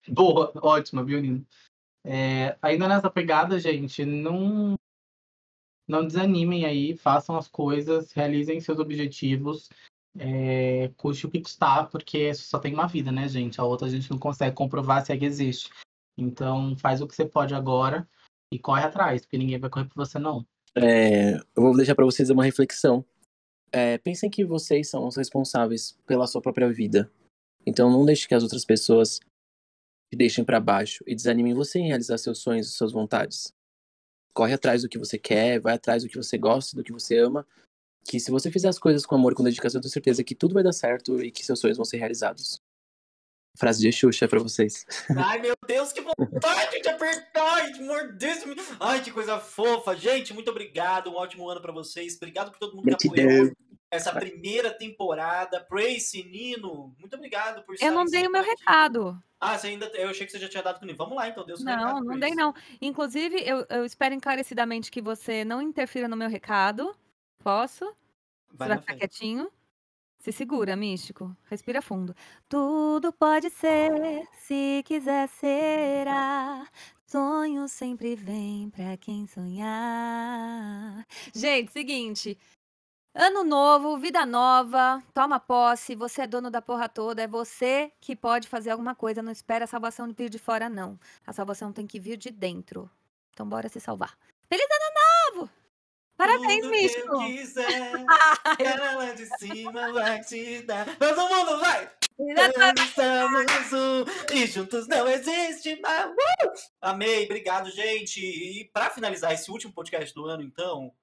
Boa, 0.10 0.52
ótima, 0.62 1.04
viu, 1.04 1.22
Nino? 1.22 1.46
É, 2.04 2.58
ainda 2.62 2.88
nessa 2.88 3.10
pegada, 3.10 3.58
gente, 3.60 4.04
não, 4.06 4.76
não 5.88 6.06
desanimem 6.06 6.66
aí, 6.66 6.98
façam 6.98 7.38
as 7.38 7.48
coisas, 7.48 8.12
realizem 8.12 8.60
seus 8.60 8.80
objetivos, 8.80 9.70
é, 10.18 10.92
custe 10.98 11.26
o 11.26 11.30
que 11.30 11.42
custar, 11.42 11.90
porque 11.90 12.34
só 12.34 12.60
tem 12.60 12.74
uma 12.74 12.88
vida, 12.88 13.12
né, 13.12 13.28
gente? 13.28 13.60
A 13.60 13.64
outra 13.64 13.88
a 13.88 13.90
gente 13.90 14.10
não 14.12 14.18
consegue 14.18 14.56
comprovar 14.56 15.06
se 15.06 15.12
é 15.12 15.18
que 15.18 15.26
existe. 15.26 15.70
Então, 16.18 16.76
faz 16.78 17.02
o 17.02 17.08
que 17.08 17.16
você 17.16 17.26
pode 17.26 17.54
agora 17.54 18.08
e 18.52 18.60
corre 18.60 18.84
atrás, 18.84 19.22
porque 19.22 19.38
ninguém 19.38 19.60
vai 19.60 19.70
correr 19.70 19.86
por 19.86 19.96
você, 19.96 20.20
não. 20.20 20.46
É, 20.76 21.36
eu 21.36 21.64
vou 21.64 21.76
deixar 21.76 21.96
pra 21.96 22.06
vocês 22.06 22.30
uma 22.30 22.44
reflexão. 22.44 23.06
É, 23.72 23.98
pensem 23.98 24.30
que 24.30 24.46
vocês 24.46 24.90
são 24.90 25.08
os 25.08 25.16
responsáveis 25.16 25.98
pela 26.06 26.28
sua 26.28 26.42
própria 26.42 26.72
vida. 26.72 27.12
Então 27.66 27.90
não 27.90 28.06
deixe 28.06 28.28
que 28.28 28.36
as 28.36 28.44
outras 28.44 28.66
pessoas 28.66 29.20
te 30.12 30.18
deixem 30.18 30.44
pra 30.44 30.60
baixo 30.60 31.04
e 31.08 31.16
desanimem 31.16 31.54
você 31.54 31.80
em 31.80 31.88
realizar 31.88 32.18
seus 32.18 32.40
sonhos 32.40 32.68
e 32.68 32.72
suas 32.72 32.92
vontades. 32.92 33.52
Corre 34.36 34.54
atrás 34.54 34.84
do 34.84 34.90
que 34.90 34.98
você 34.98 35.18
quer, 35.18 35.60
vai 35.60 35.76
atrás 35.76 36.04
do 36.04 36.10
que 36.10 36.18
você 36.18 36.38
gosta, 36.38 36.76
do 36.76 36.84
que 36.84 36.92
você 36.92 37.18
ama. 37.18 37.48
Que 38.06 38.20
se 38.20 38.32
você 38.32 38.52
fizer 38.52 38.68
as 38.70 38.80
coisas 38.80 39.06
com 39.06 39.16
amor 39.16 39.32
e 39.32 39.36
com 39.36 39.44
dedicação, 39.44 39.80
eu 39.80 39.84
tenho 39.84 39.92
certeza 39.92 40.24
que 40.24 40.36
tudo 40.36 40.54
vai 40.54 40.64
dar 40.64 40.74
certo 40.74 41.24
e 41.24 41.32
que 41.32 41.46
seus 41.46 41.60
sonhos 41.60 41.78
vão 41.78 41.86
ser 41.86 41.98
realizados. 41.98 42.62
Frase 43.56 43.82
de 43.82 43.92
Xuxa 43.92 44.28
pra 44.28 44.40
vocês. 44.40 44.86
Ai, 45.16 45.40
meu 45.40 45.56
Deus, 45.68 45.94
que 45.94 46.02
vontade 46.02 46.82
de 46.82 46.90
apertar 46.90 47.70
e 47.70 47.74
de 47.74 47.84
morder. 47.84 48.36
Ai, 48.80 49.02
que 49.04 49.12
coisa 49.12 49.40
fofa. 49.40 49.96
Gente, 49.96 50.34
muito 50.34 50.50
obrigado. 50.50 51.12
Um 51.12 51.16
ótimo 51.16 51.48
ano 51.48 51.62
pra 51.62 51.72
vocês. 51.72 52.16
Obrigado 52.16 52.52
por 52.52 52.58
todo 52.58 52.76
mundo 52.76 52.98
que 52.98 53.08
apoiou 53.08 53.52
essa 53.92 54.12
primeira 54.12 54.72
temporada. 54.72 55.60
Praise, 55.62 56.24
Nino. 56.24 56.96
Muito 57.00 57.16
obrigado 57.16 57.64
por 57.64 57.76
Eu 57.80 57.92
não 57.92 58.06
dei 58.06 58.26
o 58.26 58.32
meu 58.32 58.42
aqui. 58.42 58.50
recado. 58.50 59.22
Ah, 59.40 59.58
você 59.58 59.68
ainda. 59.68 59.86
Eu 59.94 60.10
achei 60.10 60.26
que 60.26 60.32
você 60.32 60.40
já 60.40 60.50
tinha 60.50 60.64
dado 60.64 60.80
com 60.80 60.86
o 60.86 60.88
Nino. 60.88 60.98
Vamos 60.98 61.16
lá, 61.16 61.30
então. 61.30 61.46
Deus 61.46 61.64
Não, 61.64 62.02
não 62.02 62.18
dei 62.18 62.32
não. 62.32 62.56
Inclusive, 62.82 63.38
eu, 63.46 63.66
eu 63.70 63.86
espero 63.86 64.16
encarecidamente 64.16 64.90
que 64.90 65.02
você 65.02 65.46
não 65.46 65.62
interfira 65.62 66.08
no 66.08 66.18
meu 66.18 66.28
recado. 66.28 66.96
Posso? 67.44 67.86
Vai 68.54 68.70
Você 68.70 68.70
vai 68.70 68.78
ficar 68.80 68.96
quietinho? 68.96 69.52
Se 70.20 70.32
segura, 70.32 70.76
místico. 70.76 71.36
Respira 71.50 71.82
fundo. 71.82 72.16
Tudo 72.48 73.12
pode 73.12 73.50
ser, 73.50 73.92
se 74.34 74.82
quiser 74.86 75.28
será. 75.28 76.66
Sonho 77.06 77.68
sempre 77.68 78.16
vem 78.16 78.70
pra 78.70 78.96
quem 78.98 79.28
sonhar. 79.28 81.06
Gente, 81.36 81.72
seguinte. 81.74 82.38
Ano 83.16 83.44
novo, 83.44 83.98
vida 83.98 84.26
nova, 84.26 85.04
toma 85.14 85.40
posse, 85.40 85.96
você 85.96 86.24
é 86.24 86.28
dono 86.28 86.50
da 86.52 86.62
porra 86.62 86.90
toda, 86.90 87.22
é 87.24 87.28
você 87.28 87.92
que 88.02 88.16
pode 88.16 88.48
fazer 88.48 88.72
alguma 88.72 88.96
coisa, 88.96 89.22
não 89.22 89.32
espera 89.32 89.66
a 89.66 89.68
salvação 89.68 90.12
vir 90.14 90.30
de 90.30 90.40
fora, 90.40 90.70
não. 90.70 91.00
A 91.28 91.34
salvação 91.34 91.74
tem 91.74 91.86
que 91.88 92.00
vir 92.00 92.18
de 92.18 92.32
dentro. 92.32 92.90
Então 93.32 93.48
bora 93.48 93.70
se 93.70 93.80
salvar. 93.80 94.18
Feliz 94.50 94.66
ano 94.66 95.42
novo! 95.42 95.63
Parabéns, 96.24 96.66
místico! 96.68 97.18
Que 97.18 97.24
eu 97.24 97.38
quiser, 97.38 97.92
cara 98.58 98.96
lá 98.96 99.12
de 99.12 99.26
cima 99.38 99.92
vai 99.92 100.22
te 100.22 100.62
dar. 100.62 100.86
Todo 100.98 101.28
mundo 101.28 101.60
vai! 101.60 101.92
Somos 102.96 103.74
um 103.74 104.34
e 104.34 104.48
juntos 104.48 104.88
não 104.88 105.06
existe 105.10 105.78
mais. 105.82 106.10
Uh! 106.12 106.54
Amei, 106.82 107.26
obrigado, 107.26 107.70
gente. 107.72 108.22
E 108.22 108.70
pra 108.72 108.90
finalizar 108.90 109.34
esse 109.34 109.52
último 109.52 109.74
podcast 109.74 110.16
do 110.16 110.26
ano, 110.26 110.44
então, 110.44 110.94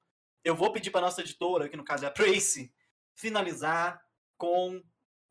eu 0.42 0.54
vou 0.54 0.72
pedir 0.72 0.90
para 0.90 1.02
nossa 1.02 1.20
editora, 1.20 1.68
que 1.68 1.76
no 1.76 1.84
caso 1.84 2.06
é 2.06 2.08
a 2.08 2.10
Tracy, 2.10 2.72
finalizar 3.14 4.00
com 4.38 4.82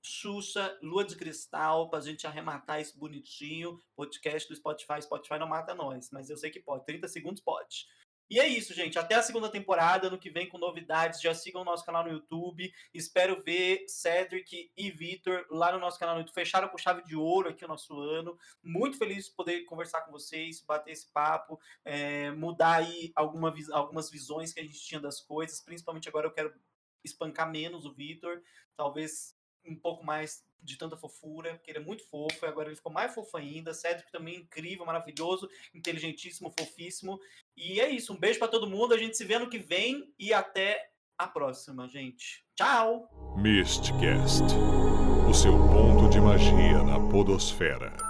Xuxa, 0.03 0.77
Lua 0.83 1.03
de 1.03 1.15
Cristal, 1.15 1.89
pra 1.89 1.99
gente 1.99 2.27
arrematar 2.27 2.79
isso 2.79 2.95
bonitinho. 2.95 3.79
Podcast 3.95 4.47
do 4.47 4.55
Spotify. 4.55 5.01
Spotify 5.01 5.39
não 5.39 5.47
mata 5.47 5.73
nós, 5.73 6.11
mas 6.11 6.29
eu 6.29 6.37
sei 6.37 6.51
que 6.51 6.59
pode. 6.59 6.85
30 6.85 7.07
segundos 7.07 7.41
pode. 7.41 7.87
E 8.29 8.39
é 8.39 8.47
isso, 8.47 8.75
gente. 8.75 8.99
Até 8.99 9.15
a 9.15 9.23
segunda 9.23 9.49
temporada, 9.49 10.07
ano 10.07 10.19
que 10.19 10.29
vem 10.29 10.47
com 10.47 10.59
novidades. 10.59 11.19
Já 11.19 11.33
sigam 11.33 11.63
o 11.63 11.65
nosso 11.65 11.83
canal 11.83 12.03
no 12.03 12.11
YouTube. 12.11 12.71
Espero 12.93 13.41
ver 13.41 13.85
Cedric 13.87 14.71
e 14.77 14.91
Vitor 14.91 15.47
lá 15.49 15.71
no 15.71 15.79
nosso 15.79 15.97
canal 15.97 16.13
no 16.13 16.21
YouTube. 16.21 16.35
Fecharam 16.35 16.69
com 16.69 16.77
chave 16.77 17.03
de 17.03 17.15
ouro 17.15 17.49
aqui 17.49 17.65
o 17.65 17.67
nosso 17.67 17.99
ano. 17.99 18.37
Muito 18.61 18.99
feliz 18.99 19.25
de 19.25 19.31
poder 19.31 19.61
conversar 19.61 20.01
com 20.01 20.11
vocês, 20.11 20.61
bater 20.61 20.91
esse 20.91 21.07
papo, 21.11 21.59
é, 21.83 22.29
mudar 22.31 22.75
aí 22.75 23.11
alguma, 23.15 23.51
algumas 23.71 24.11
visões 24.11 24.53
que 24.53 24.59
a 24.59 24.63
gente 24.63 24.79
tinha 24.79 24.99
das 24.99 25.19
coisas. 25.19 25.59
Principalmente 25.59 26.07
agora 26.07 26.27
eu 26.27 26.31
quero 26.31 26.53
espancar 27.03 27.49
menos 27.49 27.83
o 27.83 27.93
Vitor. 27.93 28.43
Talvez 28.75 29.35
um 29.65 29.75
pouco 29.75 30.05
mais 30.05 30.43
de 30.61 30.77
tanta 30.77 30.97
fofura, 30.97 31.55
porque 31.55 31.71
ele 31.71 31.79
é 31.79 31.81
muito 31.81 32.03
fofo, 32.03 32.45
e 32.45 32.47
agora 32.47 32.67
ele 32.67 32.75
ficou 32.75 32.91
mais 32.91 33.13
fofo 33.13 33.37
ainda. 33.37 33.73
Cedric 33.73 34.11
também 34.11 34.35
incrível, 34.37 34.85
maravilhoso, 34.85 35.49
inteligentíssimo, 35.73 36.53
fofíssimo. 36.57 37.19
E 37.61 37.81
é 37.81 37.89
isso, 37.89 38.13
um 38.13 38.17
beijo 38.17 38.39
para 38.39 38.47
todo 38.47 38.69
mundo, 38.69 38.93
a 38.93 38.97
gente 38.97 39.17
se 39.17 39.25
vê 39.25 39.37
no 39.37 39.49
que 39.49 39.59
vem 39.59 40.13
e 40.17 40.33
até 40.33 40.81
a 41.17 41.27
próxima, 41.27 41.89
gente. 41.89 42.45
Tchau! 42.55 43.09
Mistcast, 43.35 44.45
o 45.29 45.33
seu 45.33 45.51
ponto 45.51 46.09
de 46.09 46.21
magia 46.21 46.81
na 46.83 46.97
podosfera. 47.09 48.08